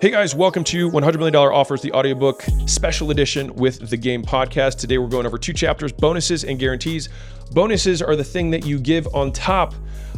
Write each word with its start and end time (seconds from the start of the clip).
Hey 0.00 0.10
guys, 0.10 0.34
welcome 0.34 0.64
to 0.64 0.90
$100 0.90 1.18
Million 1.18 1.36
Offers, 1.36 1.82
the 1.82 1.92
audiobook 1.92 2.42
special 2.64 3.10
edition 3.10 3.54
with 3.54 3.90
the 3.90 3.98
Game 3.98 4.24
Podcast. 4.24 4.78
Today 4.78 4.96
we're 4.96 5.08
going 5.08 5.26
over 5.26 5.36
two 5.36 5.52
chapters 5.52 5.92
bonuses 5.92 6.42
and 6.42 6.58
guarantees. 6.58 7.10
Bonuses 7.52 8.00
are 8.00 8.16
the 8.16 8.24
thing 8.24 8.50
that 8.52 8.64
you 8.64 8.78
give 8.78 9.06
on 9.14 9.30
top 9.30 9.74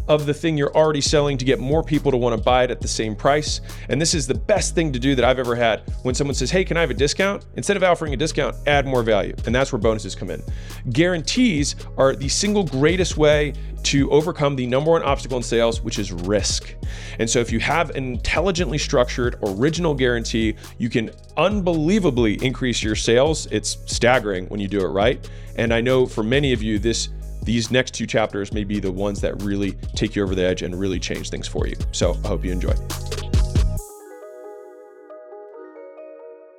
of 0.09 0.27
the 0.27 0.35
thing 0.35 0.57
you're 0.57 0.75
already 0.75 1.01
selling 1.01 1.39
to 1.39 1.45
get 1.45 1.61
more 1.61 1.83
people 1.83 2.11
to 2.11 2.17
want 2.17 2.37
to 2.37 2.43
buy 2.43 2.65
it 2.65 2.71
at 2.71 2.81
the 2.81 2.89
same 2.89 3.15
price. 3.15 3.61
And 3.89 4.01
this 4.01 4.15
is 4.15 4.27
the 4.27 4.35
best 4.35 4.75
thing 4.75 4.93
to 4.93 4.99
do 4.99 5.15
that 5.15 5.25
I've 5.25 5.39
ever 5.39 5.55
had. 5.55 5.83
When 6.03 6.15
someone 6.15 6.35
says, 6.35 6.51
Hey, 6.51 6.65
can 6.65 6.77
I 6.77 6.81
have 6.81 6.91
a 6.91 6.95
discount? 6.95 7.47
Instead 7.57 7.77
of 7.77 7.83
offering 7.83 8.13
a 8.15 8.17
discount, 8.17 8.57
add 8.67 8.87
more 8.87 9.03
value. 9.03 9.35
And 9.47 9.55
that's 9.55 9.73
where 9.73 9.79
bonuses 9.79 10.15
come 10.15 10.31
in. 10.31 10.43
Guarantees 10.91 11.77
are 11.97 12.15
the 12.15 12.29
single 12.29 12.65
greatest 12.65 13.17
way 13.17 13.55
to 13.85 14.11
overcome 14.11 14.57
the 14.57 14.67
number 14.67 14.93
one 14.93 15.03
obstacle 15.03 15.37
in 15.37 15.43
sales, 15.43 15.81
which 15.81 15.99
is 15.99 16.13
risk. 16.13 16.75
And 17.19 17.29
so, 17.29 17.41
if 17.41 17.51
you 17.51 17.59
have 17.61 17.91
an 17.91 18.05
intelligently 18.05 18.79
structured 18.79 19.37
original 19.43 19.95
guarantee, 19.95 20.55
you 20.79 20.89
can 20.89 21.11
unbelievably 21.37 22.45
increase 22.45 22.83
your 22.83 22.95
sales. 22.95 23.47
It's 23.51 23.79
staggering 23.87 24.47
when 24.47 24.61
you 24.61 24.69
do 24.69 24.81
it 24.81 24.89
right. 24.89 25.29
And 25.57 25.75
I 25.75 25.81
know 25.81 26.07
for 26.07 26.23
many 26.23 26.53
of 26.53 26.63
you, 26.63 26.79
this 26.79 27.09
these 27.43 27.71
next 27.71 27.95
two 27.95 28.07
chapters 28.07 28.53
may 28.53 28.65
be 28.65 28.81
the 28.81 28.93
ones 28.93 29.21
that 29.21 29.43
really 29.43 29.73
take 29.95 30.15
you 30.17 30.23
over 30.23 30.35
the 30.35 30.45
edge 30.45 30.63
and 30.63 30.79
really 30.79 31.01
change 31.01 31.31
things 31.31 31.49
for 31.49 31.67
you. 31.67 31.77
So 31.91 32.17
I 32.25 32.29
hope 32.29 32.45
you 32.45 32.53
enjoy. 32.53 32.75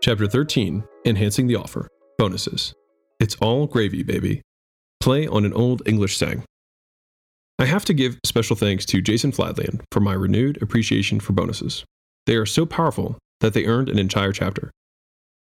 Chapter 0.01 0.27
13 0.27 0.83
Enhancing 1.05 1.47
the 1.47 1.55
Offer 1.55 1.87
Bonuses. 2.17 2.73
It's 3.19 3.35
all 3.35 3.67
gravy, 3.67 4.03
baby. 4.03 4.41
Play 4.99 5.27
on 5.27 5.45
an 5.45 5.53
old 5.53 5.81
English 5.85 6.17
saying. 6.17 6.43
I 7.59 7.65
have 7.65 7.85
to 7.85 7.93
give 7.93 8.19
special 8.25 8.55
thanks 8.55 8.85
to 8.87 9.01
Jason 9.01 9.31
Fladlien 9.31 9.81
for 9.91 9.99
my 9.99 10.13
renewed 10.13 10.61
appreciation 10.61 11.19
for 11.19 11.33
bonuses. 11.33 11.85
They 12.25 12.35
are 12.35 12.45
so 12.45 12.65
powerful 12.65 13.17
that 13.39 13.53
they 13.53 13.65
earned 13.65 13.89
an 13.89 13.99
entire 13.99 14.31
chapter. 14.31 14.71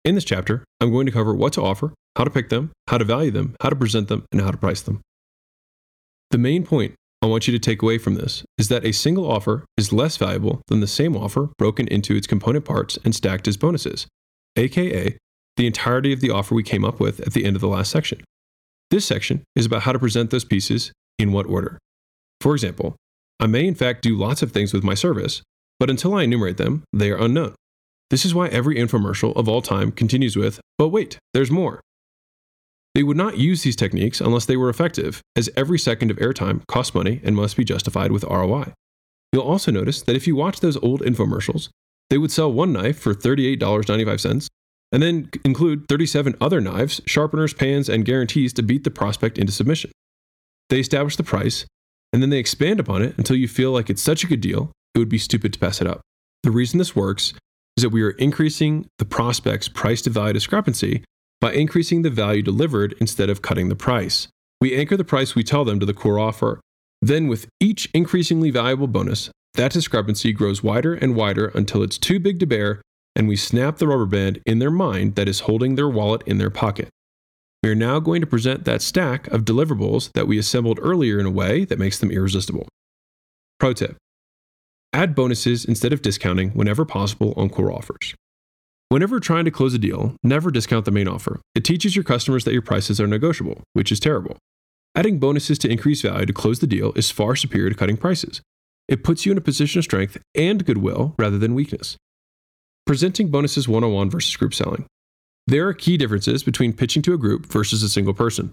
In 0.04 0.14
this 0.14 0.24
chapter, 0.24 0.64
I'm 0.80 0.92
going 0.92 1.06
to 1.06 1.12
cover 1.12 1.34
what 1.34 1.52
to 1.54 1.62
offer, 1.62 1.94
how 2.16 2.24
to 2.24 2.30
pick 2.30 2.48
them, 2.48 2.70
how 2.88 2.98
to 2.98 3.04
value 3.04 3.30
them, 3.30 3.56
how 3.60 3.70
to 3.70 3.76
present 3.76 4.08
them, 4.08 4.24
and 4.30 4.40
how 4.40 4.50
to 4.50 4.56
price 4.56 4.82
them. 4.82 5.00
The 6.32 6.38
main 6.38 6.64
point 6.64 6.94
I 7.20 7.26
want 7.26 7.46
you 7.46 7.52
to 7.52 7.58
take 7.58 7.82
away 7.82 7.98
from 7.98 8.14
this 8.14 8.42
is 8.56 8.68
that 8.68 8.86
a 8.86 8.92
single 8.92 9.30
offer 9.30 9.66
is 9.76 9.92
less 9.92 10.16
valuable 10.16 10.62
than 10.68 10.80
the 10.80 10.86
same 10.86 11.14
offer 11.14 11.50
broken 11.58 11.86
into 11.88 12.16
its 12.16 12.26
component 12.26 12.64
parts 12.64 12.98
and 13.04 13.14
stacked 13.14 13.46
as 13.46 13.58
bonuses, 13.58 14.06
aka 14.56 15.16
the 15.58 15.66
entirety 15.66 16.10
of 16.14 16.22
the 16.22 16.30
offer 16.30 16.54
we 16.54 16.62
came 16.62 16.86
up 16.86 16.98
with 16.98 17.20
at 17.20 17.34
the 17.34 17.44
end 17.44 17.54
of 17.54 17.60
the 17.60 17.68
last 17.68 17.90
section. 17.90 18.24
This 18.90 19.04
section 19.04 19.44
is 19.54 19.66
about 19.66 19.82
how 19.82 19.92
to 19.92 19.98
present 19.98 20.30
those 20.30 20.46
pieces 20.46 20.90
in 21.18 21.32
what 21.32 21.44
order. 21.44 21.78
For 22.40 22.54
example, 22.54 22.96
I 23.38 23.46
may 23.46 23.66
in 23.66 23.74
fact 23.74 24.00
do 24.00 24.16
lots 24.16 24.40
of 24.40 24.52
things 24.52 24.72
with 24.72 24.82
my 24.82 24.94
service, 24.94 25.42
but 25.78 25.90
until 25.90 26.14
I 26.14 26.22
enumerate 26.22 26.56
them, 26.56 26.82
they 26.94 27.10
are 27.10 27.22
unknown. 27.22 27.54
This 28.08 28.24
is 28.24 28.34
why 28.34 28.48
every 28.48 28.76
infomercial 28.76 29.36
of 29.36 29.50
all 29.50 29.60
time 29.60 29.92
continues 29.92 30.34
with, 30.34 30.60
but 30.78 30.88
wait, 30.88 31.18
there's 31.34 31.50
more. 31.50 31.82
They 32.94 33.02
would 33.02 33.16
not 33.16 33.38
use 33.38 33.62
these 33.62 33.76
techniques 33.76 34.20
unless 34.20 34.44
they 34.44 34.56
were 34.56 34.68
effective, 34.68 35.22
as 35.34 35.48
every 35.56 35.78
second 35.78 36.10
of 36.10 36.18
airtime 36.18 36.66
costs 36.66 36.94
money 36.94 37.20
and 37.24 37.34
must 37.34 37.56
be 37.56 37.64
justified 37.64 38.12
with 38.12 38.24
ROI. 38.24 38.72
You'll 39.32 39.42
also 39.42 39.70
notice 39.70 40.02
that 40.02 40.16
if 40.16 40.26
you 40.26 40.36
watch 40.36 40.60
those 40.60 40.76
old 40.78 41.00
infomercials, 41.00 41.70
they 42.10 42.18
would 42.18 42.30
sell 42.30 42.52
one 42.52 42.72
knife 42.72 42.98
for 42.98 43.14
$38.95 43.14 44.48
and 44.92 45.02
then 45.02 45.30
include 45.42 45.88
37 45.88 46.36
other 46.38 46.60
knives, 46.60 47.00
sharpeners, 47.06 47.54
pans, 47.54 47.88
and 47.88 48.04
guarantees 48.04 48.52
to 48.52 48.62
beat 48.62 48.84
the 48.84 48.90
prospect 48.90 49.38
into 49.38 49.52
submission. 49.52 49.90
They 50.68 50.80
establish 50.80 51.16
the 51.16 51.22
price, 51.22 51.64
and 52.12 52.22
then 52.22 52.28
they 52.28 52.38
expand 52.38 52.78
upon 52.78 53.00
it 53.00 53.16
until 53.16 53.36
you 53.36 53.48
feel 53.48 53.72
like 53.72 53.88
it's 53.88 54.02
such 54.02 54.22
a 54.22 54.26
good 54.26 54.42
deal, 54.42 54.70
it 54.94 54.98
would 54.98 55.08
be 55.08 55.16
stupid 55.16 55.54
to 55.54 55.58
pass 55.58 55.80
it 55.80 55.86
up. 55.86 56.02
The 56.42 56.50
reason 56.50 56.76
this 56.76 56.94
works 56.94 57.32
is 57.78 57.82
that 57.82 57.88
we 57.88 58.02
are 58.02 58.10
increasing 58.10 58.86
the 58.98 59.06
prospect's 59.06 59.68
price 59.68 60.02
to 60.02 60.10
value 60.10 60.34
discrepancy 60.34 61.04
by 61.42 61.52
increasing 61.52 62.02
the 62.02 62.08
value 62.10 62.40
delivered 62.40 62.94
instead 63.00 63.28
of 63.28 63.42
cutting 63.42 63.68
the 63.68 63.74
price. 63.74 64.28
We 64.60 64.76
anchor 64.76 64.96
the 64.96 65.04
price 65.04 65.34
we 65.34 65.42
tell 65.42 65.64
them 65.64 65.80
to 65.80 65.86
the 65.86 65.92
core 65.92 66.20
offer. 66.20 66.60
Then, 67.02 67.26
with 67.26 67.48
each 67.58 67.90
increasingly 67.92 68.52
valuable 68.52 68.86
bonus, 68.86 69.28
that 69.54 69.72
discrepancy 69.72 70.32
grows 70.32 70.62
wider 70.62 70.94
and 70.94 71.16
wider 71.16 71.48
until 71.48 71.82
it's 71.82 71.98
too 71.98 72.20
big 72.20 72.38
to 72.38 72.46
bear, 72.46 72.80
and 73.16 73.26
we 73.26 73.34
snap 73.34 73.78
the 73.78 73.88
rubber 73.88 74.06
band 74.06 74.40
in 74.46 74.60
their 74.60 74.70
mind 74.70 75.16
that 75.16 75.28
is 75.28 75.40
holding 75.40 75.74
their 75.74 75.88
wallet 75.88 76.22
in 76.26 76.38
their 76.38 76.48
pocket. 76.48 76.88
We 77.64 77.70
are 77.70 77.74
now 77.74 77.98
going 77.98 78.20
to 78.20 78.26
present 78.26 78.64
that 78.64 78.80
stack 78.80 79.26
of 79.26 79.44
deliverables 79.44 80.12
that 80.12 80.28
we 80.28 80.38
assembled 80.38 80.78
earlier 80.80 81.18
in 81.18 81.26
a 81.26 81.30
way 81.30 81.64
that 81.64 81.78
makes 81.78 81.98
them 81.98 82.12
irresistible. 82.12 82.68
Pro 83.58 83.72
tip 83.72 83.96
Add 84.92 85.16
bonuses 85.16 85.64
instead 85.64 85.92
of 85.92 86.02
discounting 86.02 86.50
whenever 86.50 86.84
possible 86.84 87.34
on 87.36 87.48
core 87.48 87.72
offers. 87.72 88.14
Whenever 88.92 89.18
trying 89.18 89.46
to 89.46 89.50
close 89.50 89.72
a 89.72 89.78
deal, 89.78 90.14
never 90.22 90.50
discount 90.50 90.84
the 90.84 90.90
main 90.90 91.08
offer. 91.08 91.40
It 91.54 91.64
teaches 91.64 91.96
your 91.96 92.04
customers 92.04 92.44
that 92.44 92.52
your 92.52 92.60
prices 92.60 93.00
are 93.00 93.06
negotiable, 93.06 93.62
which 93.72 93.90
is 93.90 93.98
terrible. 93.98 94.36
Adding 94.94 95.18
bonuses 95.18 95.58
to 95.60 95.70
increase 95.70 96.02
value 96.02 96.26
to 96.26 96.32
close 96.34 96.58
the 96.58 96.66
deal 96.66 96.92
is 96.92 97.10
far 97.10 97.34
superior 97.34 97.70
to 97.70 97.74
cutting 97.74 97.96
prices. 97.96 98.42
It 98.88 99.02
puts 99.02 99.24
you 99.24 99.32
in 99.32 99.38
a 99.38 99.40
position 99.40 99.78
of 99.78 99.84
strength 99.84 100.18
and 100.34 100.66
goodwill 100.66 101.14
rather 101.18 101.38
than 101.38 101.54
weakness. 101.54 101.96
Presenting 102.84 103.30
bonuses 103.30 103.66
one 103.66 103.82
on 103.82 103.94
one 103.94 104.10
versus 104.10 104.36
group 104.36 104.52
selling. 104.52 104.84
There 105.46 105.66
are 105.66 105.72
key 105.72 105.96
differences 105.96 106.42
between 106.42 106.74
pitching 106.74 107.00
to 107.04 107.14
a 107.14 107.18
group 107.18 107.46
versus 107.46 107.82
a 107.82 107.88
single 107.88 108.12
person. 108.12 108.52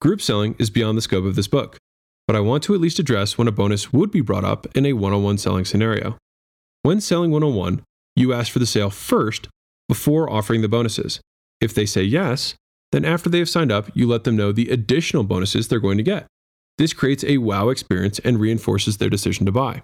Group 0.00 0.22
selling 0.22 0.54
is 0.60 0.70
beyond 0.70 0.96
the 0.96 1.02
scope 1.02 1.24
of 1.24 1.34
this 1.34 1.48
book, 1.48 1.76
but 2.28 2.36
I 2.36 2.40
want 2.40 2.62
to 2.62 2.74
at 2.76 2.80
least 2.80 3.00
address 3.00 3.36
when 3.36 3.48
a 3.48 3.52
bonus 3.52 3.92
would 3.92 4.12
be 4.12 4.20
brought 4.20 4.44
up 4.44 4.68
in 4.76 4.86
a 4.86 4.92
one 4.92 5.12
on 5.12 5.24
one 5.24 5.38
selling 5.38 5.64
scenario. 5.64 6.18
When 6.82 7.00
selling 7.00 7.32
one 7.32 7.42
on 7.42 7.56
one, 7.56 7.82
you 8.14 8.32
ask 8.32 8.52
for 8.52 8.60
the 8.60 8.66
sale 8.66 8.88
first 8.88 9.48
before 9.92 10.32
offering 10.32 10.62
the 10.62 10.70
bonuses. 10.70 11.20
If 11.60 11.74
they 11.74 11.84
say 11.84 12.02
yes, 12.02 12.54
then 12.92 13.04
after 13.04 13.28
they 13.28 13.40
have 13.40 13.48
signed 13.50 13.70
up, 13.70 13.90
you 13.92 14.08
let 14.08 14.24
them 14.24 14.36
know 14.36 14.50
the 14.50 14.70
additional 14.70 15.22
bonuses 15.22 15.68
they're 15.68 15.78
going 15.78 15.98
to 15.98 16.02
get. 16.02 16.24
This 16.78 16.94
creates 16.94 17.22
a 17.24 17.36
wow 17.36 17.68
experience 17.68 18.18
and 18.20 18.40
reinforces 18.40 18.96
their 18.96 19.10
decision 19.10 19.44
to 19.44 19.52
buy. 19.52 19.82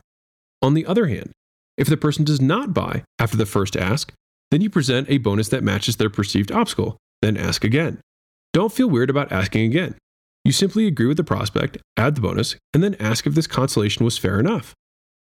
On 0.62 0.72
the 0.72 0.86
other 0.86 1.08
hand, 1.08 1.32
if 1.76 1.88
the 1.88 1.98
person 1.98 2.24
does 2.24 2.40
not 2.40 2.72
buy 2.72 3.02
after 3.18 3.36
the 3.36 3.44
first 3.44 3.76
ask, 3.76 4.10
then 4.50 4.62
you 4.62 4.70
present 4.70 5.10
a 5.10 5.18
bonus 5.18 5.50
that 5.50 5.62
matches 5.62 5.96
their 5.96 6.08
perceived 6.08 6.50
obstacle, 6.50 6.96
then 7.20 7.36
ask 7.36 7.62
again. 7.62 8.00
Don't 8.54 8.72
feel 8.72 8.88
weird 8.88 9.10
about 9.10 9.30
asking 9.30 9.66
again. 9.66 9.94
You 10.42 10.52
simply 10.52 10.86
agree 10.86 11.06
with 11.06 11.18
the 11.18 11.22
prospect, 11.22 11.76
add 11.98 12.14
the 12.14 12.22
bonus, 12.22 12.56
and 12.72 12.82
then 12.82 12.96
ask 12.98 13.26
if 13.26 13.34
this 13.34 13.46
consolation 13.46 14.06
was 14.06 14.16
fair 14.16 14.40
enough. 14.40 14.72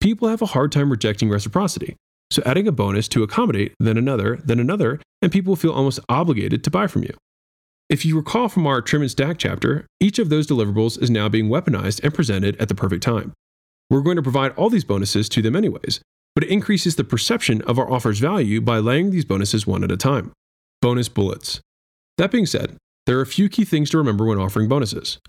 People 0.02 0.28
have 0.28 0.42
a 0.42 0.48
hard 0.48 0.74
time 0.74 0.90
rejecting 0.90 1.30
reciprocity, 1.30 1.96
so 2.34 2.42
adding 2.46 2.68
a 2.68 2.72
bonus 2.72 3.08
to 3.10 3.24
accommodate, 3.24 3.74
then 3.80 3.98
another, 3.98 4.40
then 4.44 4.60
another, 4.60 5.00
and 5.22 5.32
people 5.32 5.56
feel 5.56 5.72
almost 5.72 6.00
obligated 6.10 6.64
to 6.64 6.72
buy 6.72 6.88
from 6.88 7.04
you. 7.04 7.14
If 7.90 8.06
you 8.06 8.16
recall 8.16 8.50
from 8.50 8.66
our 8.66 8.82
trim 8.82 9.02
and 9.02 9.12
stack 9.12 9.38
chapter, 9.38 9.86
each 10.00 10.18
of 10.18 10.30
those 10.30 10.48
deliverables 10.48 11.02
is 11.02 11.12
now 11.12 11.30
being 11.30 11.50
weaponized 11.50 12.04
and 12.04 12.14
presented 12.14 12.58
at 12.58 12.70
the 12.70 12.76
perfect 12.76 13.04
time. 13.04 13.34
We're 13.90 14.02
going 14.02 14.16
to 14.16 14.24
provide 14.24 14.54
all 14.54 14.70
these 14.70 14.84
bonuses 14.84 15.30
to 15.30 15.42
them 15.42 15.56
anyways, 15.56 16.02
but 16.34 16.44
it 16.44 16.50
increases 16.50 16.96
the 16.96 17.04
perception 17.04 17.62
of 17.64 17.78
our 17.78 17.92
offer's 17.92 18.20
value 18.20 18.62
by 18.62 18.80
laying 18.80 19.12
these 19.12 19.26
bonuses 19.26 19.68
one 19.68 19.84
at 19.84 19.92
a 19.92 19.98
time. 19.98 20.32
Bonus 20.82 21.10
bullets. 21.10 21.62
That 22.18 22.32
being 22.32 22.46
said, 22.46 22.78
there 23.06 23.20
are 23.20 23.22
a 23.22 23.28
few 23.28 23.50
key 23.50 23.66
things 23.66 23.90
to 23.92 23.98
remember 23.98 24.26
when 24.26 24.40
offering 24.40 24.68
bonuses. 24.68 25.20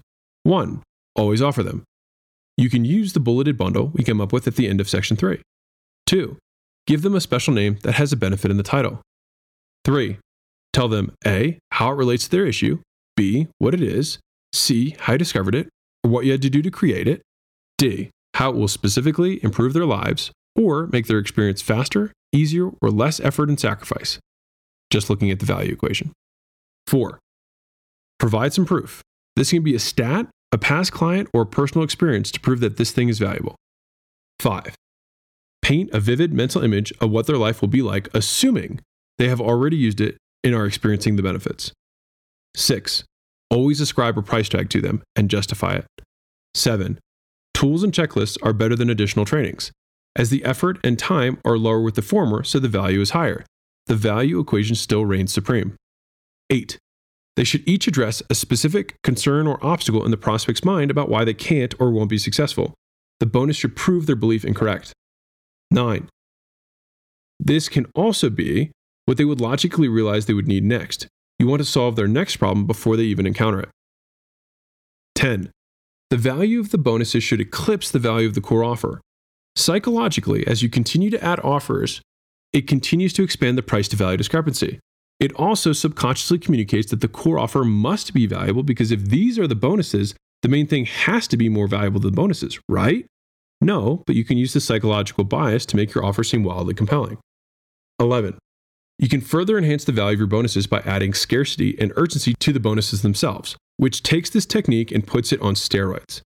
1. 0.44 0.82
Always 1.16 1.42
offer 1.42 1.62
them. 1.62 1.84
You 2.56 2.70
can 2.70 2.84
use 2.84 3.12
the 3.12 3.20
bulleted 3.20 3.58
bundle 3.58 3.88
we 3.88 4.04
came 4.04 4.20
up 4.20 4.32
with 4.32 4.46
at 4.46 4.56
the 4.56 4.68
end 4.68 4.80
of 4.80 4.88
section 4.88 5.16
3. 5.16 5.42
2. 6.06 6.36
Give 6.86 7.02
them 7.02 7.14
a 7.14 7.20
special 7.20 7.54
name 7.54 7.78
that 7.82 7.94
has 7.94 8.12
a 8.12 8.16
benefit 8.16 8.50
in 8.50 8.58
the 8.58 8.62
title. 8.62 9.00
3. 9.84 10.18
Tell 10.72 10.88
them 10.88 11.12
A, 11.26 11.58
how 11.72 11.90
it 11.90 11.96
relates 11.96 12.24
to 12.24 12.30
their 12.30 12.46
issue, 12.46 12.80
B, 13.16 13.48
what 13.58 13.74
it 13.74 13.82
is, 13.82 14.18
C, 14.52 14.96
how 15.00 15.12
you 15.14 15.18
discovered 15.18 15.54
it, 15.54 15.68
or 16.02 16.10
what 16.10 16.24
you 16.24 16.32
had 16.32 16.42
to 16.42 16.50
do 16.50 16.60
to 16.62 16.70
create 16.70 17.08
it, 17.08 17.22
D, 17.78 18.10
how 18.34 18.50
it 18.50 18.56
will 18.56 18.68
specifically 18.68 19.42
improve 19.42 19.72
their 19.72 19.86
lives 19.86 20.30
or 20.56 20.88
make 20.88 21.06
their 21.06 21.18
experience 21.18 21.62
faster, 21.62 22.12
easier, 22.32 22.70
or 22.82 22.90
less 22.90 23.18
effort 23.20 23.48
and 23.48 23.58
sacrifice. 23.58 24.18
Just 24.90 25.08
looking 25.08 25.30
at 25.30 25.40
the 25.40 25.46
value 25.46 25.72
equation. 25.72 26.12
4. 26.86 27.18
Provide 28.18 28.52
some 28.52 28.66
proof. 28.66 29.02
This 29.36 29.50
can 29.50 29.62
be 29.62 29.74
a 29.74 29.80
stat, 29.80 30.28
a 30.52 30.58
past 30.58 30.92
client, 30.92 31.28
or 31.32 31.44
personal 31.44 31.84
experience 31.84 32.30
to 32.32 32.40
prove 32.40 32.60
that 32.60 32.76
this 32.76 32.92
thing 32.92 33.08
is 33.08 33.18
valuable. 33.18 33.56
5 34.40 34.74
paint 35.64 35.88
a 35.94 35.98
vivid 35.98 36.30
mental 36.30 36.62
image 36.62 36.92
of 37.00 37.10
what 37.10 37.26
their 37.26 37.38
life 37.38 37.62
will 37.62 37.68
be 37.68 37.80
like, 37.80 38.06
assuming 38.12 38.80
they 39.16 39.28
have 39.28 39.40
already 39.40 39.76
used 39.76 39.98
it 39.98 40.18
and 40.44 40.54
are 40.54 40.66
experiencing 40.66 41.16
the 41.16 41.22
benefits. 41.22 41.72
Six, 42.54 43.02
always 43.50 43.80
ascribe 43.80 44.18
a 44.18 44.22
price 44.22 44.50
tag 44.50 44.68
to 44.70 44.82
them 44.82 45.02
and 45.16 45.30
justify 45.30 45.76
it. 45.76 45.86
Seven, 46.54 46.98
tools 47.54 47.82
and 47.82 47.94
checklists 47.94 48.36
are 48.42 48.52
better 48.52 48.76
than 48.76 48.90
additional 48.90 49.24
trainings, 49.24 49.72
as 50.14 50.28
the 50.28 50.44
effort 50.44 50.78
and 50.84 50.98
time 50.98 51.38
are 51.46 51.56
lower 51.56 51.80
with 51.80 51.94
the 51.94 52.02
former, 52.02 52.44
so 52.44 52.58
the 52.58 52.68
value 52.68 53.00
is 53.00 53.10
higher. 53.10 53.42
The 53.86 53.96
value 53.96 54.38
equation 54.40 54.76
still 54.76 55.06
reigns 55.06 55.32
supreme. 55.32 55.76
Eight, 56.50 56.76
they 57.36 57.44
should 57.44 57.66
each 57.66 57.88
address 57.88 58.22
a 58.28 58.34
specific 58.34 58.96
concern 59.02 59.46
or 59.46 59.64
obstacle 59.64 60.04
in 60.04 60.10
the 60.10 60.18
prospect's 60.18 60.62
mind 60.62 60.90
about 60.90 61.08
why 61.08 61.24
they 61.24 61.32
can't 61.32 61.74
or 61.80 61.90
won't 61.90 62.10
be 62.10 62.18
successful. 62.18 62.74
The 63.18 63.26
bonus 63.26 63.56
should 63.56 63.76
prove 63.76 64.04
their 64.04 64.14
belief 64.14 64.44
incorrect. 64.44 64.92
9. 65.74 66.08
This 67.38 67.68
can 67.68 67.86
also 67.94 68.30
be 68.30 68.70
what 69.04 69.18
they 69.18 69.24
would 69.24 69.40
logically 69.40 69.88
realize 69.88 70.26
they 70.26 70.34
would 70.34 70.48
need 70.48 70.64
next. 70.64 71.06
You 71.38 71.46
want 71.46 71.60
to 71.60 71.66
solve 71.66 71.96
their 71.96 72.08
next 72.08 72.36
problem 72.36 72.66
before 72.66 72.96
they 72.96 73.02
even 73.02 73.26
encounter 73.26 73.60
it. 73.60 73.68
10. 75.16 75.50
The 76.10 76.16
value 76.16 76.60
of 76.60 76.70
the 76.70 76.78
bonuses 76.78 77.24
should 77.24 77.40
eclipse 77.40 77.90
the 77.90 77.98
value 77.98 78.28
of 78.28 78.34
the 78.34 78.40
core 78.40 78.64
offer. 78.64 79.00
Psychologically, 79.56 80.46
as 80.46 80.62
you 80.62 80.68
continue 80.68 81.10
to 81.10 81.22
add 81.22 81.40
offers, 81.40 82.00
it 82.52 82.68
continues 82.68 83.12
to 83.14 83.24
expand 83.24 83.58
the 83.58 83.62
price 83.62 83.88
to 83.88 83.96
value 83.96 84.16
discrepancy. 84.16 84.78
It 85.20 85.32
also 85.34 85.72
subconsciously 85.72 86.38
communicates 86.38 86.90
that 86.90 87.00
the 87.00 87.08
core 87.08 87.38
offer 87.38 87.64
must 87.64 88.14
be 88.14 88.26
valuable 88.26 88.62
because 88.62 88.90
if 88.90 89.06
these 89.06 89.38
are 89.38 89.46
the 89.46 89.54
bonuses, 89.54 90.14
the 90.42 90.48
main 90.48 90.66
thing 90.66 90.86
has 90.86 91.26
to 91.28 91.36
be 91.36 91.48
more 91.48 91.66
valuable 91.66 92.00
than 92.00 92.12
the 92.12 92.16
bonuses, 92.16 92.58
right? 92.68 93.06
No, 93.64 94.02
but 94.06 94.14
you 94.14 94.24
can 94.24 94.36
use 94.36 94.52
the 94.52 94.60
psychological 94.60 95.24
bias 95.24 95.64
to 95.66 95.76
make 95.76 95.94
your 95.94 96.04
offer 96.04 96.22
seem 96.22 96.44
wildly 96.44 96.74
compelling. 96.74 97.16
11. 97.98 98.36
You 98.98 99.08
can 99.08 99.22
further 99.22 99.56
enhance 99.56 99.84
the 99.84 99.92
value 99.92 100.16
of 100.16 100.18
your 100.18 100.26
bonuses 100.26 100.66
by 100.66 100.80
adding 100.80 101.14
scarcity 101.14 101.74
and 101.80 101.90
urgency 101.96 102.34
to 102.40 102.52
the 102.52 102.60
bonuses 102.60 103.00
themselves, 103.00 103.56
which 103.78 104.02
takes 104.02 104.28
this 104.28 104.44
technique 104.44 104.92
and 104.92 105.06
puts 105.06 105.32
it 105.32 105.40
on 105.40 105.54
steroids. 105.54 106.20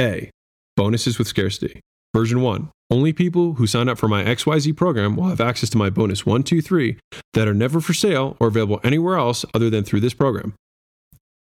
A. 0.00 0.30
Bonuses 0.74 1.18
with 1.18 1.28
scarcity. 1.28 1.80
Version 2.16 2.40
1. 2.40 2.70
Only 2.90 3.12
people 3.12 3.54
who 3.54 3.66
sign 3.66 3.90
up 3.90 3.98
for 3.98 4.08
my 4.08 4.24
XYZ 4.24 4.74
program 4.74 5.16
will 5.16 5.28
have 5.28 5.42
access 5.42 5.68
to 5.70 5.76
my 5.76 5.90
bonus 5.90 6.24
123 6.24 6.96
that 7.34 7.46
are 7.46 7.52
never 7.52 7.78
for 7.78 7.92
sale 7.92 8.38
or 8.40 8.48
available 8.48 8.80
anywhere 8.82 9.18
else 9.18 9.44
other 9.52 9.68
than 9.68 9.84
through 9.84 10.00
this 10.00 10.14
program. 10.14 10.54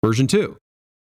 Version 0.03 0.27
2. 0.27 0.57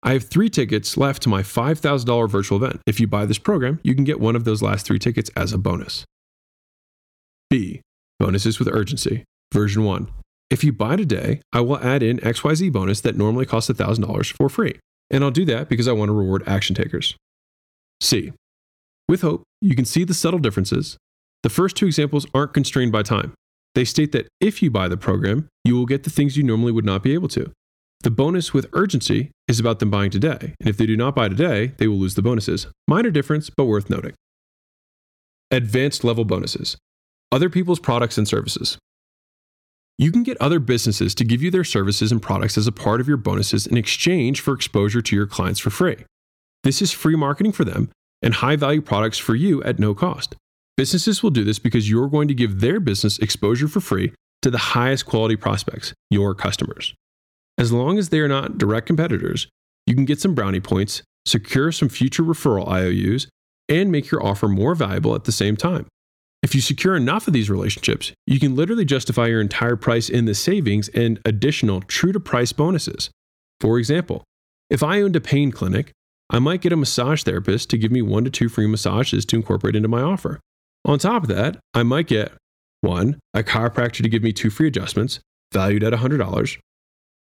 I 0.03 0.15
have 0.15 0.25
three 0.25 0.51
tickets 0.51 0.97
left 0.97 1.23
to 1.23 1.29
my 1.29 1.43
$5,000 1.43 2.29
virtual 2.29 2.63
event. 2.63 2.81
If 2.87 2.99
you 2.99 3.07
buy 3.07 3.25
this 3.25 3.39
program, 3.39 3.79
you 3.85 3.95
can 3.95 4.05
get 4.05 4.19
one 4.19 4.35
of 4.35 4.45
those 4.45 4.61
last 4.61 4.85
three 4.85 4.99
tickets 4.99 5.31
as 5.37 5.53
a 5.53 5.59
bonus. 5.59 6.05
B. 7.49 7.83
Bonuses 8.19 8.59
with 8.59 8.69
urgency. 8.69 9.25
Version 9.53 9.85
1. 9.85 10.09
If 10.51 10.65
you 10.65 10.73
buy 10.73 10.97
today, 10.97 11.41
I 11.53 11.61
will 11.61 11.79
add 11.79 12.03
in 12.03 12.19
XYZ 12.19 12.73
bonus 12.73 13.01
that 13.03 13.17
normally 13.17 13.47
costs 13.47 13.71
$1,000 13.71 14.37
for 14.37 14.49
free. 14.49 14.79
And 15.11 15.23
I'll 15.23 15.31
do 15.31 15.45
that 15.45 15.69
because 15.69 15.87
I 15.87 15.93
want 15.93 16.09
to 16.09 16.15
reward 16.15 16.43
action 16.47 16.75
takers. 16.75 17.17
C. 18.01 18.33
With 19.09 19.21
hope, 19.21 19.45
you 19.61 19.77
can 19.77 19.85
see 19.85 20.05
the 20.05 20.15
subtle 20.15 20.41
differences. 20.41 20.97
The 21.43 21.51
first 21.51 21.77
two 21.77 21.87
examples 21.87 22.27
aren't 22.35 22.55
constrained 22.55 22.93
by 22.93 23.03
time. 23.03 23.35
They 23.75 23.85
state 23.85 24.13
that 24.13 24.29
if 24.41 24.63
you 24.63 24.71
buy 24.71 24.89
the 24.89 24.97
program, 24.97 25.49
you 25.65 25.77
will 25.77 25.87
get 25.87 26.03
the 26.03 26.11
things 26.11 26.37
you 26.37 26.43
normally 26.43 26.73
would 26.73 26.85
not 26.85 27.03
be 27.03 27.15
able 27.15 27.29
to. 27.29 27.53
The 28.03 28.11
bonus 28.11 28.53
with 28.53 28.69
urgency 28.73 29.31
is 29.47 29.61
about 29.61 29.79
them 29.79 29.91
buying 29.91 30.11
today, 30.11 30.55
and 30.59 30.69
if 30.69 30.77
they 30.77 30.87
do 30.87 30.97
not 30.97 31.15
buy 31.15 31.29
today, 31.29 31.73
they 31.79 31.87
will 31.87 31.99
lose 31.99 32.17
the 32.17 32.23
bonuses. 32.23 32.67
Minor 32.89 33.13
difference, 33.13 33.49
but 33.49 33.67
worth 33.67 33.89
noting. 33.89 34.13
Advanced 35.53 36.03
level 36.03 36.25
bonuses 36.25 36.77
other 37.31 37.49
people's 37.49 37.81
products 37.81 38.19
and 38.19 38.29
services. 38.29 38.77
You 39.97 40.13
can 40.13 40.23
get 40.23 40.37
other 40.39 40.59
businesses 40.59 41.15
to 41.15 41.25
give 41.25 41.43
you 41.43 41.51
their 41.51 41.65
services 41.65 42.13
and 42.13 42.21
products 42.21 42.59
as 42.59 42.67
a 42.67 42.73
part 42.73 43.01
of 43.01 43.09
your 43.09 43.17
bonuses 43.17 43.67
in 43.67 43.79
exchange 43.79 44.43
for 44.43 44.53
exposure 44.53 45.01
to 45.01 45.17
your 45.17 45.27
clients 45.27 45.59
for 45.59 45.71
free. 45.71 46.05
This 46.63 46.83
is 46.83 46.93
free 46.93 47.17
marketing 47.17 47.53
for 47.53 47.65
them 47.65 47.89
and 48.21 48.35
high 48.35 48.57
value 48.57 48.83
products 48.83 49.17
for 49.17 49.35
you 49.35 49.63
at 49.63 49.79
no 49.79 49.95
cost. 49.95 50.35
Businesses 50.77 51.23
will 51.23 51.31
do 51.31 51.43
this 51.45 51.59
because 51.59 51.89
you're 51.89 52.09
going 52.09 52.29
to 52.29 52.35
give 52.35 52.61
their 52.61 52.81
business 52.81 53.19
exposure 53.19 53.69
for 53.69 53.81
free 53.81 54.13
to 54.43 54.51
the 54.51 54.59
highest 54.59 55.07
quality 55.07 55.37
prospects, 55.37 55.95
your 56.11 56.35
customers. 56.35 56.95
As 57.63 57.71
long 57.71 57.97
as 57.97 58.09
they 58.09 58.19
are 58.19 58.27
not 58.27 58.59
direct 58.59 58.89
competitors, 58.89 59.47
you 59.87 59.95
can 59.95 60.05
get 60.05 60.21
some 60.21 60.35
brownie 60.35 60.59
points, 60.59 61.01
secure 61.25 61.71
some 61.71 61.89
future 61.89 62.25
referral 62.25 62.67
IOUs, 62.67 63.29
and 63.69 63.93
make 63.93 64.11
your 64.11 64.21
offer 64.21 64.49
more 64.49 64.75
valuable 64.75 65.15
at 65.15 65.23
the 65.23 65.31
same 65.31 65.57
time. 65.57 65.87
If 66.43 66.57
you 66.57 66.61
secure 66.61 66.97
enough 66.97 67.29
of 67.29 67.35
these 67.35 67.49
relationships, 67.49 68.11
you 68.27 68.41
can 68.41 68.57
literally 68.57 68.85
justify 68.85 69.29
your 69.29 69.41
entire 69.41 69.77
price 69.77 70.09
in 70.09 70.25
the 70.25 70.35
savings 70.35 70.89
and 70.89 71.21
additional 71.25 71.83
true 71.83 72.11
to 72.11 72.19
price 72.19 72.53
bonuses. 72.53 73.11
For 73.61 73.79
example, 73.79 74.25
if 74.69 74.83
I 74.83 75.01
owned 75.01 75.15
a 75.15 75.21
pain 75.21 75.53
clinic, 75.53 75.93
I 76.31 76.41
might 76.41 76.63
get 76.63 76.73
a 76.73 76.77
massage 76.77 77.23
therapist 77.23 77.71
to 77.71 77.79
give 77.79 77.93
me 77.93 78.03
one 78.03 78.25
to 78.25 78.31
two 78.31 78.49
free 78.49 78.67
massages 78.67 79.25
to 79.27 79.37
incorporate 79.37 79.77
into 79.77 79.89
my 79.89 80.03
offer. 80.03 80.41
On 80.85 80.99
top 80.99 81.23
of 81.23 81.29
that, 81.29 81.61
I 81.75 81.85
might 81.85 82.09
get 82.09 82.33
one, 82.81 83.21
a 83.35 83.45
chiropractor 83.45 84.03
to 84.03 84.09
give 84.09 84.25
me 84.25 84.33
two 84.33 84.51
free 84.51 84.67
adjustments, 84.67 85.21
valued 85.53 85.85
at 85.85 85.93
$100, 85.93 86.59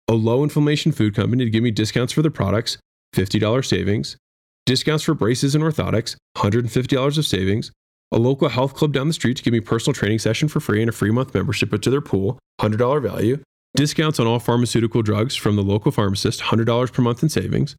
a 0.08 0.14
low 0.14 0.44
inflammation 0.44 0.92
food 0.92 1.16
company 1.16 1.44
to 1.46 1.50
give 1.50 1.64
me 1.64 1.72
discounts 1.72 2.14
for 2.14 2.22
their 2.22 2.32
products, 2.32 2.78
$50 3.16 3.66
savings, 3.66 4.18
discounts 4.66 5.04
for 5.04 5.14
braces 5.14 5.56
and 5.56 5.64
orthotics, 5.64 6.16
$150 6.38 7.18
of 7.18 7.26
savings, 7.26 7.72
a 8.12 8.18
local 8.20 8.50
health 8.50 8.74
club 8.74 8.94
down 8.94 9.08
the 9.08 9.14
street 9.14 9.38
to 9.38 9.44
give 9.44 9.54
me 9.54 9.60
personal 9.60 9.94
training 9.94 10.20
session 10.20 10.48
for 10.48 10.60
free 10.60 10.82
and 10.82 10.90
a 10.90 10.94
free 10.94 11.12
month 11.12 11.34
membership 11.34 11.70
to 11.82 11.90
their 11.90 12.02
pool, 12.02 12.38
$100 12.62 13.02
value, 13.02 13.40
discounts 13.76 14.20
on 14.20 14.28
all 14.28 14.40
pharmaceutical 14.40 15.02
drugs 15.02 15.36
from 15.36 15.56
the 15.56 15.64
local 15.64 15.92
pharmacist, 15.92 16.42
$100 16.42 16.92
per 16.94 17.02
month 17.02 17.24
in 17.24 17.30
savings, 17.30 17.76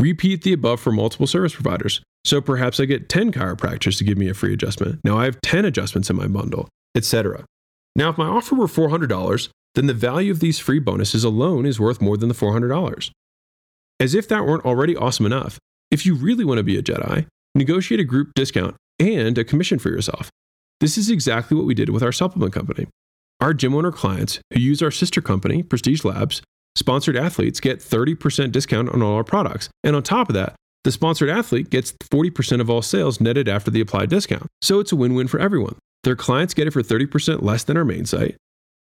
Repeat 0.00 0.42
the 0.42 0.52
above 0.52 0.80
for 0.80 0.92
multiple 0.92 1.26
service 1.26 1.54
providers. 1.54 2.00
So 2.24 2.40
perhaps 2.40 2.78
I 2.78 2.84
get 2.84 3.08
10 3.08 3.32
chiropractors 3.32 3.98
to 3.98 4.04
give 4.04 4.16
me 4.16 4.28
a 4.28 4.34
free 4.34 4.52
adjustment. 4.52 5.00
Now 5.02 5.18
I 5.18 5.24
have 5.24 5.40
10 5.40 5.64
adjustments 5.64 6.08
in 6.08 6.14
my 6.14 6.28
bundle, 6.28 6.68
etc. 6.94 7.44
Now, 7.96 8.10
if 8.10 8.18
my 8.18 8.26
offer 8.26 8.54
were 8.54 8.66
$400, 8.66 9.48
then 9.74 9.86
the 9.86 9.94
value 9.94 10.32
of 10.32 10.40
these 10.40 10.58
free 10.58 10.78
bonuses 10.78 11.24
alone 11.24 11.66
is 11.66 11.80
worth 11.80 12.00
more 12.00 12.16
than 12.16 12.28
the 12.28 12.34
$400. 12.34 13.10
As 14.00 14.14
if 14.14 14.28
that 14.28 14.46
weren't 14.46 14.64
already 14.64 14.96
awesome 14.96 15.26
enough, 15.26 15.58
if 15.90 16.06
you 16.06 16.14
really 16.14 16.44
want 16.44 16.58
to 16.58 16.64
be 16.64 16.78
a 16.78 16.82
Jedi, 16.82 17.26
negotiate 17.54 18.00
a 18.00 18.04
group 18.04 18.30
discount 18.34 18.76
and 18.98 19.36
a 19.38 19.44
commission 19.44 19.78
for 19.78 19.88
yourself. 19.88 20.30
This 20.80 20.96
is 20.96 21.10
exactly 21.10 21.56
what 21.56 21.66
we 21.66 21.74
did 21.74 21.88
with 21.90 22.02
our 22.02 22.12
supplement 22.12 22.52
company. 22.52 22.86
Our 23.40 23.54
gym 23.54 23.74
owner 23.74 23.92
clients 23.92 24.40
who 24.52 24.60
use 24.60 24.82
our 24.82 24.90
sister 24.90 25.20
company, 25.20 25.62
Prestige 25.62 26.04
Labs, 26.04 26.42
sponsored 26.76 27.16
athletes 27.16 27.60
get 27.60 27.80
30% 27.80 28.52
discount 28.52 28.88
on 28.90 29.02
all 29.02 29.14
our 29.14 29.24
products. 29.24 29.68
And 29.82 29.96
on 29.96 30.02
top 30.02 30.28
of 30.28 30.34
that, 30.34 30.54
the 30.84 30.92
sponsored 30.92 31.28
athlete 31.28 31.70
gets 31.70 31.92
40% 31.92 32.60
of 32.60 32.70
all 32.70 32.82
sales 32.82 33.20
netted 33.20 33.48
after 33.48 33.70
the 33.70 33.80
applied 33.80 34.10
discount. 34.10 34.46
So 34.62 34.80
it's 34.80 34.92
a 34.92 34.96
win 34.96 35.14
win 35.14 35.28
for 35.28 35.40
everyone. 35.40 35.76
Their 36.04 36.16
clients 36.16 36.54
get 36.54 36.66
it 36.66 36.72
for 36.72 36.82
30% 36.82 37.42
less 37.42 37.64
than 37.64 37.76
our 37.76 37.84
main 37.84 38.06
site. 38.06 38.36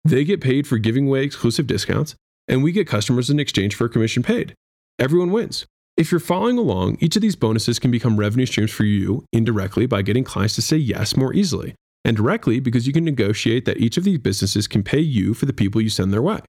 They 0.07 0.24
get 0.24 0.39
paid 0.39 0.65
for 0.68 0.77
giving 0.77 1.07
away 1.07 1.24
exclusive 1.24 1.68
discounts, 1.68 2.15
and 2.48 2.63
we 2.63 2.71
get 2.71 2.88
customers 2.88 3.30
in 3.30 3.42
exchange 3.42 3.75
for 3.75 3.86
a 3.86 3.89
commission 3.89 4.24
paid. 4.24 4.54
Everyone 4.98 5.31
wins. 5.31 5.65
If 5.98 6.12
you're 6.12 6.19
following 6.21 6.57
along, 6.57 6.98
each 7.01 7.18
of 7.18 7.21
these 7.21 7.36
bonuses 7.36 7.77
can 7.77 7.92
become 7.92 8.15
revenue 8.15 8.45
streams 8.45 8.71
for 8.71 8.86
you 8.86 9.25
indirectly 9.33 9.86
by 9.86 10.04
getting 10.04 10.24
clients 10.24 10.56
to 10.56 10.62
say 10.62 10.77
yes 10.77 11.18
more 11.18 11.33
easily, 11.33 11.75
and 12.06 12.15
directly 12.15 12.62
because 12.62 12.88
you 12.88 12.94
can 12.94 13.04
negotiate 13.04 13.65
that 13.65 13.81
each 13.81 13.98
of 13.98 14.06
these 14.06 14.19
businesses 14.19 14.65
can 14.65 14.81
pay 14.81 15.00
you 15.01 15.34
for 15.34 15.46
the 15.46 15.51
people 15.51 15.81
you 15.81 15.89
send 15.89 16.13
their 16.13 16.22
way. 16.22 16.39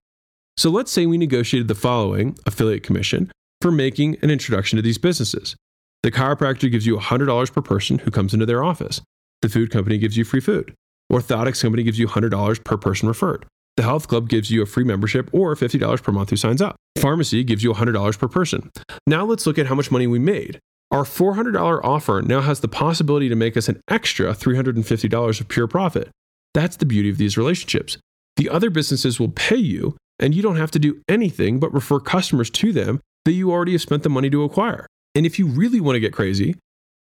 So 0.55 0.69
let's 0.69 0.91
say 0.91 1.05
we 1.05 1.17
negotiated 1.17 1.67
the 1.67 1.75
following 1.75 2.37
affiliate 2.45 2.83
commission 2.83 3.29
for 3.59 3.71
making 3.71 4.17
an 4.21 4.29
introduction 4.31 4.77
to 4.77 4.81
these 4.81 4.97
businesses. 4.97 5.57
The 6.03 6.11
chiropractor 6.11 6.71
gives 6.71 6.85
you 6.85 6.95
$100 6.95 7.51
per 7.51 7.61
person 7.61 7.99
who 7.99 8.11
comes 8.11 8.33
into 8.33 8.45
their 8.45 8.63
office. 8.63 9.01
The 9.41 9.49
food 9.49 9.69
company 9.69 9.97
gives 9.97 10.15
you 10.15 10.23
free 10.23 10.39
food. 10.39 10.73
Orthotics 11.11 11.61
company 11.61 11.83
gives 11.83 11.97
you 11.97 12.07
$100 12.07 12.63
per 12.63 12.77
person 12.77 13.07
referred. 13.07 13.45
The 13.79 13.83
health 13.83 14.09
club 14.09 14.27
gives 14.27 14.51
you 14.51 14.61
a 14.61 14.65
free 14.65 14.83
membership 14.83 15.29
or 15.31 15.55
$50 15.55 16.03
per 16.03 16.11
month 16.11 16.31
who 16.31 16.35
signs 16.35 16.61
up. 16.61 16.75
Pharmacy 16.97 17.45
gives 17.45 17.63
you 17.63 17.71
$100 17.71 18.19
per 18.19 18.27
person. 18.27 18.71
Now 19.07 19.23
let's 19.23 19.47
look 19.47 19.57
at 19.57 19.67
how 19.67 19.75
much 19.75 19.89
money 19.89 20.05
we 20.05 20.19
made. 20.19 20.59
Our 20.91 21.05
$400 21.05 21.79
offer 21.81 22.21
now 22.21 22.41
has 22.41 22.59
the 22.59 22.67
possibility 22.67 23.29
to 23.29 23.37
make 23.37 23.55
us 23.55 23.69
an 23.69 23.79
extra 23.87 24.33
$350 24.33 25.39
of 25.39 25.47
pure 25.47 25.67
profit. 25.67 26.09
That's 26.53 26.75
the 26.75 26.85
beauty 26.85 27.09
of 27.09 27.17
these 27.17 27.37
relationships. 27.37 27.97
The 28.35 28.49
other 28.49 28.69
businesses 28.69 29.17
will 29.17 29.29
pay 29.29 29.55
you 29.55 29.95
and 30.19 30.35
you 30.35 30.41
don't 30.41 30.57
have 30.57 30.71
to 30.71 30.79
do 30.79 31.01
anything 31.07 31.57
but 31.57 31.73
refer 31.73 32.01
customers 32.01 32.49
to 32.49 32.73
them 32.73 32.99
that 33.23 33.31
you 33.31 33.49
already 33.49 33.71
have 33.71 33.81
spent 33.81 34.03
the 34.03 34.09
money 34.09 34.29
to 34.29 34.43
acquire. 34.43 34.87
And 35.15 35.25
if 35.25 35.39
you 35.39 35.47
really 35.47 35.79
want 35.79 35.95
to 35.95 36.01
get 36.01 36.11
crazy, 36.11 36.55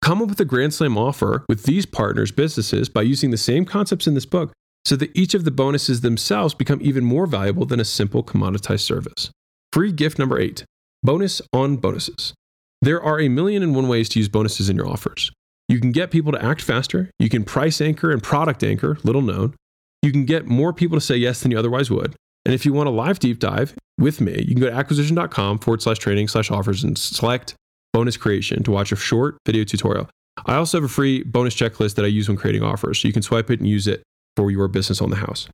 come 0.02 0.22
up 0.22 0.28
with 0.28 0.42
a 0.42 0.46
Grand 0.46 0.74
Slam 0.74 0.98
offer 0.98 1.46
with 1.48 1.64
these 1.64 1.86
partners' 1.86 2.34
businesses 2.34 2.90
by 2.90 3.04
using 3.04 3.32
the 3.32 3.38
same 3.38 3.64
concepts 3.64 4.08
in 4.08 4.14
this 4.14 4.26
book 4.26 4.52
so 4.86 4.96
that 4.96 5.16
each 5.16 5.34
of 5.34 5.44
the 5.44 5.52
bonuses 5.52 6.02
themselves 6.02 6.54
become 6.54 6.80
even 6.82 7.04
more 7.04 7.26
valuable 7.26 7.66
than 7.66 7.80
a 7.80 7.86
simple 7.86 8.24
commoditized 8.24 8.82
service. 8.82 9.32
Free 9.74 9.92
gift 9.92 10.20
number 10.20 10.40
eight 10.40 10.64
bonus 11.04 11.42
on 11.52 11.78
bonuses. 11.78 12.34
There 12.82 13.02
are 13.02 13.20
a 13.20 13.30
million 13.30 13.64
and 13.64 13.76
one 13.76 13.88
ways 13.88 14.10
to 14.10 14.20
use 14.20 14.30
bonuses 14.30 14.70
in 14.70 14.76
your 14.76 14.88
offers. 14.88 15.32
You 15.68 15.80
can 15.80 15.92
get 15.92 16.12
people 16.12 16.32
to 16.32 16.44
act 16.44 16.62
faster, 16.62 17.10
you 17.20 17.30
can 17.30 17.44
price 17.44 17.82
anchor 17.82 18.12
and 18.12 18.22
product 18.22 18.64
anchor, 18.64 18.98
little 19.04 19.22
known. 19.22 19.56
You 20.04 20.12
can 20.12 20.26
get 20.26 20.46
more 20.46 20.72
people 20.72 20.98
to 20.98 21.02
say 21.02 21.16
yes 21.16 21.42
than 21.42 21.52
you 21.52 21.58
otherwise 21.58 21.90
would. 21.90 22.16
And 22.46 22.54
if 22.54 22.64
you 22.64 22.74
want 22.74 22.88
a 22.88 22.92
live 22.92 23.18
deep 23.18 23.40
dive 23.40 23.74
with 23.98 24.22
me, 24.22 24.34
you 24.48 24.54
can 24.54 24.60
go 24.60 24.70
to 24.70 24.76
acquisition.com 24.76 25.60
forward 25.60 25.82
slash 25.82 25.98
training 25.98 26.28
slash 26.28 26.52
offers 26.52 26.84
and 26.84 26.96
select 26.96 27.56
bonus 27.92 28.18
creation 28.18 28.62
to 28.64 28.72
watch 28.72 28.92
a 28.92 28.96
short 28.96 29.38
video 29.48 29.64
tutorial. 29.64 30.08
I 30.46 30.56
also 30.56 30.78
have 30.78 30.84
a 30.86 30.94
free 30.94 31.24
bonus 31.24 31.56
checklist 31.56 31.96
that 31.96 32.06
I 32.06 32.10
use 32.10 32.28
when 32.28 32.38
creating 32.38 32.62
offers. 32.62 33.02
So 33.02 33.08
you 33.08 33.14
can 33.14 33.24
swipe 33.24 33.50
it 33.50 33.60
and 33.60 33.68
use 33.68 33.88
it 33.88 34.04
for 34.36 34.52
your 34.52 34.68
business 34.68 35.02
on 35.02 35.10
the 35.10 35.18
house. 35.18 35.48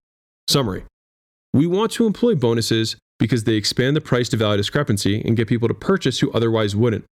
Summary 0.48 0.84
We 1.54 1.68
want 1.68 1.92
to 1.94 2.06
employ 2.06 2.36
bonuses 2.36 2.96
because 3.20 3.44
they 3.44 3.56
expand 3.56 3.96
the 3.96 4.02
price 4.02 4.30
to 4.30 4.38
value 4.38 4.58
discrepancy 4.58 5.22
and 5.22 5.38
get 5.38 5.48
people 5.48 5.68
to 5.68 5.74
purchase 5.74 6.20
who 6.20 6.32
otherwise 6.32 6.76
wouldn't. 6.76 7.06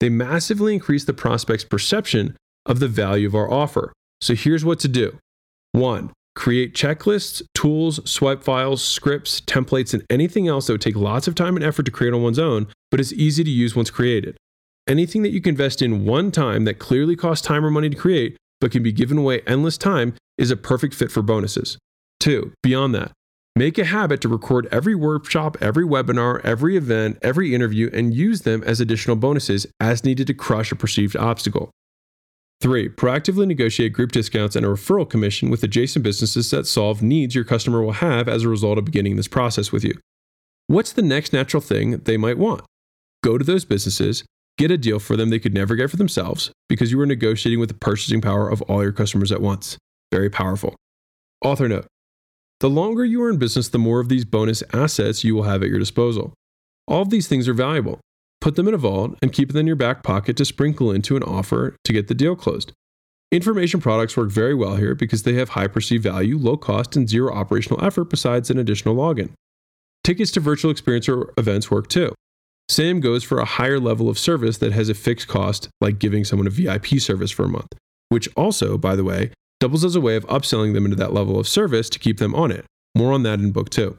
They 0.00 0.08
massively 0.08 0.72
increase 0.72 1.04
the 1.04 1.12
prospect's 1.12 1.64
perception 1.64 2.36
of 2.64 2.80
the 2.80 2.88
value 2.88 3.26
of 3.26 3.34
our 3.34 3.50
offer. 3.50 3.92
So 4.20 4.34
here's 4.34 4.64
what 4.64 4.80
to 4.80 4.88
do 4.88 5.18
one, 5.72 6.12
Create 6.36 6.74
checklists, 6.74 7.42
tools, 7.54 8.00
swipe 8.08 8.42
files, 8.42 8.82
scripts, 8.82 9.40
templates, 9.40 9.92
and 9.92 10.04
anything 10.08 10.46
else 10.46 10.66
that 10.66 10.72
would 10.72 10.80
take 10.80 10.96
lots 10.96 11.26
of 11.26 11.34
time 11.34 11.56
and 11.56 11.64
effort 11.64 11.82
to 11.84 11.90
create 11.90 12.14
on 12.14 12.22
one's 12.22 12.38
own, 12.38 12.68
but 12.90 13.00
is 13.00 13.12
easy 13.12 13.42
to 13.42 13.50
use 13.50 13.74
once 13.74 13.90
created. 13.90 14.36
Anything 14.86 15.22
that 15.22 15.32
you 15.32 15.40
can 15.40 15.50
invest 15.50 15.82
in 15.82 16.04
one 16.04 16.30
time 16.30 16.64
that 16.64 16.78
clearly 16.78 17.16
costs 17.16 17.46
time 17.46 17.64
or 17.64 17.70
money 17.70 17.90
to 17.90 17.96
create, 17.96 18.36
but 18.60 18.70
can 18.70 18.82
be 18.82 18.92
given 18.92 19.18
away 19.18 19.40
endless 19.46 19.78
time, 19.78 20.14
is 20.38 20.50
a 20.50 20.56
perfect 20.56 20.94
fit 20.94 21.10
for 21.10 21.22
bonuses. 21.22 21.78
Two, 22.18 22.52
beyond 22.62 22.94
that, 22.94 23.12
make 23.56 23.78
a 23.78 23.84
habit 23.84 24.20
to 24.20 24.28
record 24.28 24.68
every 24.70 24.94
workshop, 24.94 25.56
every 25.60 25.84
webinar, 25.84 26.44
every 26.44 26.76
event, 26.76 27.18
every 27.22 27.54
interview, 27.54 27.90
and 27.92 28.14
use 28.14 28.42
them 28.42 28.62
as 28.64 28.80
additional 28.80 29.16
bonuses 29.16 29.66
as 29.80 30.04
needed 30.04 30.26
to 30.26 30.34
crush 30.34 30.70
a 30.70 30.76
perceived 30.76 31.16
obstacle. 31.16 31.70
Three, 32.60 32.90
proactively 32.90 33.46
negotiate 33.46 33.94
group 33.94 34.12
discounts 34.12 34.54
and 34.54 34.66
a 34.66 34.68
referral 34.68 35.08
commission 35.08 35.48
with 35.48 35.62
adjacent 35.62 36.02
businesses 36.02 36.50
that 36.50 36.66
solve 36.66 37.02
needs 37.02 37.34
your 37.34 37.44
customer 37.44 37.82
will 37.82 37.92
have 37.92 38.28
as 38.28 38.42
a 38.42 38.50
result 38.50 38.76
of 38.76 38.84
beginning 38.84 39.16
this 39.16 39.28
process 39.28 39.72
with 39.72 39.82
you. 39.82 39.94
What's 40.66 40.92
the 40.92 41.02
next 41.02 41.32
natural 41.32 41.62
thing 41.62 41.98
they 42.04 42.18
might 42.18 42.36
want? 42.36 42.62
Go 43.24 43.38
to 43.38 43.44
those 43.44 43.64
businesses, 43.64 44.24
get 44.58 44.70
a 44.70 44.78
deal 44.78 44.98
for 44.98 45.16
them 45.16 45.30
they 45.30 45.38
could 45.38 45.54
never 45.54 45.74
get 45.74 45.90
for 45.90 45.96
themselves 45.96 46.50
because 46.68 46.90
you 46.90 47.00
are 47.00 47.06
negotiating 47.06 47.60
with 47.60 47.68
the 47.68 47.74
purchasing 47.74 48.20
power 48.20 48.48
of 48.48 48.62
all 48.62 48.82
your 48.82 48.92
customers 48.92 49.32
at 49.32 49.40
once. 49.40 49.78
Very 50.12 50.30
powerful. 50.30 50.76
Author 51.42 51.68
note 51.68 51.86
The 52.60 52.70
longer 52.70 53.04
you 53.04 53.22
are 53.22 53.30
in 53.30 53.38
business, 53.38 53.68
the 53.68 53.78
more 53.78 54.00
of 54.00 54.08
these 54.08 54.24
bonus 54.24 54.62
assets 54.72 55.24
you 55.24 55.34
will 55.34 55.44
have 55.44 55.62
at 55.62 55.68
your 55.68 55.78
disposal. 55.78 56.34
All 56.86 57.02
of 57.02 57.10
these 57.10 57.28
things 57.28 57.48
are 57.48 57.54
valuable. 57.54 58.00
Put 58.40 58.56
them 58.56 58.68
in 58.68 58.74
a 58.74 58.78
vault 58.78 59.16
and 59.22 59.32
keep 59.32 59.48
them 59.48 59.60
in 59.60 59.66
your 59.66 59.76
back 59.76 60.02
pocket 60.02 60.36
to 60.38 60.44
sprinkle 60.44 60.90
into 60.90 61.16
an 61.16 61.22
offer 61.22 61.76
to 61.84 61.92
get 61.92 62.08
the 62.08 62.14
deal 62.14 62.34
closed. 62.34 62.72
Information 63.32 63.80
products 63.80 64.16
work 64.16 64.30
very 64.30 64.54
well 64.54 64.76
here 64.76 64.94
because 64.94 65.22
they 65.22 65.34
have 65.34 65.50
high 65.50 65.68
perceived 65.68 66.02
value, 66.02 66.36
low 66.36 66.56
cost, 66.56 66.96
and 66.96 67.08
zero 67.08 67.32
operational 67.32 67.84
effort 67.84 68.04
besides 68.04 68.50
an 68.50 68.58
additional 68.58 68.96
login. 68.96 69.30
Tickets 70.02 70.32
to 70.32 70.40
virtual 70.40 70.70
experience 70.70 71.08
or 71.08 71.32
events 71.36 71.70
work 71.70 71.88
too. 71.88 72.12
Same 72.70 73.00
goes 73.00 73.24
for 73.24 73.38
a 73.38 73.44
higher 73.44 73.80
level 73.80 74.08
of 74.08 74.16
service 74.16 74.58
that 74.58 74.72
has 74.72 74.88
a 74.88 74.94
fixed 74.94 75.26
cost, 75.26 75.68
like 75.80 75.98
giving 75.98 76.24
someone 76.24 76.46
a 76.46 76.50
VIP 76.50 77.00
service 77.00 77.32
for 77.32 77.44
a 77.44 77.48
month, 77.48 77.72
which 78.10 78.28
also, 78.36 78.78
by 78.78 78.94
the 78.94 79.02
way, 79.02 79.32
doubles 79.58 79.84
as 79.84 79.96
a 79.96 80.00
way 80.00 80.14
of 80.14 80.24
upselling 80.28 80.72
them 80.72 80.84
into 80.84 80.96
that 80.96 81.12
level 81.12 81.36
of 81.40 81.48
service 81.48 81.90
to 81.90 81.98
keep 81.98 82.18
them 82.18 82.32
on 82.32 82.52
it. 82.52 82.64
More 82.94 83.12
on 83.12 83.24
that 83.24 83.40
in 83.40 83.50
book 83.50 83.70
two. 83.70 83.96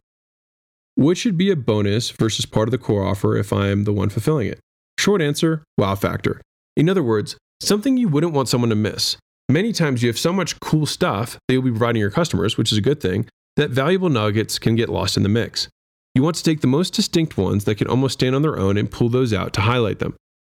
Which 0.96 1.18
should 1.18 1.38
be 1.38 1.51
a 1.51 1.58
bonus 1.58 2.12
versus 2.12 2.46
part 2.46 2.70
of 2.70 2.72
the 2.72 2.78
core 2.78 3.06
offer 3.06 3.36
if 3.36 3.51
I 3.51 3.68
am 3.68 3.84
the 3.84 3.92
one 3.92 4.08
fulfilling 4.08 4.48
it? 4.48 4.62
Short 4.98 5.22
answer 5.22 5.66
wow 5.78 5.96
factor. 5.96 6.40
In 6.78 6.88
other 6.88 7.04
words, 7.04 7.36
something 7.60 7.98
you 7.98 8.08
wouldn't 8.08 8.32
want 8.32 8.48
someone 8.48 8.70
to 8.70 8.75
miss. 8.78 9.18
Many 9.50 9.74
times 9.74 10.01
you 10.01 10.08
have 10.08 10.18
so 10.18 10.32
much 10.32 10.58
cool 10.62 10.86
stuff 10.86 11.38
that 11.50 11.54
you'll 11.54 11.63
be 11.63 11.72
providing 11.72 12.00
your 12.00 12.10
customers, 12.10 12.58
which 12.58 12.72
is 12.72 12.78
a 12.78 12.82
good 12.82 13.01
thing, 13.01 13.28
that 13.58 13.72
valuable 13.72 14.08
nuggets 14.08 14.58
can 14.60 14.78
get 14.78 14.88
lost 14.88 15.18
in 15.18 15.24
the 15.24 15.30
mix. 15.30 15.68
You 16.13 16.24
want 16.24 16.36
to 16.36 16.44
take 16.44 16.62
the 16.62 16.68
most 16.68 16.94
distinct 16.94 17.38
ones 17.38 17.63
that 17.63 17.75
can 17.75 17.88
almost 17.88 18.13
stand 18.13 18.36
on 18.36 18.41
their 18.41 18.60
own 18.60 18.77
and 18.77 18.91
pull 18.91 19.08
those 19.08 19.34
out 19.34 19.53
to 19.53 19.62
highlight 19.62 20.00
them. 20.00 20.15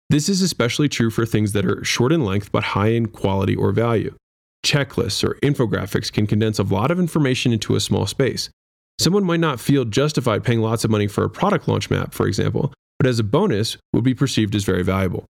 This 0.08 0.28
is 0.28 0.40
especially 0.40 0.88
true 0.88 1.10
for 1.10 1.26
things 1.26 1.52
that 1.52 1.66
are 1.66 1.84
short 1.84 2.12
in 2.12 2.24
length 2.24 2.52
but 2.52 2.64
high 2.64 2.88
in 2.88 3.06
quality 3.06 3.54
or 3.54 3.72
value. 3.72 4.14
Checklists 4.64 5.22
or 5.24 5.34
infographics 5.42 6.12
can 6.12 6.26
condense 6.26 6.58
a 6.58 6.62
lot 6.62 6.90
of 6.90 6.98
information 6.98 7.52
into 7.52 7.76
a 7.76 7.80
small 7.80 8.06
space. 8.06 8.48
Someone 8.98 9.24
might 9.24 9.40
not 9.40 9.60
feel 9.60 9.84
justified 9.84 10.44
paying 10.44 10.60
lots 10.60 10.84
of 10.84 10.90
money 10.90 11.06
for 11.06 11.24
a 11.24 11.30
product 11.30 11.66
launch 11.66 11.90
map, 11.90 12.14
for 12.14 12.26
example, 12.26 12.72
but 12.98 13.06
as 13.06 13.18
a 13.18 13.24
bonus 13.24 13.76
would 13.92 14.04
be 14.04 14.14
perceived 14.14 14.54
as 14.54 14.64
very 14.64 14.82
valuable. 14.82 15.24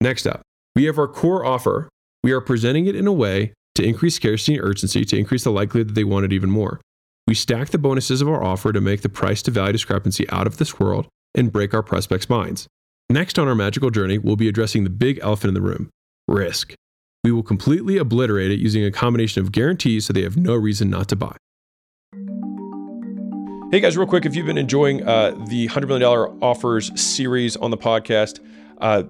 Next 0.00 0.26
up, 0.26 0.42
we 0.76 0.84
have 0.84 0.98
our 0.98 1.08
core 1.08 1.44
offer. 1.44 1.88
We 2.22 2.32
are 2.32 2.40
presenting 2.40 2.86
it 2.86 2.94
in 2.94 3.06
a 3.06 3.12
way 3.12 3.52
to 3.74 3.82
increase 3.82 4.16
scarcity 4.16 4.56
and 4.56 4.64
urgency 4.64 5.04
to 5.04 5.18
increase 5.18 5.44
the 5.44 5.50
likelihood 5.50 5.88
that 5.88 5.94
they 5.94 6.04
want 6.04 6.24
it 6.24 6.32
even 6.32 6.50
more. 6.50 6.80
We 7.28 7.34
stack 7.34 7.68
the 7.68 7.76
bonuses 7.76 8.22
of 8.22 8.28
our 8.30 8.42
offer 8.42 8.72
to 8.72 8.80
make 8.80 9.02
the 9.02 9.10
price 9.10 9.42
to 9.42 9.50
value 9.50 9.72
discrepancy 9.72 10.26
out 10.30 10.46
of 10.46 10.56
this 10.56 10.80
world 10.80 11.08
and 11.34 11.52
break 11.52 11.74
our 11.74 11.82
prospects' 11.82 12.30
minds. 12.30 12.66
Next 13.10 13.38
on 13.38 13.46
our 13.46 13.54
magical 13.54 13.90
journey, 13.90 14.16
we'll 14.16 14.36
be 14.36 14.48
addressing 14.48 14.84
the 14.84 14.88
big 14.88 15.18
elephant 15.20 15.48
in 15.48 15.54
the 15.54 15.60
room 15.60 15.90
risk. 16.26 16.72
We 17.22 17.30
will 17.30 17.42
completely 17.42 17.98
obliterate 17.98 18.50
it 18.50 18.58
using 18.60 18.82
a 18.82 18.90
combination 18.90 19.42
of 19.42 19.52
guarantees 19.52 20.06
so 20.06 20.14
they 20.14 20.22
have 20.22 20.38
no 20.38 20.54
reason 20.54 20.88
not 20.88 21.10
to 21.10 21.16
buy. 21.16 21.36
Hey 23.72 23.80
guys, 23.80 23.98
real 23.98 24.06
quick, 24.06 24.24
if 24.24 24.34
you've 24.34 24.46
been 24.46 24.56
enjoying 24.56 25.06
uh, 25.06 25.32
the 25.48 25.68
$100 25.68 25.86
million 25.86 26.08
offers 26.40 26.98
series 26.98 27.58
on 27.58 27.70
the 27.70 27.76
podcast, 27.76 28.40
uh, 28.80 29.02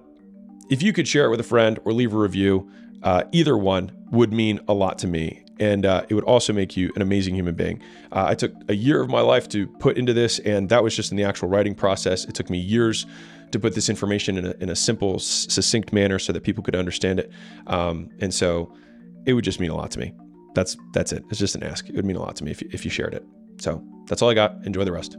if 0.69 0.83
you 0.83 0.93
could 0.93 1.07
share 1.07 1.27
it 1.27 1.31
with 1.31 1.39
a 1.39 1.45
friend 1.45 1.79
or 1.85 1.93
leave 1.93 2.13
a 2.13 2.19
review, 2.19 2.69
uh, 3.03 3.25
either 3.33 3.57
one 3.57 3.93
would 4.11 4.33
mean 4.33 4.61
a 4.69 4.75
lot 4.75 4.99
to 4.99 5.07
me. 5.07 5.45
And 5.61 5.85
uh, 5.85 6.05
it 6.09 6.15
would 6.15 6.25
also 6.25 6.53
make 6.53 6.77
you 6.77 6.93
an 6.95 7.03
amazing 7.03 7.35
human 7.35 7.57
being. 7.57 7.83
Uh, 8.13 8.27
I 8.29 8.35
took 8.35 8.53
a 8.69 8.75
year 8.75 9.01
of 9.01 9.11
my 9.11 9.21
life 9.21 9.49
to 9.49 9.67
put 9.67 9.99
into 9.99 10.13
this, 10.13 10.39
and 10.41 10.69
that 10.69 10.85
was 10.85 10.95
just 10.95 11.11
in 11.11 11.17
the 11.17 11.25
actual 11.25 11.49
writing 11.49 11.75
process. 11.75 12.25
It 12.25 12.35
took 12.37 12.49
me 12.49 12.59
years 12.59 13.07
to 13.51 13.59
put 13.59 13.75
this 13.75 13.89
information 13.89 14.39
in 14.39 14.47
a, 14.47 14.55
in 14.61 14.71
a 14.71 14.77
simple, 14.77 15.19
succinct 15.19 15.93
manner 15.93 16.19
so 16.19 16.33
that 16.33 16.45
people 16.45 16.63
could 16.63 16.77
understand 16.77 17.19
it. 17.19 17.33
Um, 17.67 18.11
and 18.21 18.33
so 18.33 18.73
it 19.27 19.33
would 19.33 19.45
just 19.45 19.59
mean 19.59 19.71
a 19.71 19.77
lot 19.77 19.91
to 19.93 19.99
me. 19.99 20.13
That's 20.55 20.77
that's 20.93 21.13
it. 21.13 21.25
It's 21.29 21.39
just 21.39 21.55
an 21.55 21.63
ask. 21.63 21.89
It 21.89 21.97
would 21.97 22.05
mean 22.05 22.17
a 22.17 22.23
lot 22.23 22.37
to 22.37 22.45
me 22.45 22.51
if, 22.51 22.63
if 22.63 22.85
you 22.85 22.91
shared 22.91 23.15
it. 23.15 23.25
So 23.59 23.83
that's 24.07 24.23
all 24.23 24.31
I 24.31 24.35
got. 24.35 24.65
Enjoy 24.65 24.85
the 24.85 24.93
rest. 24.93 25.17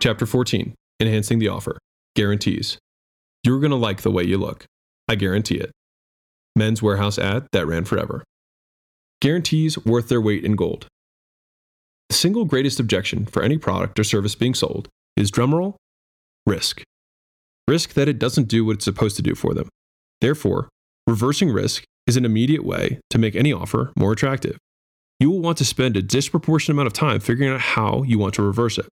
Chapter 0.00 0.26
14 0.26 0.74
Enhancing 1.00 1.38
the 1.38 1.48
Offer 1.48 1.78
Guarantees. 2.14 2.78
You're 3.44 3.60
going 3.60 3.70
to 3.70 3.76
like 3.76 4.02
the 4.02 4.10
way 4.10 4.24
you 4.24 4.38
look. 4.38 4.66
I 5.08 5.14
guarantee 5.14 5.56
it. 5.56 5.70
Men's 6.56 6.80
Wearhouse 6.80 7.18
ad 7.18 7.46
that 7.52 7.66
ran 7.66 7.84
forever. 7.84 8.24
Guarantees 9.20 9.84
worth 9.84 10.08
their 10.08 10.20
weight 10.20 10.44
in 10.44 10.56
gold. 10.56 10.86
The 12.08 12.14
single 12.14 12.44
greatest 12.44 12.80
objection 12.80 13.26
for 13.26 13.42
any 13.42 13.58
product 13.58 13.98
or 13.98 14.04
service 14.04 14.34
being 14.34 14.54
sold 14.54 14.88
is 15.16 15.30
drumroll 15.30 15.74
risk. 16.46 16.82
Risk 17.66 17.92
that 17.94 18.08
it 18.08 18.18
doesn't 18.18 18.48
do 18.48 18.64
what 18.64 18.76
it's 18.76 18.84
supposed 18.84 19.16
to 19.16 19.22
do 19.22 19.34
for 19.34 19.52
them. 19.52 19.68
Therefore, 20.20 20.68
reversing 21.06 21.50
risk 21.50 21.84
is 22.06 22.16
an 22.16 22.24
immediate 22.24 22.64
way 22.64 23.00
to 23.10 23.18
make 23.18 23.36
any 23.36 23.52
offer 23.52 23.92
more 23.96 24.12
attractive 24.12 24.56
you 25.20 25.30
will 25.30 25.40
want 25.40 25.58
to 25.58 25.64
spend 25.64 25.96
a 25.96 26.02
disproportionate 26.02 26.74
amount 26.76 26.86
of 26.86 26.92
time 26.92 27.20
figuring 27.20 27.52
out 27.52 27.60
how 27.60 28.02
you 28.04 28.18
want 28.18 28.34
to 28.34 28.42
reverse 28.42 28.78
it. 28.78 28.88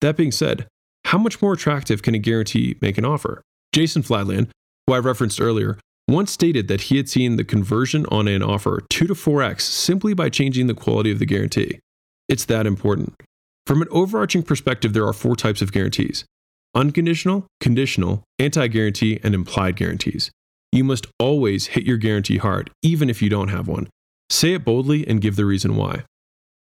That 0.00 0.16
being 0.16 0.32
said, 0.32 0.66
how 1.04 1.18
much 1.18 1.40
more 1.40 1.52
attractive 1.52 2.02
can 2.02 2.14
a 2.14 2.18
guarantee 2.18 2.76
make 2.80 2.98
an 2.98 3.04
offer? 3.04 3.42
Jason 3.72 4.02
Fladlien, 4.02 4.50
who 4.88 4.94
I 4.94 4.98
referenced 4.98 5.40
earlier, 5.40 5.78
once 6.08 6.32
stated 6.32 6.66
that 6.68 6.82
he 6.82 6.96
had 6.96 7.08
seen 7.08 7.36
the 7.36 7.44
conversion 7.44 8.06
on 8.10 8.26
an 8.26 8.42
offer 8.42 8.82
2 8.88 9.06
to 9.06 9.14
4x 9.14 9.60
simply 9.60 10.14
by 10.14 10.30
changing 10.30 10.66
the 10.66 10.74
quality 10.74 11.12
of 11.12 11.18
the 11.18 11.26
guarantee. 11.26 11.78
It's 12.26 12.46
that 12.46 12.66
important. 12.66 13.14
From 13.66 13.82
an 13.82 13.88
overarching 13.90 14.42
perspective, 14.42 14.94
there 14.94 15.06
are 15.06 15.12
four 15.12 15.36
types 15.36 15.60
of 15.60 15.72
guarantees 15.72 16.24
unconditional, 16.74 17.46
conditional, 17.60 18.24
anti 18.38 18.66
guarantee, 18.68 19.20
and 19.22 19.34
implied 19.34 19.76
guarantees. 19.76 20.30
You 20.72 20.84
must 20.84 21.06
always 21.18 21.68
hit 21.68 21.84
your 21.84 21.98
guarantee 21.98 22.38
hard, 22.38 22.70
even 22.82 23.10
if 23.10 23.20
you 23.20 23.28
don't 23.28 23.48
have 23.48 23.68
one, 23.68 23.88
Say 24.30 24.52
it 24.52 24.64
boldly 24.64 25.06
and 25.06 25.20
give 25.20 25.36
the 25.36 25.44
reason 25.44 25.76
why. 25.76 26.04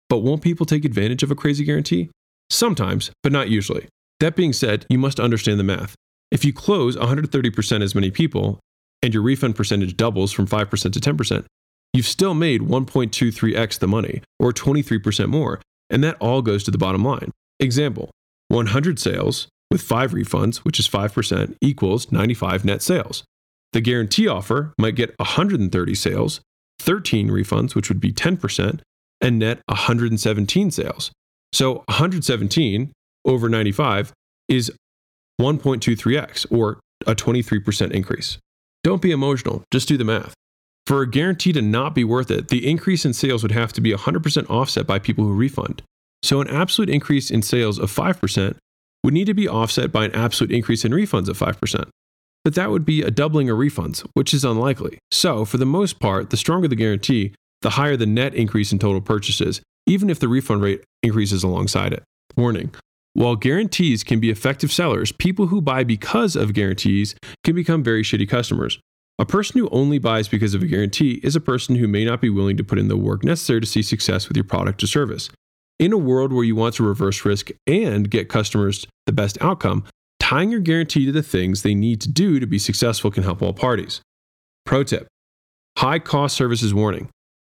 But 0.09 0.19
won't 0.19 0.43
people 0.43 0.67
take 0.67 0.85
advantage 0.85 1.23
of 1.23 1.31
a 1.31 1.37
crazy 1.37 1.65
guarantee? 1.65 2.11
Sometimes, 2.51 3.11
but 3.23 3.33
not 3.33 3.49
usually. 3.49 3.89
That 4.21 4.37
being 4.37 4.53
said, 4.53 4.87
you 4.89 4.99
must 4.99 5.21
understand 5.21 5.59
the 5.59 5.65
math. 5.65 5.95
If 6.31 6.45
you 6.45 6.53
close 6.53 6.97
130% 6.97 7.83
as 7.83 7.95
many 7.95 8.11
people 8.11 8.61
and 9.03 9.13
your 9.13 9.23
refund 9.23 9.57
percentage 9.57 9.97
doubles 9.97 10.33
from 10.33 10.47
5% 10.47 10.93
to 10.93 11.01
10%, 11.01 11.45
you've 11.93 12.07
still 12.07 12.35
made 12.35 12.63
1.23x 12.63 13.79
the 13.79 13.87
money, 13.87 14.23
or 14.39 14.53
23% 14.53 15.29
more, 15.29 15.61
and 15.91 16.03
that 16.03 16.17
all 16.21 16.43
goes 16.43 16.65
to 16.65 16.71
the 16.71 16.79
bottom 16.79 17.05
line. 17.05 17.31
Example 17.61 18.11
100 18.49 18.99
sales 18.99 19.49
with 19.71 19.83
5 19.83 20.13
refunds, 20.13 20.59
which 20.59 20.79
is 20.79 20.89
5%, 20.89 21.57
equals 21.61 22.13
95 22.13 22.65
net 22.65 22.83
sales. 22.83 23.25
The 23.73 23.81
guarantee 23.81 24.29
offer 24.29 24.73
might 24.79 24.95
get 24.95 25.15
130 25.19 25.95
sales 25.95 26.41
13 26.81 27.29
refunds, 27.29 27.75
which 27.75 27.89
would 27.89 28.01
be 28.01 28.13
10%, 28.13 28.81
and 29.21 29.39
net 29.39 29.61
117 29.67 30.71
sales. 30.71 31.11
So 31.53 31.85
117 31.89 32.93
over 33.25 33.49
95 33.49 34.13
is 34.49 34.73
1.23x 35.41 36.47
or 36.51 36.81
a 37.07 37.15
23% 37.15 37.91
increase. 37.91 38.39
Don't 38.83 39.03
be 39.03 39.11
emotional, 39.11 39.65
just 39.73 39.89
do 39.89 39.97
the 39.97 40.05
math. 40.05 40.35
For 40.87 41.01
a 41.03 41.11
guarantee 41.11 41.53
to 41.55 41.63
not 41.63 41.95
be 41.95 42.05
worth 42.05 42.31
it, 42.31 42.49
the 42.49 42.69
increase 42.69 43.05
in 43.05 43.15
sales 43.15 43.43
would 43.43 43.53
have 43.53 43.73
to 43.73 43.81
be 43.81 43.93
100% 43.93 44.51
offset 44.51 44.87
by 44.87 44.99
people 44.99 45.25
who 45.25 45.33
refund. 45.33 45.83
So 46.23 46.41
an 46.41 46.49
absolute 46.49 46.91
increase 46.91 47.31
in 47.31 47.43
sales 47.43 47.79
of 47.79 47.91
5% 47.91 48.57
would 49.03 49.15
need 49.15 49.27
to 49.27 49.35
be 49.35 49.49
offset 49.49 49.93
by 49.93 50.05
an 50.05 50.15
absolute 50.15 50.53
increase 50.53 50.85
in 50.85 50.93
refunds 50.93 51.29
of 51.29 51.39
5% 51.39 51.89
but 52.45 52.55
that 52.55 52.71
would 52.71 52.85
be 52.85 53.03
a 53.03 53.11
doubling 53.11 53.49
of 53.49 53.59
refunds, 53.59 54.07
which 54.13 54.35
is 54.35 54.45
unlikely. 54.45 54.99
So, 55.11 55.45
for 55.45 55.57
the 55.57 55.67
most 55.67 55.99
part, 55.99 56.31
the 56.31 56.37
stronger 56.37 56.69
the 56.69 56.77
guarantee, 56.77 57.35
the 57.63 57.71
higher 57.71 57.97
the 57.97 58.07
net 58.07 58.35
increase 58.35 58.71
in 58.71 58.79
total 58.79 59.01
purchases, 59.01 59.63
even 59.87 60.11
if 60.11 60.21
the 60.21 60.29
refund 60.29 60.63
rate 60.63 60.85
increases 61.03 61.43
alongside 61.43 61.95
it. 61.95 62.05
Warning 62.37 62.75
While 63.15 63.37
guarantees 63.37 64.03
can 64.03 64.19
be 64.19 64.31
effective 64.31 64.73
sellers, 64.73 65.13
people 65.13 65.47
who 65.47 65.61
buy 65.61 65.85
because 65.85 66.35
of 66.35 66.53
guarantees 66.53 67.15
can 67.45 67.55
become 67.55 67.85
very 67.85 68.03
shitty 68.03 68.29
customers. 68.29 68.81
A 69.21 69.25
person 69.25 69.61
who 69.61 69.69
only 69.71 70.01
buys 70.01 70.27
because 70.27 70.53
of 70.53 70.63
a 70.65 70.67
guarantee 70.67 71.21
is 71.23 71.37
a 71.37 71.41
person 71.41 71.77
who 71.77 71.87
may 71.87 72.05
not 72.05 72.21
be 72.21 72.29
willing 72.29 72.57
to 72.57 72.65
put 72.65 72.81
in 72.81 72.89
the 72.89 72.97
work 72.97 73.23
necessary 73.23 73.61
to 73.61 73.67
see 73.67 73.83
success 73.83 74.27
with 74.27 74.37
your 74.37 74.43
product 74.43 74.83
or 74.83 74.89
service. 74.89 75.31
In 75.79 75.93
a 75.93 75.99
world 75.99 76.33
where 76.33 76.43
you 76.43 76.57
want 76.57 76.75
to 76.75 76.83
reverse 76.83 77.25
risk 77.25 77.51
and 77.69 78.11
get 78.11 78.29
customers 78.29 78.85
the 79.07 79.13
best 79.13 79.39
outcome, 79.41 79.85
tying 80.19 80.51
your 80.51 80.59
guarantee 80.59 81.07
to 81.07 81.13
the 81.13 81.23
things 81.23 81.63
they 81.63 81.75
need 81.75 82.01
to 82.01 82.11
do 82.11 82.41
to 82.41 82.47
be 82.49 82.59
successful 82.59 83.13
can 83.13 83.23
help 83.23 83.41
all 83.43 83.53
parties. 83.53 84.01
Pro 84.67 84.83
tip 84.83 85.07
High 85.79 86.01
cost 86.01 86.37
services 86.37 86.75
warning. 86.75 87.11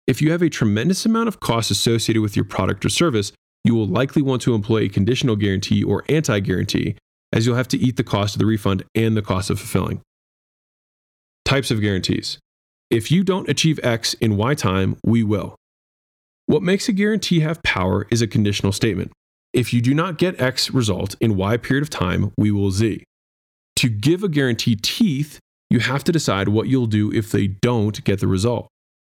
If 0.08 0.22
you 0.22 0.32
have 0.32 0.42
a 0.42 0.50
tremendous 0.50 1.06
amount 1.06 1.28
of 1.28 1.42
costs 1.42 1.70
associated 1.70 2.22
with 2.22 2.38
your 2.38 2.46
product 2.46 2.86
or 2.86 2.89
service, 2.89 3.34
you 3.63 3.75
will 3.75 3.88
likely 3.88 4.22
want 4.22 4.42
to 4.44 4.56
employ 4.56 4.84
a 4.84 4.89
conditional 4.89 5.36
guarantee 5.36 5.84
or 5.84 6.04
anti 6.10 6.39
guarantee, 6.39 6.96
as 7.34 7.46
you'll 7.46 7.56
have 7.56 7.68
to 7.70 7.78
eat 7.78 7.98
the 7.98 8.04
cost 8.04 8.36
of 8.36 8.39
the 8.39 8.46
refund 8.46 8.84
and 8.96 9.16
the 9.16 9.22
cost 9.22 9.50
of 9.50 9.60
fulfilling. 9.60 10.01
Types 11.46 11.72
of 11.72 11.82
guarantees. 11.82 12.39
If 12.89 13.12
you 13.12 13.24
don't 13.24 13.50
achieve 13.50 13.80
X 13.84 14.13
in 14.16 14.38
Y 14.38 14.54
time, 14.56 14.98
we 15.04 15.24
will. 15.24 15.56
What 16.48 16.63
makes 16.63 16.89
a 16.89 16.94
guarantee 16.94 17.42
have 17.42 17.62
power 17.62 18.08
is 18.10 18.22
a 18.22 18.28
conditional 18.28 18.72
statement. 18.72 19.12
If 19.54 19.74
you 19.74 19.82
do 19.82 19.94
not 19.94 20.18
get 20.18 20.39
X 20.42 20.72
result 20.72 21.16
in 21.20 21.36
Y 21.36 21.58
period 21.58 21.84
of 21.84 21.89
time, 21.89 22.32
we 22.38 22.51
will 22.51 22.72
Z. 22.72 23.04
To 23.78 23.89
give 23.89 24.24
a 24.24 24.30
guarantee 24.30 24.75
teeth, 24.75 25.39
you 25.70 25.80
have 25.80 26.04
to 26.06 26.12
decide 26.12 26.50
what 26.50 26.68
you'll 26.68 26.88
do 26.88 27.13
if 27.13 27.32
they 27.32 27.48
don't 27.48 28.04
get 28.04 28.20
the 28.20 28.28
result. 28.28 28.68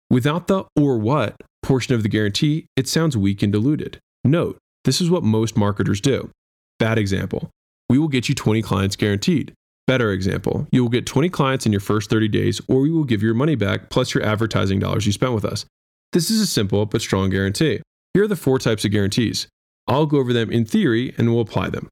Without 0.10 0.48
the 0.48 0.66
or 0.76 0.98
what 0.98 1.36
portion 1.64 1.96
of 1.96 2.04
the 2.04 2.10
guarantee, 2.10 2.66
it 2.76 2.88
sounds 2.88 3.16
weak 3.16 3.42
and 3.42 3.54
diluted. 3.54 4.00
Note, 4.24 4.58
this 4.84 5.02
is 5.02 5.10
what 5.10 5.24
most 5.24 5.58
marketers 5.58 6.02
do. 6.02 6.30
Bad 6.78 6.98
example. 6.98 7.50
We 7.90 7.98
will 7.98 8.08
get 8.08 8.30
you 8.30 8.36
20 8.36 8.62
clients 8.62 8.96
guaranteed. 8.96 9.54
Better 9.88 10.12
example, 10.12 10.68
you 10.72 10.84
will 10.84 10.90
get 10.90 11.08
20 11.08 11.30
clients 11.30 11.66
in 11.66 11.72
your 11.72 11.82
first 11.82 12.10
30 12.10 12.28
days, 12.28 12.62
or 12.68 12.82
we 12.82 12.92
will 12.92 13.06
give 13.06 13.24
your 13.24 13.34
money 13.34 13.56
back 13.56 13.90
plus 13.90 14.14
your 14.14 14.24
advertising 14.24 14.80
dollars 14.80 15.06
you 15.06 15.12
spent 15.12 15.34
with 15.34 15.46
us. 15.46 15.66
This 16.12 16.30
is 16.30 16.40
a 16.42 16.46
simple 16.46 16.86
but 16.86 17.02
strong 17.02 17.30
guarantee. 17.30 17.82
Here 18.14 18.24
are 18.24 18.28
the 18.28 18.36
four 18.36 18.60
types 18.60 18.86
of 18.86 18.92
guarantees. 18.92 19.48
I'll 19.88 20.06
go 20.06 20.18
over 20.18 20.34
them 20.34 20.52
in 20.52 20.66
theory 20.66 21.16
and 21.18 21.32
we'll 21.32 21.42
apply 21.42 21.70
them. 21.70 21.90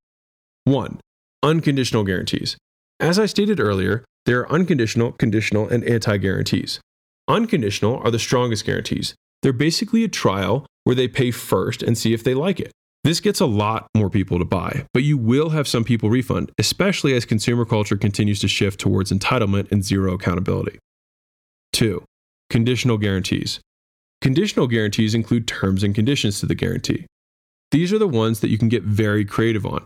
1. 0.65 0.99
Unconditional 1.41 2.03
guarantees. 2.03 2.57
As 2.99 3.17
I 3.17 3.25
stated 3.25 3.59
earlier, 3.59 4.03
there 4.25 4.41
are 4.41 4.51
unconditional, 4.51 5.13
conditional, 5.13 5.67
and 5.67 5.83
anti 5.83 6.17
guarantees. 6.17 6.79
Unconditional 7.27 7.97
are 8.03 8.11
the 8.11 8.19
strongest 8.19 8.65
guarantees. 8.65 9.15
They're 9.41 9.53
basically 9.53 10.03
a 10.03 10.07
trial 10.07 10.65
where 10.87 10.95
they 10.95 11.09
pay 11.09 11.31
first 11.31 11.83
and 11.83 11.97
see 11.97 12.13
if 12.13 12.23
they 12.23 12.33
like 12.33 12.61
it. 12.61 12.71
This 13.03 13.19
gets 13.19 13.41
a 13.41 13.45
lot 13.45 13.89
more 13.93 14.09
people 14.09 14.39
to 14.39 14.45
buy, 14.45 14.85
but 14.93 15.03
you 15.03 15.17
will 15.17 15.49
have 15.49 15.67
some 15.67 15.83
people 15.83 16.09
refund, 16.09 16.49
especially 16.59 17.13
as 17.13 17.25
consumer 17.25 17.65
culture 17.65 17.97
continues 17.97 18.39
to 18.39 18.47
shift 18.47 18.79
towards 18.79 19.11
entitlement 19.11 19.69
and 19.69 19.83
zero 19.83 20.13
accountability. 20.13 20.79
2. 21.73 22.05
Conditional 22.49 22.97
guarantees. 22.97 23.59
Conditional 24.21 24.65
guarantees 24.65 25.13
include 25.13 25.45
terms 25.45 25.83
and 25.83 25.93
conditions 25.93 26.39
to 26.39 26.45
the 26.45 26.55
guarantee. 26.55 27.05
These 27.71 27.91
are 27.91 27.99
the 27.99 28.07
ones 28.07 28.39
that 28.39 28.49
you 28.49 28.57
can 28.57 28.69
get 28.69 28.83
very 28.83 29.25
creative 29.25 29.65
on. 29.65 29.83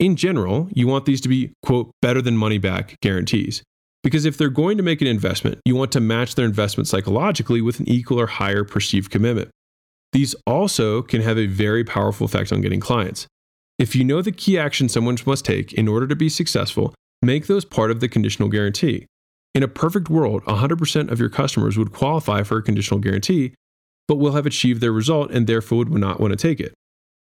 In 0.00 0.16
general, 0.16 0.68
you 0.72 0.88
want 0.88 1.04
these 1.04 1.20
to 1.20 1.28
be, 1.28 1.52
quote, 1.64 1.92
better 2.02 2.20
than 2.20 2.36
money 2.36 2.58
back 2.58 2.96
guarantees. 3.00 3.62
Because 4.02 4.24
if 4.24 4.36
they're 4.36 4.48
going 4.48 4.76
to 4.76 4.82
make 4.82 5.00
an 5.00 5.06
investment, 5.06 5.60
you 5.64 5.76
want 5.76 5.92
to 5.92 6.00
match 6.00 6.34
their 6.34 6.46
investment 6.46 6.88
psychologically 6.88 7.62
with 7.62 7.78
an 7.78 7.88
equal 7.88 8.18
or 8.18 8.26
higher 8.26 8.64
perceived 8.64 9.08
commitment. 9.08 9.48
These 10.12 10.34
also 10.46 11.02
can 11.02 11.22
have 11.22 11.38
a 11.38 11.46
very 11.46 11.84
powerful 11.84 12.26
effect 12.26 12.52
on 12.52 12.60
getting 12.60 12.80
clients. 12.80 13.26
If 13.78 13.96
you 13.96 14.04
know 14.04 14.22
the 14.22 14.32
key 14.32 14.58
actions 14.58 14.92
someone 14.92 15.16
must 15.26 15.44
take 15.44 15.72
in 15.72 15.88
order 15.88 16.06
to 16.06 16.16
be 16.16 16.28
successful, 16.28 16.94
make 17.22 17.46
those 17.46 17.64
part 17.64 17.90
of 17.90 18.00
the 18.00 18.08
conditional 18.08 18.48
guarantee. 18.48 19.06
In 19.54 19.62
a 19.62 19.68
perfect 19.68 20.08
world, 20.08 20.44
100% 20.44 21.10
of 21.10 21.20
your 21.20 21.28
customers 21.28 21.76
would 21.76 21.92
qualify 21.92 22.42
for 22.42 22.58
a 22.58 22.62
conditional 22.62 23.00
guarantee, 23.00 23.54
but 24.08 24.16
will 24.16 24.32
have 24.32 24.46
achieved 24.46 24.80
their 24.80 24.92
result 24.92 25.30
and 25.30 25.46
therefore 25.46 25.84
would 25.84 26.00
not 26.00 26.20
want 26.20 26.32
to 26.32 26.36
take 26.36 26.60
it. 26.60 26.74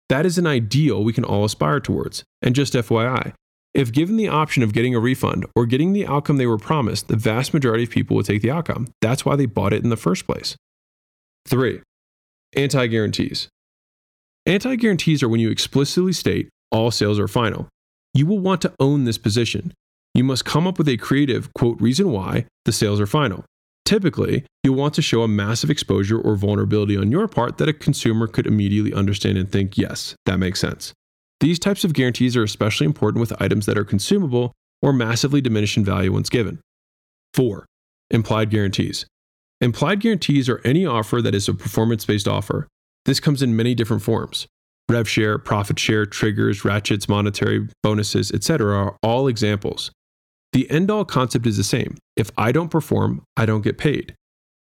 That 0.08 0.26
is 0.26 0.36
an 0.36 0.46
ideal 0.46 1.02
we 1.02 1.12
can 1.12 1.24
all 1.24 1.44
aspire 1.44 1.80
towards. 1.80 2.24
And 2.42 2.54
just 2.54 2.74
FYI, 2.74 3.32
if 3.72 3.92
given 3.92 4.16
the 4.16 4.28
option 4.28 4.62
of 4.62 4.74
getting 4.74 4.94
a 4.94 5.00
refund 5.00 5.46
or 5.56 5.64
getting 5.64 5.92
the 5.92 6.06
outcome 6.06 6.36
they 6.36 6.46
were 6.46 6.58
promised, 6.58 7.08
the 7.08 7.16
vast 7.16 7.54
majority 7.54 7.84
of 7.84 7.90
people 7.90 8.16
would 8.16 8.26
take 8.26 8.42
the 8.42 8.50
outcome. 8.50 8.88
That's 9.00 9.24
why 9.24 9.36
they 9.36 9.46
bought 9.46 9.72
it 9.72 9.82
in 9.82 9.90
the 9.90 9.96
first 9.96 10.26
place. 10.26 10.56
3. 11.46 11.80
Anti 12.54 12.86
guarantees. 12.86 13.48
Anti 14.46 14.76
guarantees 14.76 15.22
are 15.22 15.28
when 15.28 15.40
you 15.40 15.50
explicitly 15.50 16.12
state 16.12 16.48
all 16.70 16.90
sales 16.90 17.18
are 17.18 17.28
final. 17.28 17.68
You 18.14 18.26
will 18.26 18.40
want 18.40 18.62
to 18.62 18.72
own 18.80 19.04
this 19.04 19.18
position. 19.18 19.72
You 20.14 20.24
must 20.24 20.44
come 20.44 20.66
up 20.66 20.78
with 20.78 20.88
a 20.88 20.96
creative, 20.96 21.52
quote, 21.54 21.80
reason 21.80 22.10
why 22.10 22.46
the 22.64 22.72
sales 22.72 23.00
are 23.00 23.06
final. 23.06 23.44
Typically, 23.84 24.44
you'll 24.62 24.76
want 24.76 24.94
to 24.94 25.02
show 25.02 25.22
a 25.22 25.28
massive 25.28 25.70
exposure 25.70 26.18
or 26.18 26.36
vulnerability 26.36 26.96
on 26.96 27.10
your 27.10 27.28
part 27.28 27.58
that 27.58 27.68
a 27.68 27.72
consumer 27.72 28.26
could 28.26 28.46
immediately 28.46 28.92
understand 28.92 29.38
and 29.38 29.50
think, 29.50 29.76
yes, 29.76 30.14
that 30.26 30.38
makes 30.38 30.60
sense. 30.60 30.92
These 31.40 31.58
types 31.58 31.84
of 31.84 31.92
guarantees 31.92 32.36
are 32.36 32.42
especially 32.42 32.86
important 32.86 33.20
with 33.20 33.40
items 33.40 33.66
that 33.66 33.78
are 33.78 33.84
consumable 33.84 34.52
or 34.80 34.92
massively 34.92 35.40
diminish 35.40 35.76
in 35.76 35.84
value 35.84 36.12
once 36.12 36.28
given. 36.28 36.60
4. 37.34 37.66
Implied 38.10 38.50
guarantees. 38.50 39.06
Implied 39.62 40.00
guarantees 40.00 40.48
are 40.48 40.60
any 40.64 40.84
offer 40.84 41.22
that 41.22 41.36
is 41.36 41.48
a 41.48 41.54
performance 41.54 42.04
based 42.04 42.26
offer. 42.26 42.66
This 43.04 43.20
comes 43.20 43.42
in 43.42 43.54
many 43.54 43.76
different 43.76 44.02
forms. 44.02 44.48
Rev 44.90 45.08
share, 45.08 45.38
profit 45.38 45.78
share, 45.78 46.04
triggers, 46.04 46.64
ratchets, 46.64 47.08
monetary 47.08 47.68
bonuses, 47.80 48.32
etc. 48.32 48.76
are 48.76 48.96
all 49.04 49.28
examples. 49.28 49.92
The 50.52 50.68
end 50.68 50.90
all 50.90 51.04
concept 51.04 51.46
is 51.46 51.58
the 51.58 51.64
same. 51.64 51.96
If 52.16 52.32
I 52.36 52.50
don't 52.50 52.72
perform, 52.72 53.22
I 53.36 53.46
don't 53.46 53.62
get 53.62 53.78
paid. 53.78 54.16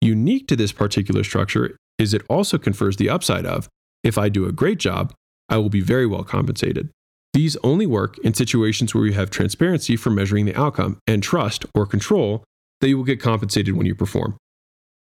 Unique 0.01 0.47
to 0.47 0.55
this 0.55 0.71
particular 0.71 1.25
structure 1.25 1.77
is 1.99 2.15
it 2.15 2.23
also 2.29 2.57
confers 2.57 2.97
the 2.97 3.11
upside 3.11 3.45
of 3.45 3.69
if 4.05 4.17
I 4.17 4.29
do 4.29 4.47
a 4.47 4.53
great 4.53 4.79
job, 4.79 5.13
I 5.49 5.57
will 5.57 5.71
be 5.71 5.81
very 5.81 6.07
well 6.07 6.23
compensated. 6.23 6.91
These 7.33 7.57
only 7.65 7.87
work 7.87 8.17
in 8.19 8.33
situations 8.33 8.95
where 8.95 9.07
you 9.07 9.13
have 9.15 9.31
transparency 9.31 9.97
for 9.97 10.11
measuring 10.11 10.45
the 10.47 10.55
outcome 10.55 10.99
and 11.09 11.21
trust 11.21 11.67
or 11.75 11.85
control 11.85 12.45
that 12.81 12.89
you 12.89 12.97
will 12.97 13.05
get 13.05 13.21
compensated 13.21 13.75
when 13.75 13.87
you 13.87 13.97
perform 13.97 14.37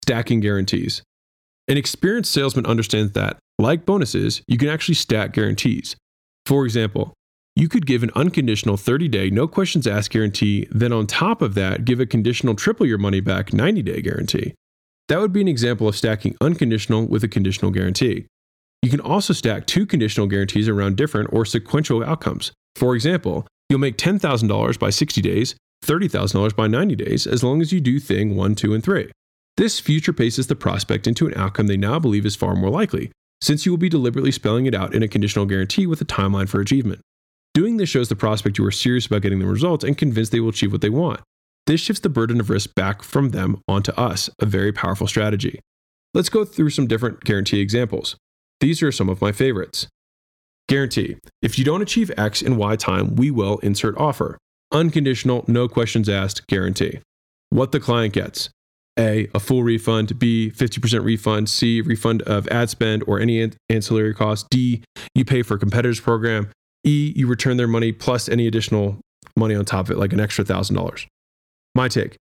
stacking 0.06 0.40
guarantees. 0.40 1.02
An 1.68 1.78
experienced 1.78 2.32
salesman 2.32 2.68
understands 2.68 3.14
that, 3.14 3.40
like 3.58 3.88
bonuses, 3.88 4.44
you 4.48 4.56
can 4.56 4.70
actually 4.70 4.94
stack 4.94 5.34
guarantees. 5.34 5.96
For 6.46 6.64
example, 6.64 7.16
you 7.56 7.68
could 7.68 7.88
give 7.88 8.04
an 8.04 8.12
unconditional 8.14 8.78
30 8.78 9.08
day, 9.08 9.32
no 9.32 9.48
questions 9.48 9.88
asked 9.88 10.12
guarantee, 10.12 10.68
then 10.70 10.94
on 10.94 11.08
top 11.08 11.42
of 11.42 11.56
that, 11.56 11.86
give 11.86 12.00
a 12.00 12.06
conditional 12.06 12.54
triple 12.54 12.86
your 12.86 13.00
money 13.00 13.20
back 13.20 13.52
90 13.52 13.82
day 13.82 14.00
guarantee. 14.04 14.54
That 15.08 15.20
would 15.22 15.34
be 15.34 15.42
an 15.42 15.48
example 15.48 15.88
of 15.88 15.96
stacking 15.96 16.38
unconditional 16.40 17.08
with 17.08 17.24
a 17.24 17.28
conditional 17.28 17.72
guarantee. 17.72 18.28
You 18.84 18.92
can 18.92 19.02
also 19.02 19.34
stack 19.34 19.66
two 19.66 19.88
conditional 19.88 20.28
guarantees 20.28 20.70
around 20.70 20.98
different 20.98 21.34
or 21.34 21.46
sequential 21.46 22.04
outcomes. 22.04 22.52
For 22.76 22.94
example, 22.94 23.48
you'll 23.70 23.80
make 23.80 23.98
$10,000 23.98 24.78
by 24.78 24.92
60 24.92 25.22
days, 25.24 25.56
$30,000 25.84 26.56
by 26.56 26.68
90 26.68 26.96
days, 26.96 27.26
as 27.26 27.44
long 27.44 27.60
as 27.60 27.72
you 27.72 27.82
do 27.82 28.00
thing 28.00 28.36
1, 28.36 28.54
2, 28.54 28.76
and 28.76 28.84
3. 28.84 29.10
This 29.58 29.80
future 29.80 30.12
paces 30.12 30.48
the 30.48 30.56
prospect 30.56 31.08
into 31.08 31.28
an 31.28 31.34
outcome 31.36 31.68
they 31.68 31.78
now 31.78 31.98
believe 31.98 32.26
is 32.26 32.36
far 32.36 32.56
more 32.56 32.70
likely, 32.70 33.12
since 33.42 33.66
you 33.66 33.72
will 33.72 33.78
be 33.78 33.88
deliberately 33.88 34.32
spelling 34.32 34.66
it 34.66 34.76
out 34.76 34.94
in 34.94 35.02
a 35.02 35.08
conditional 35.08 35.46
guarantee 35.46 35.88
with 35.88 36.02
a 36.02 36.06
timeline 36.06 36.50
for 36.50 36.60
achievement. 36.60 37.00
Doing 37.54 37.78
this 37.78 37.88
shows 37.88 38.10
the 38.10 38.18
prospect 38.18 38.58
you 38.58 38.66
are 38.66 38.72
serious 38.72 39.06
about 39.06 39.22
getting 39.22 39.40
the 39.40 39.48
results 39.48 39.86
and 39.86 39.98
convinced 39.98 40.34
they 40.34 40.42
will 40.42 40.50
achieve 40.50 40.74
what 40.74 40.82
they 40.82 40.90
want. 40.90 41.22
This 41.68 41.80
shifts 41.80 42.02
the 42.02 42.10
burden 42.10 42.42
of 42.42 42.50
risk 42.50 42.76
back 42.76 43.02
from 43.02 43.30
them 43.30 43.62
onto 43.66 43.94
us, 43.94 44.30
a 44.42 44.46
very 44.46 44.74
powerful 44.74 45.08
strategy. 45.08 45.62
Let's 46.14 46.30
go 46.30 46.44
through 46.44 46.72
some 46.72 46.86
different 46.86 47.24
guarantee 47.24 47.62
examples. 47.62 48.18
These 48.60 48.84
are 48.84 48.92
some 48.92 49.08
of 49.08 49.22
my 49.22 49.32
favorites. 49.32 49.88
Guarantee 50.68 51.16
if 51.42 51.58
you 51.58 51.64
don't 51.64 51.82
achieve 51.82 52.12
X 52.18 52.42
in 52.42 52.58
Y 52.58 52.76
time, 52.76 53.16
we 53.16 53.32
will 53.32 53.60
insert 53.60 53.98
offer. 53.98 54.38
Unconditional, 54.74 55.46
no 55.48 55.70
questions 55.70 56.10
asked 56.10 56.46
guarantee. 56.48 57.00
What 57.52 57.72
the 57.72 57.80
client 57.80 58.14
gets 58.14 58.50
a, 58.98 59.28
a 59.34 59.40
full 59.40 59.64
refund, 59.64 60.18
B, 60.20 60.52
50% 60.56 61.04
refund, 61.04 61.50
C, 61.50 61.82
refund 61.82 62.22
of 62.24 62.48
ad 62.48 62.70
spend 62.70 63.04
or 63.08 63.20
any 63.20 63.52
ancillary 63.70 64.14
costs, 64.14 64.48
D, 64.50 64.84
you 65.14 65.26
pay 65.26 65.42
for 65.42 65.56
a 65.56 65.60
competitor's 65.60 66.00
program, 66.00 66.50
E, 66.86 67.14
you 67.16 67.28
return 67.28 67.58
their 67.58 67.68
money 67.68 67.92
plus 67.92 68.30
any 68.30 68.48
additional 68.48 69.00
money 69.36 69.56
on 69.56 69.66
top 69.66 69.88
of 69.88 69.92
it, 69.92 69.98
like 69.98 70.14
an 70.14 70.20
extra 70.20 70.46
$1,000. 70.46 71.08
My 71.74 71.88
take. 71.88 72.16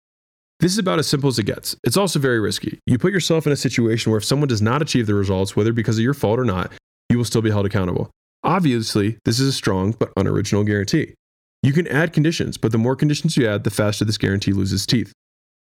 This 0.60 0.72
is 0.72 0.78
about 0.78 1.00
as 1.00 1.08
simple 1.08 1.28
as 1.28 1.38
it 1.38 1.46
gets. 1.46 1.76
It's 1.84 1.98
also 1.98 2.20
very 2.20 2.40
risky. 2.40 2.80
You 2.86 2.98
put 2.98 3.12
yourself 3.12 3.46
in 3.46 3.52
a 3.52 3.58
situation 3.58 4.12
where 4.12 4.18
if 4.18 4.26
someone 4.26 4.48
does 4.48 4.62
not 4.62 4.82
achieve 4.82 5.08
the 5.08 5.14
results, 5.14 5.56
whether 5.56 5.74
because 5.74 5.98
of 5.98 6.04
your 6.04 6.14
fault 6.14 6.40
or 6.40 6.46
not, 6.46 6.72
you 7.10 7.18
will 7.18 7.26
still 7.26 7.42
be 7.42 7.52
held 7.52 7.66
accountable. 7.66 8.10
Obviously, 8.44 9.18
this 9.26 9.40
is 9.40 9.48
a 9.50 9.54
strong 9.54 9.92
but 9.92 10.14
unoriginal 10.16 10.64
guarantee. 10.64 11.14
You 11.62 11.74
can 11.74 11.88
add 11.88 12.14
conditions, 12.14 12.58
but 12.58 12.72
the 12.72 12.78
more 12.78 12.96
conditions 12.96 13.36
you 13.36 13.48
add, 13.48 13.64
the 13.64 13.70
faster 13.70 14.06
this 14.06 14.18
guarantee 14.18 14.54
loses 14.54 14.86
teeth. 14.86 15.12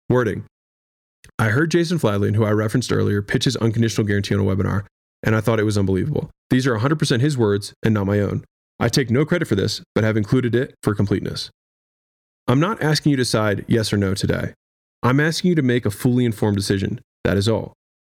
Wording 0.09 0.45
I 1.41 1.49
heard 1.49 1.71
Jason 1.71 1.99
Fladlien, 1.99 2.37
who 2.37 2.45
I 2.45 2.51
referenced 2.51 2.93
earlier, 2.93 3.23
pitch 3.23 3.45
his 3.45 3.57
unconditional 3.57 4.07
guarantee 4.07 4.35
on 4.35 4.43
a 4.43 4.45
webinar, 4.45 4.85
and 5.23 5.35
I 5.35 5.41
thought 5.41 5.59
it 5.59 5.65
was 5.65 5.79
unbelievable. 5.79 6.29
These 6.51 6.67
are 6.67 6.77
100% 6.77 7.21
his 7.21 7.39
words 7.39 7.73
and 7.83 7.95
not 7.95 8.05
my 8.05 8.21
own. 8.21 8.45
I 8.79 8.91
take 8.91 9.09
no 9.09 9.25
credit 9.25 9.49
for 9.49 9.55
this, 9.55 9.81
but 9.95 10.05
have 10.05 10.19
included 10.19 10.55
it 10.55 10.75
for 10.83 10.95
completeness. 10.95 11.49
I'm 12.47 12.61
not 12.61 12.83
asking 12.83 13.13
you 13.13 13.17
to 13.17 13.23
decide 13.23 13.65
yes 13.69 13.91
or 13.91 13.97
no 13.97 14.13
today. 14.13 14.53
I'm 15.03 15.19
asking 15.19 15.49
you 15.49 15.55
to 15.55 15.63
make 15.63 15.87
a 15.87 15.91
fully 15.91 16.27
informed 16.27 16.59
decision. 16.59 17.01
That 17.25 17.39
is 17.39 17.49
all. 17.49 17.73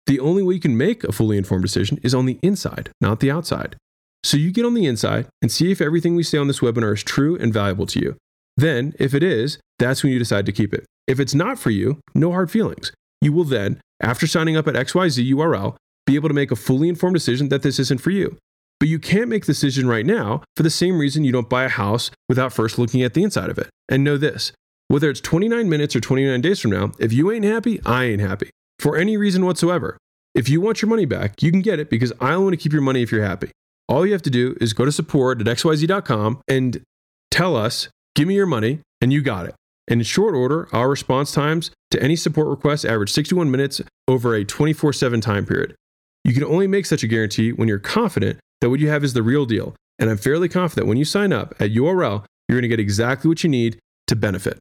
The 0.05 0.19
only 0.19 0.43
way 0.43 0.55
you 0.55 0.59
can 0.59 0.75
make 0.75 1.05
a 1.05 1.13
fully 1.13 1.37
informed 1.37 1.63
decision 1.63 1.99
is 2.03 2.13
on 2.13 2.25
the 2.25 2.39
inside, 2.43 2.89
not 2.99 3.21
the 3.21 3.31
outside. 3.31 3.77
So 4.25 4.35
you 4.35 4.51
get 4.51 4.65
on 4.65 4.73
the 4.73 4.85
inside 4.85 5.27
and 5.41 5.49
see 5.49 5.71
if 5.71 5.79
everything 5.79 6.15
we 6.15 6.23
say 6.23 6.37
on 6.37 6.47
this 6.47 6.59
webinar 6.59 6.93
is 6.93 7.03
true 7.03 7.37
and 7.37 7.53
valuable 7.53 7.85
to 7.85 8.01
you. 8.01 8.17
Then, 8.57 8.93
if 8.99 9.13
it 9.13 9.23
is, 9.23 9.59
that's 9.79 10.03
when 10.03 10.11
you 10.11 10.19
decide 10.19 10.45
to 10.47 10.51
keep 10.51 10.73
it. 10.73 10.83
If 11.07 11.21
it's 11.21 11.33
not 11.33 11.57
for 11.57 11.69
you, 11.69 12.01
no 12.13 12.31
hard 12.31 12.51
feelings. 12.51 12.91
You 13.23 13.31
will 13.31 13.45
then, 13.45 13.79
after 14.01 14.27
signing 14.27 14.57
up 14.57 14.67
at 14.67 14.75
XYZ 14.75 15.31
URL, 15.31 15.77
be 16.05 16.15
able 16.15 16.27
to 16.27 16.35
make 16.35 16.51
a 16.51 16.57
fully 16.57 16.89
informed 16.89 17.15
decision 17.15 17.47
that 17.49 17.63
this 17.63 17.79
isn't 17.79 18.01
for 18.01 18.11
you. 18.11 18.37
But 18.79 18.89
you 18.89 18.99
can't 18.99 19.29
make 19.29 19.45
the 19.45 19.53
decision 19.53 19.87
right 19.87 20.05
now 20.05 20.43
for 20.57 20.63
the 20.63 20.69
same 20.69 20.99
reason 20.99 21.23
you 21.23 21.31
don't 21.31 21.49
buy 21.49 21.63
a 21.63 21.69
house 21.69 22.11
without 22.27 22.51
first 22.51 22.77
looking 22.77 23.01
at 23.01 23.13
the 23.13 23.23
inside 23.23 23.49
of 23.49 23.57
it. 23.57 23.69
And 23.87 24.03
know 24.03 24.17
this 24.17 24.51
whether 24.89 25.09
it's 25.09 25.21
29 25.21 25.69
minutes 25.69 25.95
or 25.95 26.01
29 26.01 26.41
days 26.41 26.59
from 26.59 26.71
now, 26.71 26.91
if 26.99 27.13
you 27.13 27.31
ain't 27.31 27.45
happy, 27.45 27.79
I 27.85 28.03
ain't 28.03 28.19
happy 28.19 28.49
for 28.77 28.97
any 28.97 29.15
reason 29.15 29.45
whatsoever. 29.45 29.97
If 30.35 30.49
you 30.49 30.59
want 30.59 30.81
your 30.81 30.89
money 30.89 31.05
back, 31.05 31.41
you 31.41 31.49
can 31.49 31.61
get 31.61 31.79
it 31.79 31.89
because 31.89 32.11
I 32.19 32.33
only 32.33 32.43
want 32.43 32.53
to 32.59 32.63
keep 32.63 32.73
your 32.73 32.81
money 32.81 33.01
if 33.01 33.11
you're 33.11 33.23
happy. 33.23 33.51
All 33.87 34.05
you 34.05 34.11
have 34.11 34.21
to 34.23 34.29
do 34.29 34.57
is 34.59 34.73
go 34.73 34.83
to 34.83 34.91
support 34.91 35.39
at 35.39 35.47
xyz.com 35.47 36.41
and 36.47 36.83
tell 37.31 37.55
us, 37.55 37.87
give 38.15 38.27
me 38.27 38.35
your 38.35 38.45
money, 38.45 38.81
and 38.99 39.13
you 39.13 39.21
got 39.21 39.45
it. 39.45 39.55
And 39.87 40.01
in 40.01 40.05
short 40.05 40.35
order, 40.35 40.69
our 40.71 40.89
response 40.89 41.31
times 41.31 41.71
to 41.91 42.01
any 42.01 42.15
support 42.15 42.47
request 42.47 42.85
average 42.85 43.11
61 43.11 43.51
minutes 43.51 43.81
over 44.07 44.33
a 44.35 44.45
24 44.45 44.93
7 44.93 45.21
time 45.21 45.45
period. 45.45 45.75
You 46.23 46.33
can 46.33 46.43
only 46.43 46.67
make 46.67 46.85
such 46.85 47.03
a 47.03 47.07
guarantee 47.07 47.51
when 47.51 47.67
you're 47.67 47.79
confident 47.79 48.39
that 48.61 48.69
what 48.69 48.79
you 48.79 48.89
have 48.89 49.03
is 49.03 49.13
the 49.13 49.23
real 49.23 49.45
deal. 49.45 49.75
And 49.99 50.09
I'm 50.09 50.17
fairly 50.17 50.49
confident 50.49 50.87
when 50.87 50.97
you 50.97 51.05
sign 51.05 51.33
up 51.33 51.53
at 51.59 51.71
URL, 51.71 52.25
you're 52.47 52.57
going 52.57 52.63
to 52.63 52.67
get 52.67 52.79
exactly 52.79 53.27
what 53.27 53.43
you 53.43 53.49
need 53.49 53.77
to 54.07 54.15
benefit, 54.15 54.57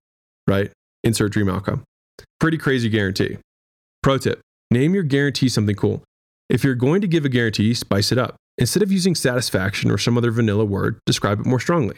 right? 0.46 0.70
Insert 1.04 1.32
dream 1.32 1.48
outcome. 1.48 1.84
Pretty 2.40 2.58
crazy 2.58 2.88
guarantee. 2.88 3.38
Pro 4.02 4.18
tip 4.18 4.40
name 4.70 4.94
your 4.94 5.02
guarantee 5.02 5.48
something 5.48 5.76
cool. 5.76 6.02
If 6.48 6.64
you're 6.64 6.74
going 6.74 7.00
to 7.02 7.06
give 7.06 7.24
a 7.24 7.28
guarantee, 7.28 7.74
spice 7.74 8.10
it 8.10 8.18
up. 8.18 8.36
Instead 8.58 8.82
of 8.82 8.90
using 8.90 9.14
satisfaction 9.14 9.90
or 9.90 9.98
some 9.98 10.18
other 10.18 10.30
vanilla 10.30 10.64
word, 10.64 10.98
describe 11.06 11.40
it 11.40 11.46
more 11.46 11.60
strongly. 11.60 11.96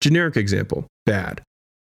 Generic 0.00 0.36
example 0.36 0.86
bad. 1.06 1.42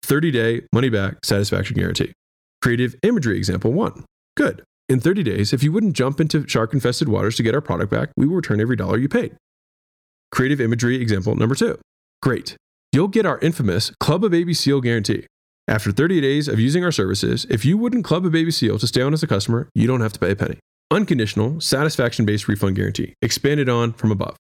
30 0.04 0.32
day 0.32 0.62
money 0.74 0.90
back 0.90 1.24
satisfaction 1.24 1.76
guarantee. 1.78 2.14
Creative 2.62 2.96
imagery 3.04 3.38
example 3.38 3.72
one 3.72 4.06
good. 4.36 4.64
In 4.88 5.00
30 5.00 5.22
days, 5.22 5.54
if 5.54 5.62
you 5.62 5.72
wouldn't 5.72 5.94
jump 5.94 6.20
into 6.20 6.48
shark 6.48 6.74
infested 6.74 7.10
waters 7.10 7.36
to 7.36 7.44
get 7.44 7.54
our 7.54 7.62
product 7.62 7.92
back, 7.92 8.10
we 8.18 8.26
will 8.26 8.36
return 8.36 8.60
every 8.60 8.76
dollar 8.76 8.98
you 8.98 9.08
paid. 9.08 9.36
Creative 10.32 10.60
imagery 10.60 11.02
example 11.02 11.36
number 11.36 11.56
two 11.56 11.80
great. 12.22 12.56
You'll 12.92 13.08
get 13.08 13.26
our 13.26 13.40
infamous 13.40 13.92
Club 14.00 14.24
a 14.24 14.30
Baby 14.30 14.54
Seal 14.54 14.82
guarantee. 14.82 15.28
After 15.70 15.92
30 15.92 16.20
days 16.22 16.48
of 16.48 16.60
using 16.60 16.84
our 16.84 16.92
services, 16.92 17.46
if 17.48 17.64
you 17.64 17.78
wouldn't 17.78 18.04
club 18.04 18.26
a 18.26 18.32
baby 18.32 18.50
seal 18.50 18.80
to 18.80 18.88
stay 18.88 19.04
on 19.04 19.14
as 19.14 19.22
a 19.22 19.28
customer, 19.28 19.70
you 19.76 19.86
don't 19.86 20.02
have 20.02 20.14
to 20.14 20.20
pay 20.20 20.32
a 20.32 20.36
penny. 20.36 20.58
Unconditional, 20.90 21.62
satisfaction 21.62 22.26
based 22.26 22.48
refund 22.48 22.76
guarantee, 22.76 23.14
expanded 23.22 23.70
on 23.70 23.94
from 23.94 24.12
above. 24.12 24.36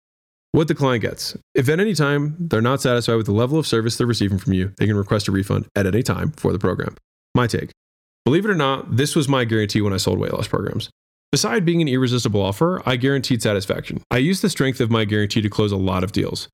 What 0.51 0.67
the 0.67 0.75
client 0.75 1.03
gets. 1.03 1.37
If 1.53 1.69
at 1.69 1.79
any 1.79 1.93
time 1.93 2.35
they're 2.39 2.61
not 2.61 2.81
satisfied 2.81 3.15
with 3.15 3.27
the 3.27 3.31
level 3.31 3.59
of 3.59 3.67
service 3.67 3.97
they're 3.97 4.07
receiving 4.07 4.39
from 4.39 4.53
you, 4.53 4.73
they 4.77 4.87
can 4.87 4.95
request 4.95 5.27
a 5.27 5.31
refund 5.31 5.67
at 5.75 5.85
any 5.85 6.01
time 6.01 6.31
for 6.31 6.51
the 6.51 6.59
program. 6.59 6.95
My 7.35 7.45
take. 7.45 7.71
Believe 8.25 8.45
it 8.45 8.51
or 8.51 8.55
not, 8.55 8.97
this 8.97 9.15
was 9.15 9.29
my 9.29 9.45
guarantee 9.45 9.81
when 9.81 9.93
I 9.93 9.97
sold 9.97 10.19
weight 10.19 10.33
loss 10.33 10.47
programs. 10.47 10.89
Beside 11.31 11.65
being 11.65 11.81
an 11.81 11.87
irresistible 11.87 12.41
offer, 12.41 12.81
I 12.85 12.95
guaranteed 12.95 13.43
satisfaction. 13.43 14.01
I 14.09 14.17
used 14.17 14.41
the 14.41 14.49
strength 14.49 14.81
of 14.81 14.89
my 14.89 15.05
guarantee 15.05 15.41
to 15.41 15.49
close 15.49 15.71
a 15.71 15.77
lot 15.77 16.03
of 16.03 16.11
deals. 16.11 16.47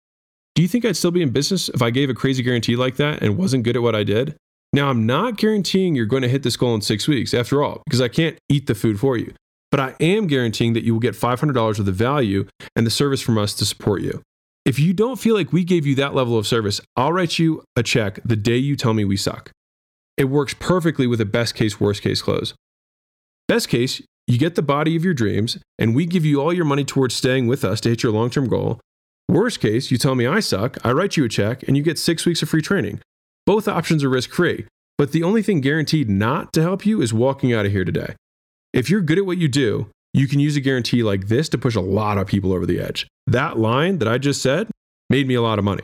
Do 0.55 0.61
you 0.61 0.67
think 0.67 0.83
I'd 0.83 0.97
still 0.97 1.11
be 1.11 1.21
in 1.21 1.29
business 1.29 1.69
if 1.69 1.81
I 1.81 1.89
gave 1.89 2.09
a 2.09 2.13
crazy 2.13 2.43
guarantee 2.43 2.75
like 2.75 2.97
that 2.97 3.21
and 3.21 3.37
wasn't 3.37 3.63
good 3.63 3.77
at 3.77 3.81
what 3.81 3.95
I 3.95 4.03
did? 4.03 4.35
Now, 4.73 4.89
I'm 4.89 5.05
not 5.05 5.37
guaranteeing 5.37 5.95
you're 5.95 6.05
going 6.05 6.23
to 6.23 6.29
hit 6.29 6.43
this 6.43 6.57
goal 6.57 6.75
in 6.75 6.81
six 6.81 7.07
weeks, 7.07 7.33
after 7.33 7.63
all, 7.63 7.81
because 7.85 8.01
I 8.01 8.09
can't 8.09 8.37
eat 8.49 8.67
the 8.67 8.75
food 8.75 8.99
for 8.99 9.15
you. 9.15 9.33
But 9.75 9.99
I 9.99 10.05
am 10.05 10.27
guaranteeing 10.27 10.71
that 10.71 10.85
you 10.85 10.93
will 10.93 11.01
get 11.01 11.15
$500 11.15 11.79
of 11.79 11.85
the 11.85 11.91
value 11.91 12.47
and 12.77 12.87
the 12.87 12.89
service 12.89 13.19
from 13.21 13.37
us 13.37 13.53
to 13.55 13.65
support 13.65 14.01
you. 14.01 14.21
If 14.63 14.79
you 14.79 14.93
don't 14.93 15.19
feel 15.19 15.35
like 15.35 15.51
we 15.51 15.65
gave 15.65 15.85
you 15.85 15.95
that 15.95 16.15
level 16.15 16.37
of 16.37 16.47
service, 16.47 16.79
I'll 16.95 17.11
write 17.11 17.39
you 17.39 17.61
a 17.75 17.83
check 17.83 18.21
the 18.23 18.37
day 18.37 18.55
you 18.55 18.77
tell 18.77 18.93
me 18.93 19.03
we 19.03 19.17
suck. 19.17 19.51
It 20.15 20.29
works 20.29 20.55
perfectly 20.57 21.07
with 21.07 21.19
a 21.19 21.25
best 21.25 21.55
case, 21.55 21.77
worst 21.77 22.01
case 22.01 22.21
close. 22.21 22.53
Best 23.49 23.67
case, 23.67 24.01
you 24.27 24.37
get 24.37 24.55
the 24.55 24.61
body 24.61 24.95
of 24.95 25.03
your 25.03 25.13
dreams, 25.13 25.57
and 25.77 25.93
we 25.93 26.05
give 26.05 26.23
you 26.23 26.41
all 26.41 26.53
your 26.53 26.63
money 26.63 26.85
towards 26.85 27.13
staying 27.13 27.47
with 27.47 27.65
us 27.65 27.81
to 27.81 27.89
hit 27.89 28.01
your 28.01 28.13
long 28.13 28.29
term 28.29 28.47
goal. 28.47 28.79
Worst 29.27 29.59
case, 29.59 29.91
you 29.91 29.97
tell 29.97 30.15
me 30.15 30.25
I 30.25 30.39
suck, 30.39 30.77
I 30.85 30.93
write 30.93 31.17
you 31.17 31.25
a 31.25 31.27
check, 31.27 31.63
and 31.63 31.75
you 31.75 31.83
get 31.83 31.99
six 31.99 32.25
weeks 32.25 32.41
of 32.41 32.47
free 32.47 32.61
training. 32.61 33.01
Both 33.45 33.67
options 33.67 34.05
are 34.05 34.09
risk 34.09 34.29
free, 34.29 34.67
but 34.97 35.11
the 35.11 35.23
only 35.23 35.43
thing 35.43 35.59
guaranteed 35.59 36.09
not 36.09 36.53
to 36.53 36.61
help 36.61 36.85
you 36.85 37.01
is 37.01 37.13
walking 37.13 37.51
out 37.51 37.65
of 37.65 37.73
here 37.73 37.83
today. 37.83 38.15
If 38.75 38.89
you're 38.89 38.99
good 38.99 39.17
at 39.17 39.25
what 39.25 39.37
you 39.37 39.47
do, 39.47 39.89
you 40.13 40.27
can 40.27 40.41
use 40.41 40.57
a 40.57 40.59
guarantee 40.59 41.01
like 41.01 41.29
this 41.29 41.47
to 41.47 41.57
push 41.57 41.75
a 41.75 41.81
lot 41.81 42.17
of 42.17 42.27
people 42.27 42.51
over 42.51 42.65
the 42.65 42.81
edge. 42.81 43.07
That 43.25 43.57
line 43.57 43.99
that 43.99 44.07
I 44.09 44.17
just 44.17 44.41
said 44.41 44.67
made 45.09 45.29
me 45.29 45.33
a 45.33 45.41
lot 45.41 45.59
of 45.59 45.63
money. 45.63 45.83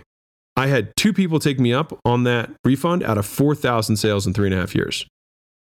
I 0.57 0.67
had 0.67 0.93
two 0.97 1.13
people 1.13 1.39
take 1.39 1.57
me 1.57 1.73
up 1.73 1.97
on 2.03 2.25
that 2.25 2.51
refund 2.65 3.01
out 3.03 3.17
of 3.17 3.25
4,000 3.25 3.95
sales 3.95 4.27
in 4.27 4.33
three 4.33 4.47
and 4.47 4.53
a 4.53 4.59
half 4.59 4.75
years. 4.75 5.05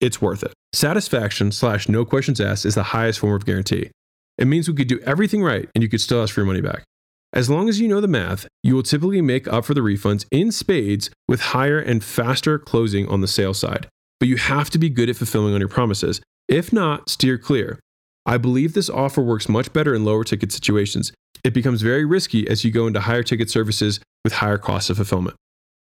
It's 0.01 0.19
worth 0.19 0.41
it. 0.41 0.53
Satisfaction 0.73 1.51
slash 1.51 1.87
no 1.87 2.03
questions 2.03 2.41
asked 2.41 2.65
is 2.65 2.73
the 2.73 2.81
highest 2.81 3.19
form 3.19 3.35
of 3.35 3.45
guarantee. 3.45 3.91
It 4.39 4.47
means 4.47 4.67
we 4.67 4.73
could 4.73 4.87
do 4.87 4.99
everything 5.01 5.43
right 5.43 5.69
and 5.75 5.83
you 5.83 5.89
could 5.89 6.01
still 6.01 6.23
ask 6.23 6.33
for 6.33 6.39
your 6.41 6.47
money 6.47 6.61
back. 6.61 6.83
As 7.31 7.47
long 7.47 7.69
as 7.69 7.79
you 7.79 7.87
know 7.87 8.01
the 8.01 8.07
math, 8.07 8.47
you 8.63 8.73
will 8.73 8.81
typically 8.81 9.21
make 9.21 9.47
up 9.47 9.65
for 9.65 9.75
the 9.75 9.81
refunds 9.81 10.25
in 10.31 10.51
spades 10.51 11.11
with 11.27 11.41
higher 11.41 11.77
and 11.77 12.03
faster 12.03 12.57
closing 12.57 13.07
on 13.07 13.21
the 13.21 13.27
sales 13.27 13.59
side. 13.59 13.87
But 14.19 14.29
you 14.29 14.37
have 14.37 14.71
to 14.71 14.79
be 14.79 14.89
good 14.89 15.11
at 15.11 15.15
fulfilling 15.15 15.53
on 15.53 15.59
your 15.59 15.69
promises. 15.69 16.21
If 16.49 16.73
not, 16.73 17.09
steer 17.09 17.37
clear. 17.37 17.79
I 18.25 18.37
believe 18.37 18.73
this 18.73 18.89
offer 18.89 19.21
works 19.21 19.47
much 19.47 19.71
better 19.71 19.93
in 19.93 20.03
lower 20.03 20.23
ticket 20.23 20.51
situations. 20.51 21.13
It 21.43 21.53
becomes 21.53 21.83
very 21.83 22.05
risky 22.05 22.47
as 22.49 22.65
you 22.65 22.71
go 22.71 22.87
into 22.87 23.01
higher 23.01 23.21
ticket 23.21 23.51
services 23.51 23.99
with 24.23 24.33
higher 24.33 24.57
costs 24.57 24.89
of 24.89 24.97
fulfillment. 24.97 25.37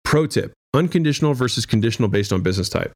Pro 0.04 0.26
tip 0.26 0.52
unconditional 0.74 1.34
versus 1.34 1.64
conditional 1.66 2.08
based 2.08 2.32
on 2.32 2.42
business 2.42 2.68
type. 2.68 2.92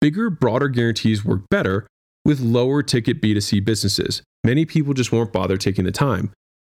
Bigger, 0.00 0.28
broader 0.28 0.68
guarantees 0.68 1.24
work 1.24 1.40
better 1.50 1.86
with 2.24 2.40
lower 2.40 2.82
ticket 2.82 3.22
B2C 3.22 3.64
businesses. 3.64 4.22
Many 4.44 4.66
people 4.66 4.92
just 4.92 5.10
won't 5.10 5.32
bother 5.32 5.56
taking 5.56 5.84
the 5.84 5.92
time. 5.92 6.32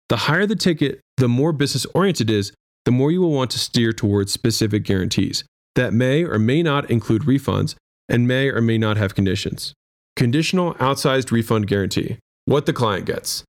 The 0.10 0.18
higher 0.18 0.48
the 0.48 0.56
ticket, 0.56 1.00
the 1.18 1.30
more 1.30 1.54
business 1.54 1.86
oriented 1.94 2.30
it 2.30 2.36
is, 2.36 2.52
the 2.86 2.92
more 2.92 3.12
you 3.12 3.22
will 3.22 3.32
want 3.32 3.52
to 3.52 3.60
steer 3.60 3.94
towards 3.94 4.34
specific 4.34 4.84
guarantees 4.84 5.44
that 5.76 5.94
may 5.94 6.24
or 6.24 6.40
may 6.40 6.64
not 6.64 6.90
include 6.90 7.22
refunds 7.22 7.76
and 8.10 8.28
may 8.28 8.50
or 8.50 8.62
may 8.62 8.78
not 8.78 8.98
have 8.98 9.16
conditions. 9.16 9.74
Conditional 10.22 10.76
outsized 10.76 11.32
refund 11.32 11.66
guarantee 11.66 12.20
what 12.46 12.68
the 12.68 12.74
client 12.74 13.08
gets 13.08 13.44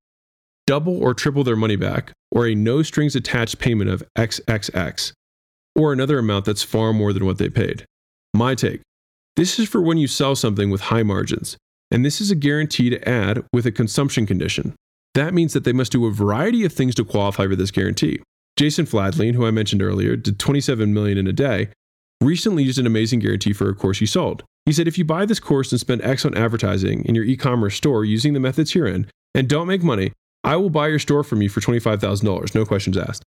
double 0.66 0.96
or 0.96 1.12
triple 1.12 1.44
their 1.44 1.54
money 1.54 1.76
back, 1.76 2.12
or 2.30 2.46
a 2.46 2.54
no 2.54 2.82
strings 2.82 3.14
attached 3.14 3.58
payment 3.58 3.90
of 3.90 4.02
XXX, 4.16 5.12
or 5.76 5.92
another 5.92 6.18
amount 6.18 6.46
that's 6.46 6.62
far 6.62 6.94
more 6.94 7.12
than 7.12 7.26
what 7.26 7.36
they 7.36 7.50
paid. 7.50 7.84
My 8.32 8.54
take 8.54 8.80
this 9.36 9.58
is 9.58 9.68
for 9.68 9.82
when 9.82 9.98
you 9.98 10.06
sell 10.06 10.34
something 10.34 10.70
with 10.70 10.80
high 10.80 11.02
margins, 11.02 11.58
and 11.90 12.06
this 12.06 12.22
is 12.22 12.30
a 12.30 12.34
guarantee 12.34 12.88
to 12.88 13.06
add 13.06 13.44
with 13.52 13.66
a 13.66 13.70
consumption 13.70 14.24
condition. 14.24 14.74
That 15.12 15.34
means 15.34 15.52
that 15.52 15.64
they 15.64 15.74
must 15.74 15.92
do 15.92 16.06
a 16.06 16.10
variety 16.10 16.64
of 16.64 16.72
things 16.72 16.94
to 16.94 17.04
qualify 17.04 17.48
for 17.48 17.54
this 17.54 17.70
guarantee. 17.70 18.22
Jason 18.56 18.86
Fladlien, 18.86 19.34
who 19.34 19.44
I 19.44 19.50
mentioned 19.50 19.82
earlier, 19.82 20.16
did 20.16 20.38
27 20.38 20.94
million 20.94 21.18
in 21.18 21.26
a 21.26 21.34
day, 21.34 21.68
recently 22.22 22.62
used 22.62 22.78
an 22.78 22.86
amazing 22.86 23.18
guarantee 23.18 23.52
for 23.52 23.68
a 23.68 23.74
course 23.74 23.98
he 23.98 24.06
sold. 24.06 24.42
He 24.64 24.72
said 24.72 24.86
if 24.86 24.96
you 24.96 25.04
buy 25.04 25.26
this 25.26 25.40
course 25.40 25.72
and 25.72 25.80
spend 25.80 26.02
X 26.02 26.24
on 26.24 26.36
advertising 26.36 27.04
in 27.04 27.14
your 27.14 27.24
e-commerce 27.24 27.74
store 27.74 28.04
using 28.04 28.32
the 28.32 28.40
methods 28.40 28.72
herein 28.72 29.08
and 29.34 29.48
don't 29.48 29.66
make 29.66 29.82
money, 29.82 30.12
I 30.44 30.56
will 30.56 30.70
buy 30.70 30.88
your 30.88 30.98
store 30.98 31.24
from 31.24 31.42
you 31.42 31.48
for 31.48 31.60
$25,000, 31.60 32.54
no 32.54 32.64
questions 32.64 32.96
asked. 32.96 33.24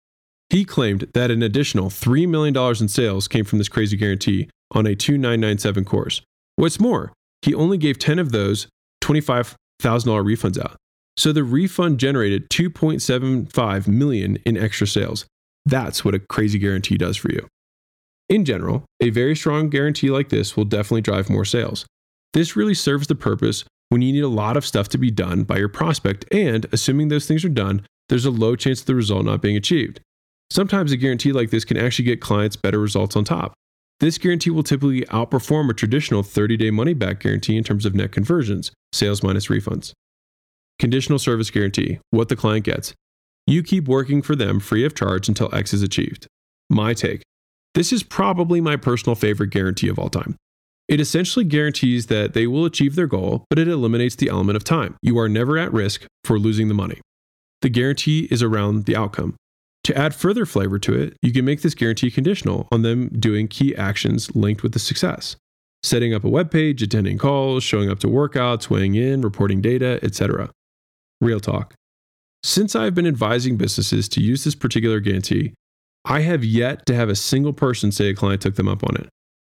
He 0.50 0.64
claimed 0.64 1.08
that 1.14 1.30
an 1.30 1.42
additional 1.42 1.88
$3 1.88 2.28
million 2.28 2.56
in 2.56 2.88
sales 2.88 3.28
came 3.28 3.44
from 3.44 3.58
this 3.58 3.68
crazy 3.68 3.96
guarantee 3.96 4.50
on 4.72 4.86
a 4.86 4.94
2997 4.94 5.84
course. 5.84 6.20
What's 6.56 6.80
more, 6.80 7.12
he 7.40 7.54
only 7.54 7.78
gave 7.78 7.98
10 7.98 8.18
of 8.18 8.32
those 8.32 8.66
$25,000 9.02 9.56
refunds 9.80 10.62
out. 10.62 10.76
So 11.16 11.32
the 11.32 11.44
refund 11.44 11.98
generated 11.98 12.50
2.75 12.50 13.88
million 13.88 14.36
in 14.44 14.56
extra 14.56 14.86
sales. 14.86 15.26
That's 15.64 16.04
what 16.04 16.14
a 16.14 16.18
crazy 16.18 16.58
guarantee 16.58 16.96
does 16.96 17.16
for 17.16 17.30
you. 17.30 17.46
In 18.32 18.46
general, 18.46 18.86
a 18.98 19.10
very 19.10 19.36
strong 19.36 19.68
guarantee 19.68 20.08
like 20.08 20.30
this 20.30 20.56
will 20.56 20.64
definitely 20.64 21.02
drive 21.02 21.28
more 21.28 21.44
sales. 21.44 21.84
This 22.32 22.56
really 22.56 22.72
serves 22.72 23.06
the 23.06 23.14
purpose 23.14 23.66
when 23.90 24.00
you 24.00 24.10
need 24.10 24.24
a 24.24 24.28
lot 24.28 24.56
of 24.56 24.64
stuff 24.64 24.88
to 24.88 24.96
be 24.96 25.10
done 25.10 25.42
by 25.42 25.58
your 25.58 25.68
prospect, 25.68 26.24
and 26.32 26.64
assuming 26.72 27.08
those 27.08 27.26
things 27.26 27.44
are 27.44 27.50
done, 27.50 27.84
there's 28.08 28.24
a 28.24 28.30
low 28.30 28.56
chance 28.56 28.80
of 28.80 28.86
the 28.86 28.94
result 28.94 29.26
not 29.26 29.42
being 29.42 29.54
achieved. 29.54 30.00
Sometimes 30.50 30.92
a 30.92 30.96
guarantee 30.96 31.30
like 31.30 31.50
this 31.50 31.66
can 31.66 31.76
actually 31.76 32.06
get 32.06 32.22
clients 32.22 32.56
better 32.56 32.78
results 32.78 33.16
on 33.16 33.24
top. 33.24 33.52
This 34.00 34.16
guarantee 34.16 34.48
will 34.48 34.62
typically 34.62 35.02
outperform 35.02 35.68
a 35.68 35.74
traditional 35.74 36.22
30 36.22 36.56
day 36.56 36.70
money 36.70 36.94
back 36.94 37.20
guarantee 37.20 37.58
in 37.58 37.64
terms 37.64 37.84
of 37.84 37.94
net 37.94 38.12
conversions, 38.12 38.72
sales 38.94 39.22
minus 39.22 39.48
refunds. 39.48 39.92
Conditional 40.78 41.18
service 41.18 41.50
guarantee 41.50 41.98
what 42.08 42.30
the 42.30 42.36
client 42.36 42.64
gets. 42.64 42.94
You 43.46 43.62
keep 43.62 43.86
working 43.86 44.22
for 44.22 44.34
them 44.34 44.58
free 44.58 44.86
of 44.86 44.94
charge 44.94 45.28
until 45.28 45.54
X 45.54 45.74
is 45.74 45.82
achieved. 45.82 46.26
My 46.70 46.94
take 46.94 47.20
this 47.74 47.92
is 47.92 48.02
probably 48.02 48.60
my 48.60 48.76
personal 48.76 49.14
favorite 49.14 49.50
guarantee 49.50 49.88
of 49.88 49.98
all 49.98 50.10
time. 50.10 50.36
It 50.88 51.00
essentially 51.00 51.44
guarantees 51.44 52.06
that 52.06 52.34
they 52.34 52.46
will 52.46 52.64
achieve 52.64 52.96
their 52.96 53.06
goal, 53.06 53.46
but 53.48 53.58
it 53.58 53.68
eliminates 53.68 54.16
the 54.16 54.28
element 54.28 54.56
of 54.56 54.64
time. 54.64 54.96
You 55.00 55.18
are 55.18 55.28
never 55.28 55.56
at 55.56 55.72
risk 55.72 56.06
for 56.24 56.38
losing 56.38 56.68
the 56.68 56.74
money. 56.74 57.00
The 57.62 57.70
guarantee 57.70 58.28
is 58.30 58.42
around 58.42 58.84
the 58.84 58.96
outcome. 58.96 59.36
To 59.84 59.96
add 59.96 60.14
further 60.14 60.44
flavor 60.44 60.78
to 60.80 60.94
it, 60.94 61.16
you 61.22 61.32
can 61.32 61.44
make 61.44 61.62
this 61.62 61.74
guarantee 61.74 62.10
conditional 62.10 62.68
on 62.70 62.82
them 62.82 63.08
doing 63.08 63.48
key 63.48 63.74
actions 63.74 64.34
linked 64.36 64.62
with 64.62 64.72
the 64.72 64.78
success. 64.78 65.36
Setting 65.82 66.14
up 66.14 66.24
a 66.24 66.28
web 66.28 66.50
page, 66.50 66.82
attending 66.82 67.18
calls, 67.18 67.64
showing 67.64 67.90
up 67.90 67.98
to 68.00 68.06
workouts, 68.06 68.70
weighing 68.70 68.94
in, 68.94 69.22
reporting 69.22 69.60
data, 69.60 69.98
etc. 70.02 70.50
Real 71.20 71.40
talk. 71.40 71.74
Since 72.44 72.76
I've 72.76 72.94
been 72.94 73.06
advising 73.06 73.56
businesses 73.56 74.08
to 74.10 74.20
use 74.20 74.44
this 74.44 74.54
particular 74.54 75.00
guarantee, 75.00 75.54
I 76.04 76.20
have 76.20 76.44
yet 76.44 76.84
to 76.86 76.94
have 76.94 77.08
a 77.08 77.14
single 77.14 77.52
person 77.52 77.92
say 77.92 78.08
a 78.08 78.14
client 78.14 78.42
took 78.42 78.56
them 78.56 78.68
up 78.68 78.82
on 78.84 78.96
it. 78.96 79.08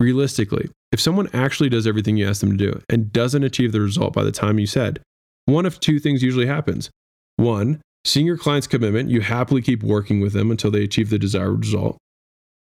Realistically, 0.01 0.69
if 0.93 1.01
someone 1.01 1.29
actually 1.33 1.69
does 1.69 1.87
everything 1.87 2.17
you 2.17 2.29
ask 2.29 2.41
them 2.41 2.57
to 2.57 2.57
do 2.57 2.81
and 2.89 3.13
doesn't 3.13 3.45
achieve 3.45 3.73
the 3.73 3.81
result 3.81 4.13
by 4.13 4.25
the 4.25 4.33
time 4.33 4.59
you 4.59 4.67
said, 4.67 5.01
one 5.47 5.67
of 5.67 5.81
two 5.81 5.99
things 5.99 6.23
usually 6.23 6.47
happens. 6.47 6.91
One, 7.37 7.81
seeing 8.05 8.27
your 8.27 8.37
client's 8.37 8.67
commitment, 8.67 9.11
you 9.11 9.21
happily 9.21 9.63
keep 9.63 9.83
working 9.83 10.21
with 10.21 10.33
them 10.33 10.51
until 10.51 10.71
they 10.71 10.85
achieve 10.85 11.11
the 11.11 11.19
desired 11.19 11.61
result. 11.61 11.97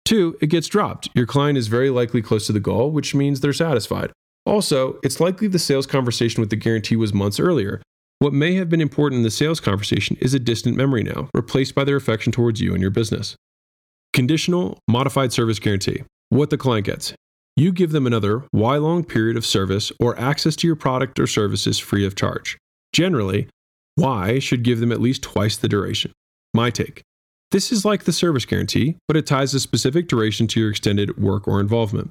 Two, 0.04 0.36
it 0.40 0.48
gets 0.48 0.66
dropped. 0.66 1.08
Your 1.14 1.26
client 1.26 1.56
is 1.56 1.68
very 1.68 1.90
likely 1.90 2.22
close 2.22 2.46
to 2.46 2.52
the 2.52 2.60
goal, 2.60 2.90
which 2.90 3.14
means 3.14 3.40
they're 3.40 3.52
satisfied. 3.52 4.10
Also, 4.44 4.98
it's 5.02 5.20
likely 5.20 5.46
the 5.46 5.58
sales 5.58 5.86
conversation 5.86 6.40
with 6.40 6.50
the 6.50 6.56
guarantee 6.56 6.96
was 6.96 7.14
months 7.14 7.38
earlier. 7.38 7.80
What 8.18 8.32
may 8.32 8.54
have 8.54 8.68
been 8.68 8.80
important 8.80 9.18
in 9.18 9.22
the 9.22 9.30
sales 9.30 9.60
conversation 9.60 10.16
is 10.20 10.34
a 10.34 10.38
distant 10.38 10.76
memory 10.76 11.02
now, 11.02 11.28
replaced 11.34 11.74
by 11.74 11.84
their 11.84 11.96
affection 11.96 12.32
towards 12.32 12.60
you 12.60 12.72
and 12.72 12.82
your 12.82 12.90
business. 12.90 13.36
Conditional 14.12 14.76
modified 14.88 15.32
service 15.32 15.60
guarantee. 15.60 16.02
What 16.30 16.50
the 16.50 16.58
client 16.58 16.86
gets. 16.86 17.14
You 17.54 17.70
give 17.72 17.92
them 17.92 18.08
another 18.08 18.44
Y 18.52 18.76
long 18.76 19.04
period 19.04 19.36
of 19.36 19.46
service 19.46 19.92
or 20.00 20.18
access 20.18 20.56
to 20.56 20.66
your 20.66 20.74
product 20.74 21.20
or 21.20 21.28
services 21.28 21.78
free 21.78 22.04
of 22.04 22.16
charge. 22.16 22.58
Generally, 22.92 23.48
Y 23.96 24.40
should 24.40 24.64
give 24.64 24.80
them 24.80 24.90
at 24.90 25.00
least 25.00 25.22
twice 25.22 25.56
the 25.56 25.68
duration. 25.68 26.10
My 26.52 26.70
take. 26.70 27.02
This 27.52 27.70
is 27.70 27.84
like 27.84 28.02
the 28.02 28.12
service 28.12 28.44
guarantee, 28.44 28.96
but 29.06 29.16
it 29.16 29.26
ties 29.26 29.54
a 29.54 29.60
specific 29.60 30.08
duration 30.08 30.48
to 30.48 30.60
your 30.60 30.70
extended 30.70 31.16
work 31.16 31.46
or 31.46 31.60
involvement. 31.60 32.10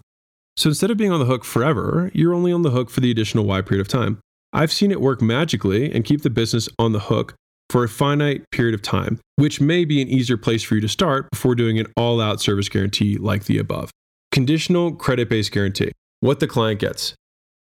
So 0.56 0.70
instead 0.70 0.92
of 0.92 0.98
being 0.98 1.12
on 1.12 1.20
the 1.20 1.26
hook 1.26 1.44
forever, 1.44 2.12
you're 2.14 2.34
only 2.34 2.52
on 2.54 2.62
the 2.62 2.72
hook 2.72 2.90
for 2.90 3.02
the 3.02 3.12
additional 3.12 3.46
Y 3.46 3.62
period 3.62 3.82
of 3.82 3.90
time. 3.90 4.20
I've 4.54 4.72
seen 4.72 4.92
it 4.92 5.02
work 5.02 5.22
magically 5.22 5.92
and 5.92 6.06
keep 6.06 6.22
the 6.22 6.30
business 6.30 6.70
on 6.80 6.94
the 6.94 7.00
hook 7.02 7.36
for 7.70 7.84
a 7.84 7.90
finite 7.90 8.44
period 8.52 8.74
of 8.74 8.82
time, 8.82 9.20
which 9.36 9.62
may 9.62 9.86
be 9.86 10.02
an 10.02 10.08
easier 10.08 10.38
place 10.38 10.64
for 10.64 10.76
you 10.76 10.82
to 10.82 10.90
start 10.90 11.30
before 11.32 11.56
doing 11.56 11.80
an 11.80 11.88
all 11.96 12.20
out 12.20 12.42
service 12.42 12.70
guarantee 12.70 13.18
like 13.18 13.46
the 13.46 13.58
above. 13.58 13.92
Conditional 14.32 14.92
credit 14.94 15.30
based 15.30 15.52
guarantee 15.52 15.92
what 16.22 16.40
the 16.40 16.48
client 16.48 16.80
gets. 16.80 17.14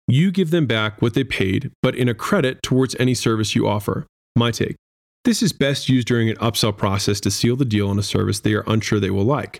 You 0.08 0.30
give 0.30 0.50
them 0.50 0.66
back 0.66 1.02
what 1.02 1.14
they 1.14 1.24
paid, 1.24 1.72
but 1.82 1.96
in 1.96 2.08
a 2.08 2.14
credit 2.14 2.62
towards 2.62 2.94
any 2.98 3.14
service 3.14 3.54
you 3.54 3.66
offer. 3.66 4.06
My 4.36 4.50
take. 4.50 4.76
This 5.24 5.42
is 5.42 5.52
best 5.52 5.88
used 5.88 6.06
during 6.06 6.30
an 6.30 6.36
upsell 6.36 6.76
process 6.76 7.18
to 7.20 7.30
seal 7.30 7.56
the 7.56 7.64
deal 7.64 7.88
on 7.88 7.98
a 7.98 8.02
service 8.02 8.38
they 8.38 8.54
are 8.54 8.62
unsure 8.68 9.00
they 9.00 9.10
will 9.10 9.24
like. 9.24 9.58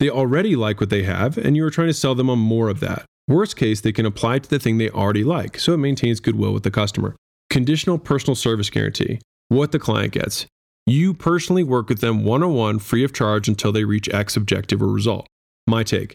They 0.00 0.10
already 0.10 0.56
like 0.56 0.80
what 0.80 0.90
they 0.90 1.04
have, 1.04 1.38
and 1.38 1.56
you 1.56 1.64
are 1.64 1.70
trying 1.70 1.86
to 1.86 1.94
sell 1.94 2.16
them 2.16 2.28
on 2.28 2.40
more 2.40 2.68
of 2.68 2.80
that. 2.80 3.04
Worst 3.28 3.56
case, 3.56 3.80
they 3.80 3.92
can 3.92 4.06
apply 4.06 4.40
to 4.40 4.50
the 4.50 4.58
thing 4.58 4.78
they 4.78 4.90
already 4.90 5.22
like, 5.22 5.58
so 5.60 5.72
it 5.72 5.78
maintains 5.78 6.18
goodwill 6.18 6.52
with 6.52 6.64
the 6.64 6.70
customer. 6.70 7.14
Conditional 7.48 7.98
personal 7.98 8.34
service 8.34 8.70
guarantee 8.70 9.20
what 9.48 9.72
the 9.72 9.78
client 9.78 10.12
gets. 10.12 10.46
You 10.86 11.14
personally 11.14 11.64
work 11.64 11.88
with 11.88 12.00
them 12.00 12.24
one 12.24 12.42
on 12.42 12.54
one 12.54 12.78
free 12.78 13.04
of 13.04 13.12
charge 13.12 13.48
until 13.48 13.72
they 13.72 13.84
reach 13.84 14.12
X 14.12 14.36
objective 14.36 14.82
or 14.82 14.88
result. 14.88 15.26
My 15.66 15.82
take. 15.82 16.14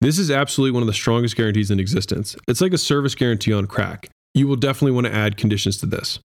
This 0.00 0.18
is 0.18 0.30
absolutely 0.30 0.72
one 0.72 0.82
of 0.82 0.86
the 0.86 0.92
strongest 0.94 1.36
guarantees 1.36 1.70
in 1.70 1.78
existence. 1.78 2.34
It's 2.48 2.60
like 2.60 2.72
a 2.72 2.78
service 2.78 3.14
guarantee 3.14 3.52
on 3.52 3.66
crack. 3.66 4.08
You 4.34 4.48
will 4.48 4.56
definitely 4.56 4.92
want 4.92 5.06
to 5.06 5.14
add 5.14 5.36
conditions 5.36 5.76
to 5.78 5.86
this. 5.86 6.18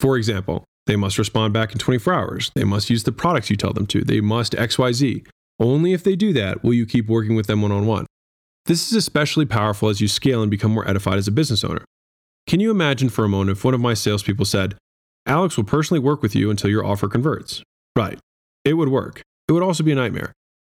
For 0.00 0.16
example, 0.16 0.64
they 0.86 0.96
must 0.96 1.18
respond 1.18 1.54
back 1.54 1.72
in 1.72 1.78
24 1.78 2.12
hours. 2.12 2.50
They 2.54 2.64
must 2.64 2.90
use 2.90 3.04
the 3.04 3.12
products 3.12 3.48
you 3.48 3.56
tell 3.56 3.72
them 3.72 3.86
to. 3.86 4.02
They 4.02 4.20
must 4.20 4.52
XYZ. 4.52 5.26
Only 5.58 5.92
if 5.92 6.04
they 6.04 6.16
do 6.16 6.32
that 6.34 6.62
will 6.62 6.74
you 6.74 6.84
keep 6.84 7.08
working 7.08 7.36
with 7.36 7.46
them 7.46 7.62
one 7.62 7.72
on 7.72 7.86
one. 7.86 8.06
This 8.66 8.88
is 8.88 8.94
especially 8.94 9.46
powerful 9.46 9.88
as 9.88 10.00
you 10.00 10.08
scale 10.08 10.42
and 10.42 10.50
become 10.50 10.72
more 10.72 10.88
edified 10.88 11.18
as 11.18 11.28
a 11.28 11.32
business 11.32 11.64
owner. 11.64 11.84
Can 12.46 12.60
you 12.60 12.70
imagine 12.70 13.08
for 13.08 13.24
a 13.24 13.28
moment 13.28 13.56
if 13.56 13.64
one 13.64 13.74
of 13.74 13.80
my 13.80 13.94
salespeople 13.94 14.44
said, 14.44 14.76
Alex 15.26 15.56
will 15.56 15.64
personally 15.64 16.00
work 16.00 16.22
with 16.22 16.34
you 16.34 16.50
until 16.50 16.70
your 16.70 16.84
offer 16.84 17.08
converts? 17.08 17.62
Right. 17.96 18.18
It 18.64 18.74
would 18.74 18.88
work. 18.88 19.22
It 19.48 19.52
would 19.52 19.62
also 19.62 19.82
be 19.82 19.92
a 19.92 19.94
nightmare. 19.94 20.32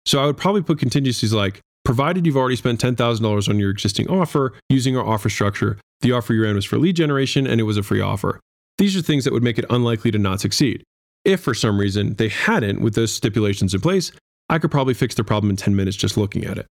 So 0.05 0.21
I 0.21 0.25
would 0.25 0.38
probably 0.38 0.62
put 0.62 0.79
contingencies 0.79 1.34
like, 1.34 1.62
provided 1.84 2.25
you've 2.25 2.38
already 2.38 2.55
spent 2.55 2.79
$10,000 2.79 3.49
on 3.49 3.60
your 3.60 3.71
existing 3.71 4.08
offer 4.08 4.53
using 4.69 4.97
our 4.97 5.05
offer 5.05 5.29
structure, 5.29 5.79
the 6.01 6.12
offer 6.12 6.34
you 6.34 6.43
ran 6.43 6.55
was 6.55 6.65
for 6.65 6.77
lead 6.77 6.95
generation 6.95 7.47
and 7.47 7.60
it 7.60 7.63
was 7.63 7.77
a 7.77 7.84
free 7.84 8.01
offer. 8.01 8.39
These 8.77 8.95
are 8.95 9.01
things 9.01 9.23
that 9.23 9.34
would 9.34 9.43
make 9.43 9.58
it 9.58 9.65
unlikely 9.69 10.12
to 10.12 10.19
not 10.19 10.41
succeed. 10.41 10.84
If 11.23 11.41
for 11.41 11.53
some 11.53 11.79
reason 11.79 12.15
they 12.15 12.29
hadn't 12.29 12.81
with 12.81 12.93
those 12.93 13.13
stipulations 13.13 13.73
in 13.73 13.81
place, 13.81 14.12
I 14.49 14.60
could 14.60 14.69
probably 14.69 14.93
fix 14.93 15.15
the 15.15 15.23
problem 15.23 15.49
in 15.49 15.55
10 15.55 15.75
minutes 15.75 15.97
just 15.97 16.17
looking 16.17 16.45
at 16.45 16.58
it. 16.58 16.67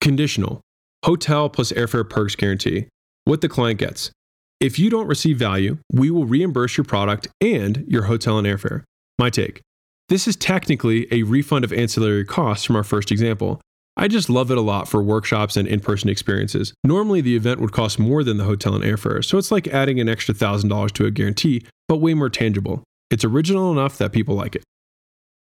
Conditional 0.00 0.60
hotel 1.04 1.48
plus 1.48 1.72
airfare 1.72 2.08
perks 2.08 2.34
guarantee 2.34 2.88
what 3.24 3.40
the 3.40 3.48
client 3.48 3.78
gets. 3.78 4.10
If 4.58 4.78
you 4.78 4.88
don't 4.88 5.06
receive 5.06 5.38
value, 5.38 5.78
we 5.92 6.10
will 6.10 6.24
reimburse 6.24 6.78
your 6.78 6.84
product 6.84 7.28
and 7.42 7.84
your 7.86 8.04
hotel 8.04 8.38
and 8.38 8.46
airfare. 8.46 8.84
My 9.18 9.28
take. 9.28 9.60
This 10.08 10.26
is 10.26 10.34
technically 10.36 11.06
a 11.10 11.24
refund 11.24 11.64
of 11.64 11.72
ancillary 11.72 12.24
costs 12.24 12.64
from 12.64 12.76
our 12.76 12.84
first 12.84 13.10
example. 13.10 13.60
I 13.98 14.08
just 14.08 14.30
love 14.30 14.50
it 14.50 14.56
a 14.56 14.62
lot 14.62 14.88
for 14.88 15.02
workshops 15.02 15.56
and 15.56 15.68
in 15.68 15.80
person 15.80 16.08
experiences. 16.08 16.72
Normally, 16.84 17.20
the 17.20 17.36
event 17.36 17.60
would 17.60 17.72
cost 17.72 17.98
more 17.98 18.22
than 18.22 18.36
the 18.38 18.44
hotel 18.44 18.74
and 18.74 18.84
airfare, 18.84 19.24
so 19.24 19.36
it's 19.36 19.50
like 19.50 19.68
adding 19.68 20.00
an 20.00 20.08
extra 20.08 20.34
$1,000 20.34 20.90
to 20.92 21.06
a 21.06 21.10
guarantee, 21.10 21.64
but 21.88 21.96
way 21.96 22.14
more 22.14 22.30
tangible. 22.30 22.82
It's 23.10 23.24
original 23.24 23.72
enough 23.72 23.98
that 23.98 24.12
people 24.12 24.34
like 24.34 24.54
it. 24.54 24.64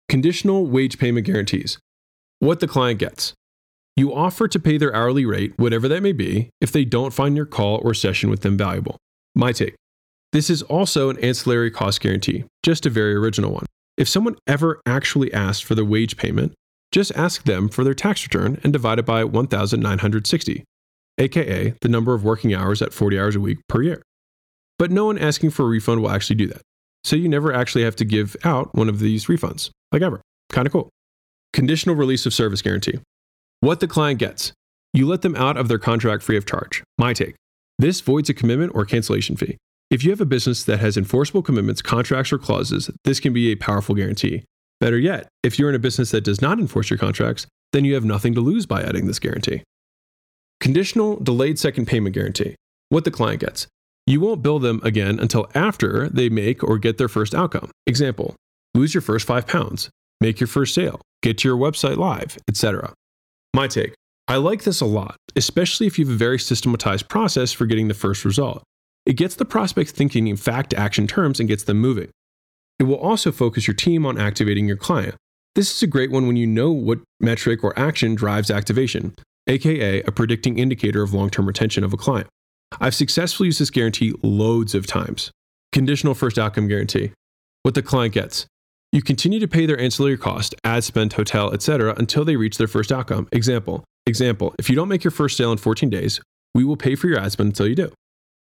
Conditional 0.08 0.66
wage 0.66 1.00
payment 1.00 1.26
guarantees. 1.26 1.80
What 2.40 2.60
the 2.60 2.68
client 2.68 3.00
gets. 3.00 3.34
You 4.00 4.16
offer 4.16 4.48
to 4.48 4.60
pay 4.62 4.78
their 4.78 4.96
hourly 4.96 5.26
rate, 5.26 5.52
whatever 5.58 5.90
that 5.90 6.02
may 6.02 6.14
be, 6.14 6.52
if 6.62 6.72
they 6.72 6.86
don't 6.86 7.14
find 7.14 7.36
your 7.36 7.46
call 7.46 7.82
or 7.84 7.94
session 7.94 8.30
with 8.30 8.44
them 8.44 8.56
valuable. 8.56 8.96
My 9.36 9.52
take. 9.52 9.76
This 10.32 10.50
is 10.50 10.62
also 10.62 11.10
an 11.10 11.18
ancillary 11.18 11.70
cost 11.70 12.00
guarantee, 12.00 12.46
just 12.64 12.86
a 12.86 12.90
very 12.90 13.14
original 13.14 13.52
one. 13.52 13.66
If 13.98 14.08
someone 14.08 14.38
ever 14.48 14.80
actually 14.86 15.34
asked 15.34 15.66
for 15.66 15.76
the 15.76 15.84
wage 15.84 16.16
payment, 16.16 16.54
just 16.94 17.12
ask 17.18 17.44
them 17.44 17.68
for 17.68 17.84
their 17.84 17.94
tax 17.94 18.24
return 18.24 18.58
and 18.64 18.72
divide 18.72 19.00
it 19.00 19.06
by 19.06 19.26
1,960, 19.26 20.64
aka 21.18 21.74
the 21.82 21.90
number 21.90 22.14
of 22.14 22.24
working 22.24 22.54
hours 22.54 22.82
at 22.82 22.94
40 22.94 23.20
hours 23.20 23.36
a 23.36 23.42
week 23.42 23.58
per 23.68 23.82
year. 23.82 24.02
But 24.78 24.92
no 24.92 25.08
one 25.08 25.18
asking 25.18 25.50
for 25.50 25.64
a 25.64 25.68
refund 25.68 26.02
will 26.02 26.10
actually 26.10 26.38
do 26.38 26.48
that. 26.48 26.62
So 27.04 27.18
you 27.18 27.28
never 27.28 27.52
actually 27.52 27.84
have 27.84 27.98
to 27.98 28.06
give 28.06 28.38
out 28.46 28.74
one 28.74 28.88
of 28.88 29.00
these 29.00 29.26
refunds, 29.26 29.72
like 29.92 30.04
ever. 30.04 30.22
Kind 30.54 30.68
of 30.68 30.72
cool. 30.72 30.88
Conditional 31.52 31.96
release 31.96 32.26
of 32.26 32.34
service 32.34 32.62
guarantee. 32.62 33.00
What 33.62 33.82
the 33.82 33.88
client 33.88 34.20
gets. 34.20 34.54
You 34.94 35.06
let 35.06 35.22
them 35.22 35.36
out 35.36 35.58
of 35.58 35.68
their 35.68 35.78
contract 35.78 36.24
free 36.24 36.38
of 36.38 36.46
charge. 36.46 36.82
My 36.98 37.14
take. 37.14 37.36
This 37.78 38.00
voids 38.00 38.30
a 38.30 38.34
commitment 38.34 38.72
or 38.74 38.86
cancellation 38.86 39.36
fee. 39.36 39.58
If 39.90 40.04
you 40.04 40.12
have 40.12 40.22
a 40.22 40.26
business 40.26 40.64
that 40.64 40.80
has 40.80 40.96
enforceable 40.96 41.42
commitments, 41.42 41.82
contracts, 41.82 42.32
or 42.32 42.38
clauses, 42.38 42.90
this 43.04 43.20
can 43.20 43.34
be 43.34 43.52
a 43.52 43.56
powerful 43.56 43.96
guarantee. 43.96 44.44
Better 44.80 44.98
yet, 44.98 45.28
if 45.44 45.60
you're 45.60 45.68
in 45.68 45.76
a 45.76 45.80
business 45.80 46.12
that 46.12 46.24
does 46.24 46.42
not 46.42 46.58
enforce 46.58 46.90
your 46.90 47.00
contracts, 47.00 47.48
then 47.74 47.84
you 47.84 47.96
have 47.96 48.06
nothing 48.06 48.34
to 48.34 48.42
lose 48.42 48.66
by 48.66 48.82
adding 48.82 49.08
this 49.08 49.20
guarantee. 49.20 49.64
Conditional 50.62 51.18
delayed 51.18 51.60
second 51.60 51.86
payment 51.86 52.16
guarantee. 52.16 52.56
What 52.88 53.04
the 53.04 53.12
client 53.12 53.42
gets. 53.42 53.68
You 54.06 54.22
won't 54.22 54.42
bill 54.42 54.60
them 54.60 54.80
again 54.84 55.20
until 55.20 55.50
after 55.54 56.08
they 56.08 56.30
make 56.30 56.64
or 56.64 56.78
get 56.78 56.98
their 56.98 57.10
first 57.10 57.36
outcome. 57.36 57.72
Example 57.86 58.36
lose 58.74 58.94
your 58.94 59.02
first 59.02 59.28
five 59.28 59.48
pounds, 59.48 59.90
make 60.22 60.40
your 60.40 60.48
first 60.48 60.74
sale, 60.74 61.02
get 61.22 61.40
to 61.40 61.48
your 61.48 61.58
website 61.58 61.98
live, 61.98 62.38
etc. 62.48 62.94
My 63.54 63.68
take 63.68 63.94
I 64.28 64.36
like 64.36 64.64
this 64.64 64.80
a 64.80 64.86
lot, 64.86 65.18
especially 65.36 65.88
if 65.88 65.98
you 65.98 66.06
have 66.06 66.14
a 66.14 66.18
very 66.18 66.38
systematized 66.38 67.10
process 67.10 67.52
for 67.52 67.66
getting 67.66 67.88
the 67.88 67.96
first 67.96 68.24
result. 68.24 68.64
It 69.06 69.14
gets 69.14 69.36
the 69.36 69.46
prospect 69.46 69.90
thinking 69.92 70.28
in 70.28 70.38
fact 70.38 70.74
action 70.74 71.08
terms 71.08 71.40
and 71.40 71.50
gets 71.50 71.64
them 71.64 71.80
moving. 71.80 72.10
It 72.78 72.84
will 72.84 72.98
also 72.98 73.32
focus 73.32 73.68
your 73.68 73.74
team 73.74 74.06
on 74.06 74.20
activating 74.20 74.68
your 74.68 74.78
client. 74.78 75.16
This 75.56 75.76
is 75.76 75.82
a 75.82 75.88
great 75.88 76.12
one 76.12 76.28
when 76.28 76.36
you 76.36 76.46
know 76.46 76.72
what 76.72 77.00
metric 77.20 77.64
or 77.64 77.78
action 77.78 78.14
drives 78.14 78.52
activation, 78.52 79.16
aka 79.48 80.04
a 80.04 80.12
predicting 80.12 80.60
indicator 80.60 81.02
of 81.02 81.14
long 81.14 81.30
term 81.32 81.48
retention 81.48 81.84
of 81.84 81.92
a 81.92 81.98
client. 81.98 82.28
I've 82.80 82.96
successfully 82.96 83.48
used 83.48 83.60
this 83.60 83.72
guarantee 83.72 84.14
loads 84.22 84.76
of 84.76 84.86
times. 84.86 85.32
Conditional 85.72 86.14
first 86.14 86.38
outcome 86.38 86.68
guarantee. 86.68 87.14
What 87.64 87.74
the 87.74 87.82
client 87.82 88.14
gets. 88.14 88.46
You 88.92 89.04
continue 89.04 89.40
to 89.40 89.48
pay 89.48 89.68
their 89.68 89.80
ancillary 89.80 90.18
cost, 90.18 90.56
ad 90.64 90.84
spend, 90.84 91.14
hotel, 91.14 91.54
etc., 91.54 91.94
until 91.98 92.26
they 92.26 92.36
reach 92.36 92.58
their 92.58 92.68
first 92.68 92.92
outcome. 92.92 93.28
Example, 93.32 93.84
example, 94.08 94.56
if 94.58 94.68
you 94.68 94.76
don't 94.76 94.88
make 94.88 95.04
your 95.04 95.12
first 95.12 95.38
sale 95.38 95.52
in 95.52 95.60
14 95.60 95.92
days, 95.92 96.20
we 96.56 96.64
will 96.64 96.76
pay 96.76 96.96
for 96.96 97.08
your 97.08 97.20
ad 97.20 97.32
spend 97.32 97.50
until 97.50 97.68
you 97.68 97.76
do. 97.76 97.92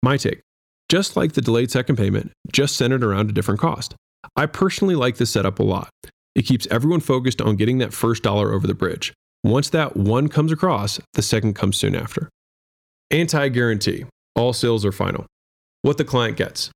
My 0.03 0.19
take. 0.19 0.43
Just 0.91 1.17
like 1.17 1.33
the 1.33 1.41
delayed 1.41 1.71
second 1.71 1.97
payment, 1.97 2.33
just 2.53 2.77
centered 2.77 3.03
around 3.03 3.31
a 3.31 3.33
different 3.33 3.61
cost. 3.61 3.95
I 4.37 4.45
personally 4.45 4.95
like 4.95 5.17
this 5.17 5.31
setup 5.31 5.59
a 5.59 5.63
lot. 5.63 5.89
It 6.35 6.43
keeps 6.43 6.67
everyone 6.71 7.01
focused 7.01 7.41
on 7.41 7.57
getting 7.57 7.79
that 7.79 7.95
first 7.95 8.23
dollar 8.23 8.53
over 8.53 8.67
the 8.67 8.75
bridge. 8.75 9.15
Once 9.43 9.71
that 9.71 9.97
one 9.97 10.29
comes 10.29 10.53
across, 10.53 11.01
the 11.15 11.23
second 11.23 11.55
comes 11.55 11.79
soon 11.79 11.97
after. 11.97 12.29
Anti 13.11 13.49
guarantee. 13.49 14.05
All 14.35 14.53
sales 14.53 14.85
are 14.85 14.93
final. 14.93 15.25
What 15.81 15.97
the 15.97 16.05
client 16.05 16.37
gets 16.37 16.71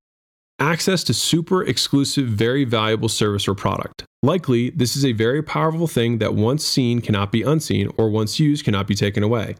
access 0.60 1.02
to 1.04 1.14
super 1.14 1.64
exclusive, 1.64 2.28
very 2.28 2.64
valuable 2.64 3.08
service 3.08 3.48
or 3.48 3.54
product. 3.54 4.04
Likely, 4.22 4.70
this 4.70 4.94
is 4.94 5.04
a 5.04 5.12
very 5.12 5.42
powerful 5.42 5.86
thing 5.86 6.18
that 6.18 6.34
once 6.34 6.64
seen 6.64 7.00
cannot 7.00 7.32
be 7.32 7.42
unseen, 7.42 7.90
or 7.96 8.10
once 8.10 8.38
used 8.38 8.64
cannot 8.64 8.86
be 8.86 8.94
taken 8.94 9.22
away. 9.22 9.56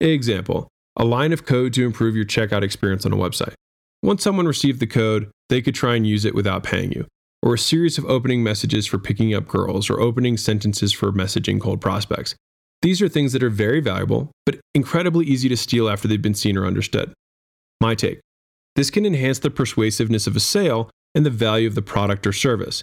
Example 0.00 0.68
a 0.96 1.04
line 1.04 1.32
of 1.32 1.46
code 1.46 1.72
to 1.72 1.86
improve 1.86 2.16
your 2.16 2.24
checkout 2.24 2.62
experience 2.62 3.06
on 3.06 3.12
a 3.12 3.16
website. 3.16 3.54
Once 4.02 4.22
someone 4.22 4.46
received 4.46 4.80
the 4.80 4.86
code, 4.86 5.30
they 5.48 5.62
could 5.62 5.74
try 5.74 5.94
and 5.94 6.06
use 6.06 6.24
it 6.24 6.34
without 6.34 6.64
paying 6.64 6.90
you. 6.92 7.06
Or 7.42 7.54
a 7.54 7.58
series 7.58 7.96
of 7.96 8.04
opening 8.04 8.42
messages 8.42 8.86
for 8.86 8.98
picking 8.98 9.32
up 9.32 9.46
girls, 9.46 9.88
or 9.88 10.00
opening 10.00 10.36
sentences 10.36 10.92
for 10.92 11.12
messaging 11.12 11.60
cold 11.60 11.80
prospects. 11.80 12.34
These 12.82 13.00
are 13.00 13.08
things 13.08 13.32
that 13.32 13.42
are 13.42 13.50
very 13.50 13.80
valuable, 13.80 14.30
but 14.44 14.58
incredibly 14.74 15.26
easy 15.26 15.48
to 15.48 15.56
steal 15.56 15.88
after 15.88 16.08
they've 16.08 16.20
been 16.20 16.34
seen 16.34 16.56
or 16.56 16.66
understood. 16.66 17.12
My 17.80 17.94
take 17.94 18.20
this 18.76 18.90
can 18.90 19.06
enhance 19.06 19.38
the 19.38 19.50
persuasiveness 19.50 20.26
of 20.26 20.36
a 20.36 20.40
sale 20.40 20.90
and 21.14 21.26
the 21.26 21.30
value 21.30 21.66
of 21.66 21.74
the 21.74 21.82
product 21.82 22.26
or 22.26 22.32
service. 22.32 22.82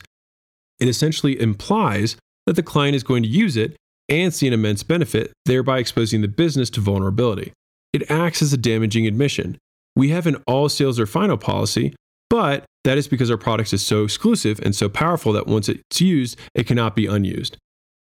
It 0.79 0.87
essentially 0.87 1.39
implies 1.39 2.17
that 2.45 2.55
the 2.55 2.63
client 2.63 2.95
is 2.95 3.03
going 3.03 3.23
to 3.23 3.29
use 3.29 3.57
it 3.57 3.75
and 4.09 4.33
see 4.33 4.47
an 4.47 4.53
immense 4.53 4.83
benefit, 4.83 5.33
thereby 5.45 5.79
exposing 5.79 6.21
the 6.21 6.27
business 6.27 6.69
to 6.71 6.81
vulnerability. 6.81 7.51
It 7.93 8.09
acts 8.11 8.41
as 8.41 8.53
a 8.53 8.57
damaging 8.57 9.07
admission. 9.07 9.57
We 9.95 10.09
have 10.09 10.27
an 10.27 10.43
all 10.45 10.69
sales 10.69 10.99
or 10.99 11.05
final 11.05 11.37
policy, 11.37 11.95
but 12.29 12.65
that 12.83 12.97
is 12.97 13.07
because 13.07 13.31
our 13.31 13.37
product 13.37 13.73
is 13.73 13.85
so 13.85 14.03
exclusive 14.03 14.59
and 14.63 14.75
so 14.75 14.87
powerful 14.87 15.33
that 15.33 15.47
once 15.47 15.67
it's 15.67 15.99
used, 15.99 16.37
it 16.53 16.67
cannot 16.67 16.95
be 16.95 17.05
unused. 17.05 17.57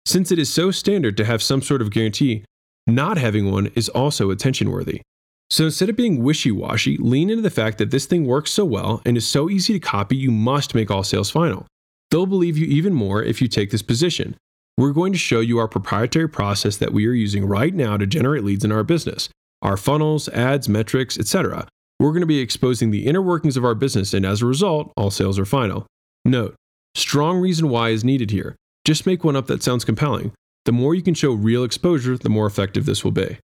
Since 0.06 0.32
it 0.32 0.38
is 0.38 0.52
so 0.52 0.70
standard 0.70 1.16
to 1.16 1.24
have 1.24 1.42
some 1.42 1.60
sort 1.60 1.82
of 1.82 1.90
guarantee, 1.90 2.44
not 2.86 3.18
having 3.18 3.50
one 3.50 3.66
is 3.74 3.88
also 3.90 4.30
attention 4.30 4.70
worthy. 4.70 5.02
So 5.50 5.64
instead 5.64 5.88
of 5.88 5.96
being 5.96 6.22
wishy 6.22 6.52
washy, 6.52 6.96
lean 6.98 7.28
into 7.28 7.42
the 7.42 7.50
fact 7.50 7.78
that 7.78 7.90
this 7.90 8.06
thing 8.06 8.24
works 8.24 8.52
so 8.52 8.64
well 8.64 9.02
and 9.04 9.16
is 9.16 9.26
so 9.26 9.50
easy 9.50 9.72
to 9.72 9.80
copy, 9.80 10.16
you 10.16 10.30
must 10.30 10.76
make 10.76 10.90
all 10.90 11.02
sales 11.02 11.30
final. 11.30 11.66
They'll 12.10 12.26
believe 12.26 12.56
you 12.56 12.66
even 12.66 12.94
more 12.94 13.22
if 13.22 13.42
you 13.42 13.48
take 13.48 13.70
this 13.70 13.82
position. 13.82 14.36
We're 14.78 14.92
going 14.92 15.12
to 15.12 15.18
show 15.18 15.40
you 15.40 15.58
our 15.58 15.68
proprietary 15.68 16.28
process 16.28 16.76
that 16.76 16.92
we 16.92 17.06
are 17.06 17.12
using 17.12 17.44
right 17.44 17.74
now 17.74 17.96
to 17.96 18.06
generate 18.06 18.44
leads 18.44 18.64
in 18.64 18.72
our 18.72 18.84
business, 18.84 19.28
our 19.60 19.76
funnels, 19.76 20.28
ads, 20.28 20.68
metrics, 20.68 21.18
etc. 21.18 21.66
We're 21.98 22.12
going 22.12 22.20
to 22.20 22.26
be 22.26 22.38
exposing 22.38 22.90
the 22.90 23.06
inner 23.06 23.20
workings 23.20 23.56
of 23.56 23.64
our 23.64 23.74
business, 23.74 24.14
and 24.14 24.24
as 24.24 24.42
a 24.42 24.46
result, 24.46 24.92
all 24.96 25.10
sales 25.10 25.38
are 25.38 25.44
final. 25.44 25.86
Note, 26.24 26.54
strong 26.94 27.38
reason 27.38 27.68
why 27.68 27.90
is 27.90 28.04
needed 28.04 28.30
here. 28.30 28.56
Just 28.84 29.04
make 29.04 29.24
one 29.24 29.36
up 29.36 29.48
that 29.48 29.62
sounds 29.62 29.84
compelling. 29.84 30.32
The 30.64 30.72
more 30.72 30.94
you 30.94 31.02
can 31.02 31.14
show 31.14 31.32
real 31.32 31.64
exposure, 31.64 32.16
the 32.16 32.30
more 32.30 32.46
effective 32.46 32.86
this 32.86 33.04
will 33.04 33.10
be. 33.10 33.38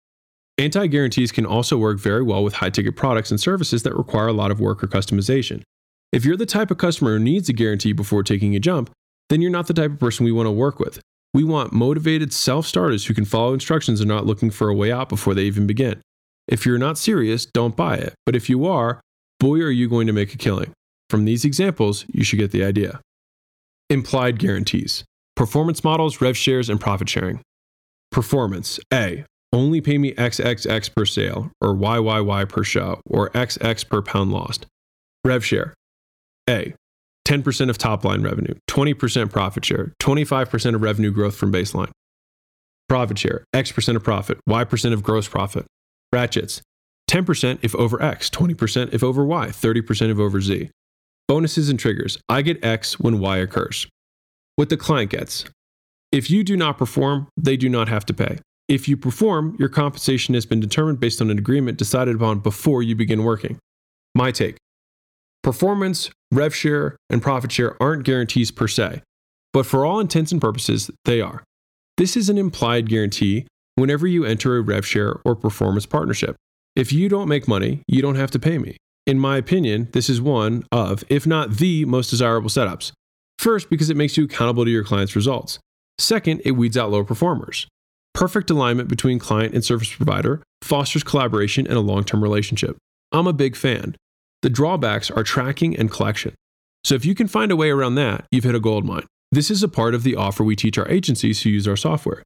Anti 0.59 0.87
guarantees 0.87 1.33
can 1.33 1.47
also 1.47 1.79
work 1.79 1.99
very 1.99 2.23
well 2.23 2.45
with 2.45 2.55
high 2.55 2.71
ticket 2.71 2.95
products 2.95 3.31
and 3.31 3.41
services 3.41 3.83
that 3.83 3.97
require 3.97 4.29
a 4.29 4.33
lot 4.33 4.51
of 4.51 4.61
work 4.61 4.85
or 4.85 4.87
customization. 4.87 5.63
If 6.13 6.25
you're 6.25 6.37
the 6.37 6.47
type 6.47 6.71
of 6.71 6.79
customer 6.79 7.17
who 7.17 7.25
needs 7.25 7.49
a 7.49 7.55
guarantee 7.55 7.93
before 7.93 8.23
taking 8.23 8.55
a 8.55 8.61
jump, 8.61 8.91
then 9.31 9.41
you're 9.41 9.51
not 9.51 9.67
the 9.67 9.75
type 9.75 9.93
of 9.93 9.99
person 9.99 10.25
we 10.25 10.33
want 10.33 10.47
to 10.47 10.53
work 10.53 10.79
with. 10.79 11.01
We 11.33 11.43
want 11.43 11.73
motivated 11.73 12.35
self 12.35 12.67
starters 12.67 13.07
who 13.07 13.15
can 13.15 13.25
follow 13.25 13.55
instructions 13.55 14.01
and 14.01 14.09
not 14.09 14.27
looking 14.27 14.51
for 14.51 14.69
a 14.69 14.75
way 14.75 14.93
out 14.93 15.09
before 15.09 15.33
they 15.33 15.45
even 15.45 15.67
begin. 15.67 16.03
If 16.47 16.67
you're 16.67 16.77
not 16.77 16.99
serious, 16.99 17.47
don't 17.47 17.77
buy 17.77 17.97
it. 17.97 18.15
But 18.27 18.37
if 18.37 18.51
you 18.51 18.67
are, 18.67 19.01
boy, 19.41 19.61
are 19.61 19.71
you 19.71 19.89
going 19.89 20.07
to 20.07 20.13
make 20.13 20.35
a 20.35 20.39
killing. 20.39 20.73
From 21.09 21.25
these 21.25 21.47
examples, 21.47 22.05
you 22.13 22.25
should 22.25 22.39
get 22.39 22.51
the 22.51 22.65
idea. 22.65 23.01
Implied 23.89 24.39
guarantees 24.39 25.05
performance 25.35 25.83
models, 25.83 26.21
rev 26.21 26.37
shares, 26.37 26.69
and 26.69 26.79
profit 26.79 27.09
sharing. 27.09 27.41
Performance 28.11 28.79
A 28.93 29.25
only 29.53 29.81
pay 29.81 29.99
me 29.99 30.13
XXX 30.15 30.95
per 30.95 31.05
sale, 31.05 31.51
or 31.61 31.75
YYY 31.75 32.49
per 32.49 32.65
show, 32.65 33.01
or 33.07 33.31
XX 33.31 33.89
per 33.89 34.03
pound 34.03 34.33
lost. 34.33 34.67
Rev 35.25 35.45
share 35.45 35.75
A. 36.49 36.75
10% 37.27 37.71
of 37.71 37.79
top 37.79 38.05
line 38.05 38.23
revenue, 38.23 38.55
20% 38.69 39.31
profit 39.31 39.65
share, 39.65 39.93
25% 40.01 40.75
of 40.75 40.83
revenue 40.83 41.13
growth 41.13 41.37
from 41.37 41.53
baseline. 41.53 41.91
Profit 42.89 43.19
share, 43.19 43.45
X 43.55 43.71
percent 43.73 43.97
of 43.97 44.03
profit, 44.03 44.39
Y 44.47 44.65
percent 44.65 44.93
of 44.93 45.03
gross 45.03 45.29
profit. 45.29 45.65
Ratchets, 46.13 46.61
10% 47.09 47.59
if 47.63 47.75
over 47.77 48.03
X, 48.03 48.29
20% 48.31 48.93
if 48.93 49.03
over 49.03 49.25
Y, 49.25 49.49
30% 49.49 50.11
if 50.11 50.19
over 50.19 50.41
Z. 50.41 50.71
Bonuses 51.29 51.69
and 51.69 51.79
triggers, 51.79 52.19
I 52.29 52.43
get 52.43 52.63
X 52.65 52.99
when 52.99 53.21
Y 53.21 53.39
occurs. 53.39 53.87
What 54.57 54.69
the 54.69 54.77
client 54.77 55.11
gets. 55.11 55.45
If 56.11 56.31
you 56.31 56.45
do 56.45 56.57
not 56.57 56.77
perform, 56.77 57.29
they 57.37 57.57
do 57.57 57.69
not 57.69 57.89
have 57.89 58.05
to 58.07 58.15
pay. 58.15 58.39
If 58.69 58.89
you 58.89 58.97
perform, 58.97 59.57
your 59.59 59.69
compensation 59.69 60.35
has 60.35 60.47
been 60.47 60.61
determined 60.61 61.01
based 61.01 61.21
on 61.21 61.31
an 61.31 61.39
agreement 61.39 61.79
decided 61.79 62.17
upon 62.17 62.41
before 62.41 62.83
you 62.83 62.95
begin 62.95 63.25
working. 63.25 63.59
My 64.15 64.31
take 64.31 64.57
performance, 65.43 66.11
rev 66.31 66.55
share, 66.55 66.97
and 67.11 67.21
profit 67.21 67.51
share 67.51 67.81
aren't 67.83 68.05
guarantees 68.05 68.51
per 68.51 68.69
se, 68.69 69.03
but 69.53 69.67
for 69.67 69.85
all 69.85 69.99
intents 69.99 70.31
and 70.31 70.41
purposes, 70.41 70.91
they 71.05 71.21
are. 71.21 71.43
This 71.97 72.17
is 72.17 72.29
an 72.29 72.39
implied 72.39 72.89
guarantee 72.89 73.47
whenever 73.75 74.07
you 74.07 74.25
enter 74.25 74.57
a 74.57 74.63
rev 74.63 74.87
share 74.87 75.21
or 75.25 75.35
performance 75.35 75.87
partnership. 75.87 76.37
If 76.77 76.93
you 76.93 77.09
don't 77.09 77.29
make 77.29 77.49
money, 77.49 77.83
you 77.87 78.01
don't 78.01 78.15
have 78.15 78.31
to 78.31 78.39
pay 78.39 78.59
me. 78.59 78.77
In 79.07 79.19
my 79.19 79.37
opinion, 79.37 79.89
this 79.93 80.09
is 80.09 80.21
one 80.21 80.65
of, 80.71 81.03
if 81.09 81.27
not 81.27 81.57
the 81.57 81.85
most 81.85 82.11
desirable 82.11 82.49
setups. 82.49 82.93
First, 83.39 83.69
because 83.69 83.91
it 83.91 83.97
makes 83.97 84.17
you 84.17 84.25
accountable 84.25 84.65
to 84.65 84.71
your 84.71 84.85
client's 84.85 85.17
results. 85.17 85.59
Second, 85.99 86.41
it 86.45 86.53
weeds 86.53 86.77
out 86.79 86.91
low 86.91 87.03
performers. 87.05 87.67
Perfect 88.15 88.51
alignment 88.51 88.89
between 88.89 89.19
client 89.19 89.55
and 89.55 89.65
service 89.65 89.95
provider 89.95 90.43
fosters 90.63 91.03
collaboration 91.03 91.67
and 91.67 91.77
a 91.77 91.81
long 91.81 92.05
term 92.05 92.23
relationship. 92.23 92.77
I'm 93.11 93.27
a 93.27 93.33
big 93.33 93.57
fan. 93.57 93.97
The 94.43 94.51
drawbacks 94.51 95.11
are 95.11 95.23
tracking 95.23 95.77
and 95.77 95.91
collection. 95.91 96.35
So 96.85 96.95
if 96.95 97.05
you 97.05 97.15
can 97.15 97.29
find 97.29 97.53
a 97.53 97.57
way 97.57 97.71
around 97.71 97.95
that, 97.95 98.27
you've 98.31 98.45
hit 98.45 98.55
a 98.55 98.61
gold 98.61 98.85
mine. 98.85 99.07
This 99.31 99.51
is 99.51 99.63
a 99.63 99.69
part 99.69 99.95
of 99.95 100.03
the 100.03 100.17
offer 100.17 100.45
we 100.45 100.57
teach 100.57 100.77
our 100.79 100.89
agencies 100.89 101.43
who 101.43 101.51
use 101.51 101.67
our 101.69 101.77
software. 101.77 102.23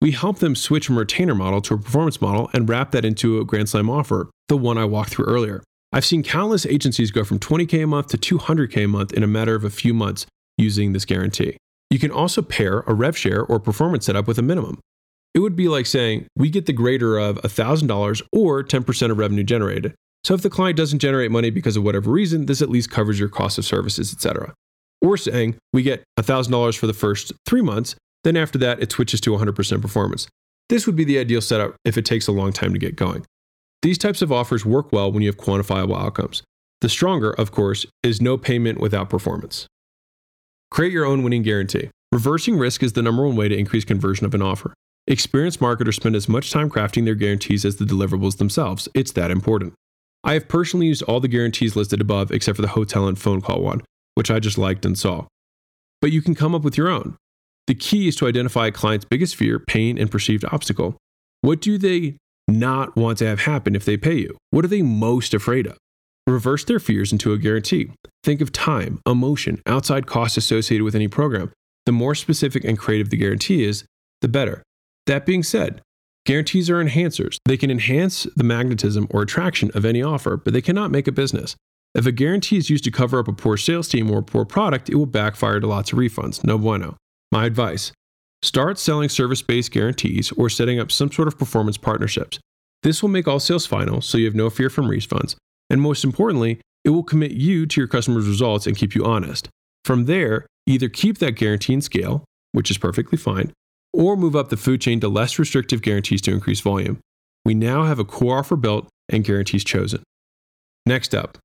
We 0.00 0.12
help 0.12 0.38
them 0.38 0.54
switch 0.54 0.86
from 0.86 0.96
a 0.96 1.00
retainer 1.00 1.34
model 1.34 1.60
to 1.62 1.74
a 1.74 1.78
performance 1.78 2.20
model 2.20 2.48
and 2.52 2.68
wrap 2.68 2.92
that 2.92 3.04
into 3.04 3.40
a 3.40 3.44
Grand 3.44 3.68
Slam 3.68 3.90
offer, 3.90 4.30
the 4.48 4.56
one 4.56 4.78
I 4.78 4.84
walked 4.84 5.10
through 5.10 5.24
earlier. 5.24 5.62
I've 5.92 6.04
seen 6.04 6.22
countless 6.22 6.66
agencies 6.66 7.10
go 7.10 7.24
from 7.24 7.38
20K 7.38 7.82
a 7.82 7.86
month 7.86 8.08
to 8.08 8.18
200K 8.18 8.84
a 8.84 8.88
month 8.88 9.12
in 9.12 9.22
a 9.22 9.26
matter 9.26 9.54
of 9.54 9.64
a 9.64 9.70
few 9.70 9.94
months 9.94 10.26
using 10.56 10.92
this 10.92 11.04
guarantee. 11.04 11.56
You 11.90 11.98
can 11.98 12.10
also 12.10 12.42
pair 12.42 12.80
a 12.80 12.94
rev 12.94 13.16
share 13.16 13.42
or 13.42 13.58
performance 13.58 14.06
setup 14.06 14.26
with 14.28 14.38
a 14.38 14.42
minimum. 14.42 14.78
It 15.38 15.42
would 15.42 15.54
be 15.54 15.68
like 15.68 15.86
saying, 15.86 16.26
we 16.34 16.50
get 16.50 16.66
the 16.66 16.72
greater 16.72 17.16
of 17.16 17.36
$1,000 17.42 18.22
or 18.32 18.64
10% 18.64 19.10
of 19.12 19.18
revenue 19.18 19.44
generated. 19.44 19.94
So 20.24 20.34
if 20.34 20.42
the 20.42 20.50
client 20.50 20.76
doesn't 20.76 20.98
generate 20.98 21.30
money 21.30 21.50
because 21.50 21.76
of 21.76 21.84
whatever 21.84 22.10
reason, 22.10 22.46
this 22.46 22.60
at 22.60 22.68
least 22.68 22.90
covers 22.90 23.20
your 23.20 23.28
cost 23.28 23.56
of 23.56 23.64
services, 23.64 24.12
etc. 24.12 24.52
Or 25.00 25.16
saying, 25.16 25.54
we 25.72 25.84
get 25.84 26.02
$1,000 26.18 26.76
for 26.76 26.88
the 26.88 26.92
first 26.92 27.30
three 27.46 27.62
months, 27.62 27.94
then 28.24 28.36
after 28.36 28.58
that, 28.58 28.82
it 28.82 28.90
switches 28.90 29.20
to 29.20 29.30
100% 29.30 29.80
performance. 29.80 30.26
This 30.70 30.86
would 30.86 30.96
be 30.96 31.04
the 31.04 31.20
ideal 31.20 31.40
setup 31.40 31.76
if 31.84 31.96
it 31.96 32.04
takes 32.04 32.26
a 32.26 32.32
long 32.32 32.52
time 32.52 32.72
to 32.72 32.78
get 32.80 32.96
going. 32.96 33.24
These 33.82 33.98
types 33.98 34.22
of 34.22 34.32
offers 34.32 34.66
work 34.66 34.90
well 34.90 35.12
when 35.12 35.22
you 35.22 35.28
have 35.28 35.38
quantifiable 35.38 36.02
outcomes. 36.02 36.42
The 36.80 36.88
stronger, 36.88 37.30
of 37.30 37.52
course, 37.52 37.86
is 38.02 38.20
no 38.20 38.38
payment 38.38 38.80
without 38.80 39.08
performance. 39.08 39.68
Create 40.72 40.92
your 40.92 41.06
own 41.06 41.22
winning 41.22 41.44
guarantee. 41.44 41.90
Reversing 42.10 42.58
risk 42.58 42.82
is 42.82 42.94
the 42.94 43.02
number 43.02 43.24
one 43.24 43.36
way 43.36 43.46
to 43.46 43.56
increase 43.56 43.84
conversion 43.84 44.26
of 44.26 44.34
an 44.34 44.42
offer. 44.42 44.74
Experienced 45.10 45.62
marketers 45.62 45.96
spend 45.96 46.14
as 46.14 46.28
much 46.28 46.50
time 46.50 46.68
crafting 46.68 47.06
their 47.06 47.14
guarantees 47.14 47.64
as 47.64 47.76
the 47.76 47.86
deliverables 47.86 48.36
themselves. 48.36 48.90
It's 48.92 49.12
that 49.12 49.30
important. 49.30 49.72
I 50.22 50.34
have 50.34 50.48
personally 50.48 50.86
used 50.86 51.02
all 51.04 51.18
the 51.18 51.28
guarantees 51.28 51.74
listed 51.74 52.02
above 52.02 52.30
except 52.30 52.56
for 52.56 52.62
the 52.62 52.68
hotel 52.68 53.08
and 53.08 53.18
phone 53.18 53.40
call 53.40 53.62
one, 53.62 53.80
which 54.16 54.30
I 54.30 54.38
just 54.38 54.58
liked 54.58 54.84
and 54.84 54.98
saw. 54.98 55.24
But 56.02 56.12
you 56.12 56.20
can 56.20 56.34
come 56.34 56.54
up 56.54 56.62
with 56.62 56.76
your 56.76 56.88
own. 56.88 57.16
The 57.68 57.74
key 57.74 58.06
is 58.06 58.16
to 58.16 58.26
identify 58.26 58.66
a 58.66 58.70
client's 58.70 59.06
biggest 59.06 59.34
fear, 59.34 59.58
pain, 59.58 59.96
and 59.96 60.10
perceived 60.10 60.44
obstacle. 60.44 60.98
What 61.40 61.62
do 61.62 61.78
they 61.78 62.18
not 62.46 62.94
want 62.94 63.16
to 63.18 63.26
have 63.26 63.40
happen 63.40 63.74
if 63.74 63.86
they 63.86 63.96
pay 63.96 64.16
you? 64.16 64.36
What 64.50 64.62
are 64.66 64.68
they 64.68 64.82
most 64.82 65.32
afraid 65.32 65.66
of? 65.66 65.78
Reverse 66.26 66.64
their 66.64 66.80
fears 66.80 67.12
into 67.12 67.32
a 67.32 67.38
guarantee. 67.38 67.92
Think 68.24 68.42
of 68.42 68.52
time, 68.52 69.00
emotion, 69.06 69.62
outside 69.64 70.06
costs 70.06 70.36
associated 70.36 70.84
with 70.84 70.94
any 70.94 71.08
program. 71.08 71.50
The 71.86 71.92
more 71.92 72.14
specific 72.14 72.62
and 72.64 72.78
creative 72.78 73.08
the 73.08 73.16
guarantee 73.16 73.64
is, 73.64 73.86
the 74.20 74.28
better. 74.28 74.62
That 75.08 75.24
being 75.24 75.42
said, 75.42 75.80
guarantees 76.26 76.68
are 76.68 76.84
enhancers. 76.84 77.38
They 77.46 77.56
can 77.56 77.70
enhance 77.70 78.24
the 78.36 78.44
magnetism 78.44 79.08
or 79.10 79.22
attraction 79.22 79.70
of 79.74 79.86
any 79.86 80.02
offer, 80.02 80.36
but 80.36 80.52
they 80.52 80.60
cannot 80.60 80.90
make 80.90 81.08
a 81.08 81.12
business. 81.12 81.56
If 81.94 82.04
a 82.04 82.12
guarantee 82.12 82.58
is 82.58 82.68
used 82.68 82.84
to 82.84 82.90
cover 82.90 83.18
up 83.18 83.26
a 83.26 83.32
poor 83.32 83.56
sales 83.56 83.88
team 83.88 84.10
or 84.10 84.18
a 84.18 84.22
poor 84.22 84.44
product, 84.44 84.90
it 84.90 84.96
will 84.96 85.06
backfire 85.06 85.60
to 85.60 85.66
lots 85.66 85.92
of 85.92 85.98
refunds. 85.98 86.44
No 86.44 86.58
bueno. 86.58 86.98
My 87.32 87.46
advice 87.46 87.90
start 88.42 88.78
selling 88.78 89.08
service 89.08 89.40
based 89.40 89.72
guarantees 89.72 90.30
or 90.32 90.50
setting 90.50 90.78
up 90.78 90.92
some 90.92 91.10
sort 91.10 91.26
of 91.26 91.38
performance 91.38 91.78
partnerships. 91.78 92.38
This 92.82 93.02
will 93.02 93.08
make 93.08 93.26
all 93.26 93.40
sales 93.40 93.64
final, 93.64 94.02
so 94.02 94.18
you 94.18 94.26
have 94.26 94.34
no 94.34 94.50
fear 94.50 94.68
from 94.68 94.88
refunds. 94.88 95.36
And 95.70 95.80
most 95.80 96.04
importantly, 96.04 96.60
it 96.84 96.90
will 96.90 97.02
commit 97.02 97.30
you 97.30 97.64
to 97.64 97.80
your 97.80 97.88
customers' 97.88 98.28
results 98.28 98.66
and 98.66 98.76
keep 98.76 98.94
you 98.94 99.06
honest. 99.06 99.48
From 99.86 100.04
there, 100.04 100.46
either 100.66 100.90
keep 100.90 101.16
that 101.18 101.32
guarantee 101.32 101.72
and 101.72 101.82
scale, 101.82 102.24
which 102.52 102.70
is 102.70 102.76
perfectly 102.76 103.16
fine, 103.16 103.52
or 103.92 104.16
move 104.16 104.36
up 104.36 104.48
the 104.48 104.56
food 104.56 104.80
chain 104.80 105.00
to 105.00 105.08
less 105.08 105.38
restrictive 105.38 105.82
guarantees 105.82 106.22
to 106.22 106.32
increase 106.32 106.60
volume. 106.60 106.98
We 107.44 107.54
now 107.54 107.84
have 107.84 107.98
a 107.98 108.04
core 108.04 108.38
offer 108.38 108.56
built 108.56 108.88
and 109.08 109.24
guarantees 109.24 109.64
chosen. 109.64 110.02
Next 110.86 111.14
up, 111.14 111.38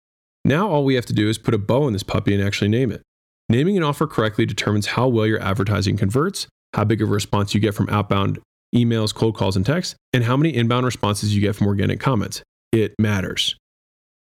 now 0.46 0.70
all 0.70 0.84
we 0.84 0.96
have 0.96 1.06
to 1.08 1.14
do 1.14 1.30
is 1.30 1.38
put 1.38 1.54
a 1.54 1.58
bow 1.58 1.84
on 1.84 1.94
this 1.94 2.04
puppy 2.04 2.34
and 2.34 2.44
actually 2.44 2.70
name 2.70 2.92
it. 2.92 3.02
Naming 3.50 3.78
an 3.78 3.84
offer 3.84 4.08
correctly 4.08 4.46
determines 4.46 4.88
how 4.88 5.08
well 5.08 5.28
your 5.28 5.42
advertising 5.42 5.98
converts, 5.98 6.48
how 6.74 6.84
big 6.84 7.02
of 7.02 7.10
a 7.10 7.14
response 7.14 7.54
you 7.54 7.60
get 7.60 7.76
from 7.76 7.90
outbound 7.90 8.40
emails, 8.74 9.14
cold 9.14 9.36
calls, 9.36 9.56
and 9.56 9.66
texts, 9.66 9.96
and 10.12 10.24
how 10.24 10.36
many 10.36 10.54
inbound 10.54 10.86
responses 10.86 11.36
you 11.36 11.42
get 11.42 11.56
from 11.56 11.68
organic 11.68 12.00
comments. 12.00 12.42
It 12.72 12.96
matters. 12.98 13.56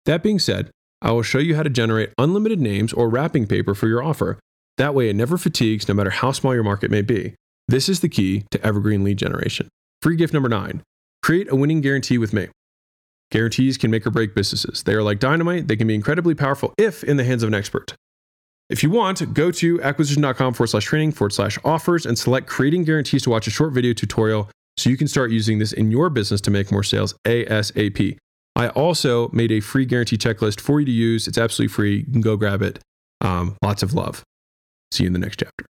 That 0.06 0.22
being 0.22 0.38
said, 0.38 0.70
I 1.02 1.12
will 1.12 1.22
show 1.22 1.38
you 1.38 1.54
how 1.54 1.62
to 1.62 1.70
generate 1.70 2.14
unlimited 2.16 2.60
names 2.60 2.92
or 2.92 3.08
wrapping 3.08 3.46
paper 3.46 3.74
for 3.74 3.86
your 3.86 4.02
offer. 4.02 4.38
That 4.78 4.94
way, 4.94 5.10
it 5.10 5.16
never 5.16 5.36
fatigues 5.36 5.86
no 5.86 5.94
matter 5.94 6.10
how 6.10 6.32
small 6.32 6.54
your 6.54 6.64
market 6.64 6.90
may 6.90 7.02
be. 7.02 7.34
This 7.68 7.88
is 7.88 8.00
the 8.00 8.08
key 8.08 8.46
to 8.50 8.66
evergreen 8.66 9.04
lead 9.04 9.18
generation. 9.18 9.68
Free 10.00 10.16
gift 10.16 10.32
number 10.32 10.48
nine 10.48 10.82
create 11.22 11.50
a 11.50 11.56
winning 11.56 11.82
guarantee 11.82 12.16
with 12.16 12.32
me. 12.32 12.48
Guarantees 13.30 13.76
can 13.76 13.90
make 13.90 14.06
or 14.06 14.10
break 14.10 14.34
businesses. 14.34 14.82
They 14.82 14.94
are 14.94 15.02
like 15.02 15.18
dynamite, 15.18 15.68
they 15.68 15.76
can 15.76 15.86
be 15.86 15.94
incredibly 15.94 16.34
powerful 16.34 16.72
if 16.78 17.04
in 17.04 17.18
the 17.18 17.24
hands 17.24 17.42
of 17.42 17.48
an 17.48 17.54
expert. 17.54 17.94
If 18.70 18.82
you 18.82 18.90
want, 18.90 19.34
go 19.34 19.50
to 19.50 19.82
acquisition.com 19.82 20.54
forward 20.54 20.68
slash 20.68 20.84
training 20.84 21.12
forward 21.12 21.32
slash 21.32 21.58
offers 21.64 22.06
and 22.06 22.18
select 22.18 22.46
creating 22.46 22.84
guarantees 22.84 23.22
to 23.24 23.30
watch 23.30 23.46
a 23.46 23.50
short 23.50 23.72
video 23.72 23.92
tutorial 23.92 24.48
so 24.78 24.88
you 24.88 24.96
can 24.96 25.08
start 25.08 25.30
using 25.30 25.58
this 25.58 25.72
in 25.72 25.90
your 25.90 26.08
business 26.08 26.40
to 26.42 26.50
make 26.50 26.70
more 26.72 26.82
sales 26.82 27.14
ASAP. 27.26 28.16
I 28.56 28.68
also 28.70 29.28
made 29.30 29.52
a 29.52 29.60
free 29.60 29.84
guarantee 29.84 30.16
checklist 30.16 30.60
for 30.60 30.80
you 30.80 30.86
to 30.86 30.92
use. 30.92 31.28
It's 31.28 31.38
absolutely 31.38 31.72
free. 31.72 31.98
You 31.98 32.12
can 32.12 32.20
go 32.20 32.36
grab 32.36 32.62
it. 32.62 32.78
Um, 33.20 33.56
lots 33.62 33.82
of 33.82 33.94
love. 33.94 34.22
See 34.90 35.04
you 35.04 35.08
in 35.08 35.12
the 35.12 35.18
next 35.18 35.38
chapter. 35.38 35.66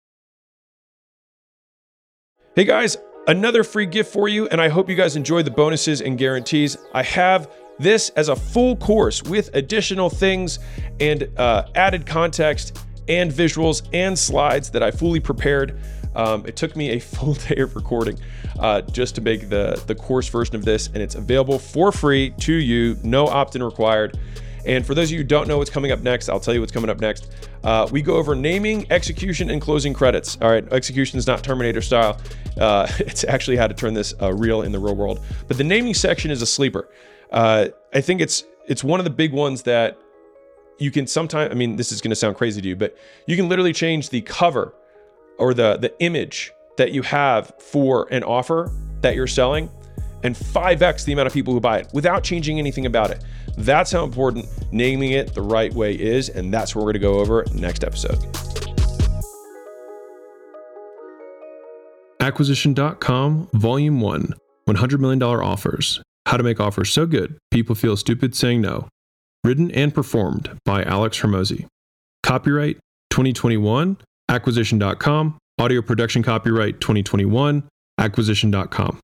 Hey 2.59 2.64
guys, 2.64 2.96
another 3.28 3.62
free 3.62 3.86
gift 3.86 4.12
for 4.12 4.28
you, 4.28 4.48
and 4.48 4.61
I 4.61 4.68
hope 4.68 4.88
you 4.88 4.96
guys 4.96 5.14
enjoy 5.14 5.44
the 5.44 5.50
bonuses 5.52 6.00
and 6.00 6.18
guarantees. 6.18 6.76
I 6.92 7.04
have 7.04 7.52
this 7.78 8.09
as 8.16 8.30
a 8.30 8.34
full 8.34 8.74
course 8.74 9.22
with 9.22 9.54
additional 9.54 10.11
things 10.11 10.59
and 10.98 11.28
uh, 11.36 11.68
added 11.76 12.04
context 12.04 12.84
and 13.06 13.30
visuals 13.30 13.88
and 13.92 14.18
slides 14.18 14.70
that 14.70 14.82
I 14.82 14.90
fully 14.90 15.20
prepared. 15.20 15.80
Um, 16.16 16.44
it 16.46 16.56
took 16.56 16.74
me 16.74 16.90
a 16.90 16.98
full 16.98 17.34
day 17.34 17.59
of 17.59 17.76
recording 17.76 18.18
uh, 18.59 18.80
just 18.80 19.14
to 19.14 19.20
make 19.20 19.48
the, 19.48 19.80
the 19.86 19.94
course 19.94 20.26
version 20.26 20.56
of 20.56 20.64
this, 20.64 20.88
and 20.88 20.96
it's 20.96 21.14
available 21.14 21.61
for 21.61 21.92
free 21.92 22.30
to 22.40 22.52
you, 22.52 22.98
no 23.04 23.28
opt 23.28 23.54
in 23.54 23.62
required. 23.62 24.18
And 24.66 24.84
for 24.84 24.96
those 24.96 25.11
of 25.11 25.12
you 25.12 25.18
who 25.18 25.24
don't 25.24 25.46
know 25.46 25.59
what's 25.59 25.70
coming 25.70 25.92
up 25.92 26.00
next, 26.00 26.28
I'll 26.28 26.40
tell 26.40 26.54
you 26.54 26.61
what's 26.61 26.72
coming 26.72 26.90
up 26.90 26.98
next. 26.98 27.30
Uh, 27.64 27.88
we 27.90 28.02
go 28.02 28.16
over 28.16 28.34
naming, 28.34 28.86
execution, 28.90 29.50
and 29.50 29.61
closing 29.61 29.92
credits. 29.92 30.38
All 30.40 30.50
right, 30.50 30.70
execution 30.72 31.18
is 31.18 31.26
not 31.26 31.42
Terminator 31.42 31.82
style. 31.82 32.20
Uh, 32.59 32.86
it's 32.98 33.24
actually 33.24 33.56
how 33.56 33.66
to 33.66 33.74
turn 33.74 33.94
this 33.94 34.14
uh, 34.20 34.32
real 34.32 34.62
in 34.62 34.72
the 34.72 34.78
real 34.78 34.96
world. 34.96 35.20
But 35.46 35.59
the 35.59 35.64
naming 35.64 35.94
section 35.94 36.30
is 36.30 36.42
a 36.42 36.46
sleeper. 36.46 36.88
Uh, 37.30 37.68
I 37.92 38.00
think 38.00 38.20
it's 38.20 38.44
it's 38.66 38.84
one 38.84 39.00
of 39.00 39.04
the 39.04 39.11
big 39.11 39.32
ones 39.32 39.62
that 39.62 39.98
you 40.78 40.90
can 40.90 41.06
sometimes. 41.06 41.50
I 41.50 41.54
mean, 41.54 41.76
this 41.76 41.92
is 41.92 42.00
going 42.00 42.11
to 42.11 42.16
sound 42.16 42.36
crazy 42.36 42.61
to 42.61 42.68
you, 42.68 42.76
but 42.76 42.96
you 43.26 43.36
can 43.36 43.48
literally 43.48 43.72
change 43.72 44.11
the 44.11 44.20
cover 44.22 44.74
or 45.38 45.54
the 45.54 45.76
the 45.76 45.98
image 46.00 46.52
that 46.76 46.92
you 46.92 47.02
have 47.02 47.52
for 47.59 48.06
an 48.12 48.22
offer 48.22 48.70
that 49.00 49.14
you're 49.14 49.26
selling 49.26 49.68
and 50.22 50.34
5x 50.34 51.04
the 51.04 51.12
amount 51.12 51.26
of 51.26 51.32
people 51.32 51.52
who 51.54 51.61
buy 51.61 51.78
it 51.78 51.88
without 51.92 52.24
changing 52.24 52.59
anything 52.59 52.86
about 52.86 53.11
it. 53.11 53.22
That's 53.59 53.90
how 53.90 54.04
important 54.04 54.46
naming 54.72 55.12
it 55.12 55.34
the 55.34 55.42
right 55.42 55.72
way 55.72 55.94
is. 55.94 56.28
And 56.28 56.52
that's 56.52 56.74
what 56.74 56.82
we're 56.84 56.92
going 56.92 57.02
to 57.02 57.09
go 57.09 57.18
over 57.18 57.44
next 57.52 57.84
episode. 57.84 58.18
Acquisition.com, 62.20 63.48
Volume 63.52 64.00
1 64.00 64.34
$100 64.68 65.00
million 65.00 65.22
offers. 65.22 66.02
How 66.26 66.36
to 66.36 66.42
make 66.42 66.61
offers 66.61 66.92
so 66.92 67.06
good 67.06 67.38
people 67.50 67.74
feel 67.74 67.96
stupid 67.96 68.36
saying 68.36 68.61
no. 68.61 68.88
Written 69.44 69.70
and 69.70 69.94
performed 69.94 70.50
by 70.64 70.82
Alex 70.84 71.20
Hormozi. 71.20 71.66
Copyright 72.22 72.76
2021, 73.11 73.96
Acquisition.com. 74.28 75.38
Audio 75.59 75.80
production 75.82 76.22
copyright 76.22 76.80
2021, 76.80 77.66
Acquisition.com. 77.98 79.00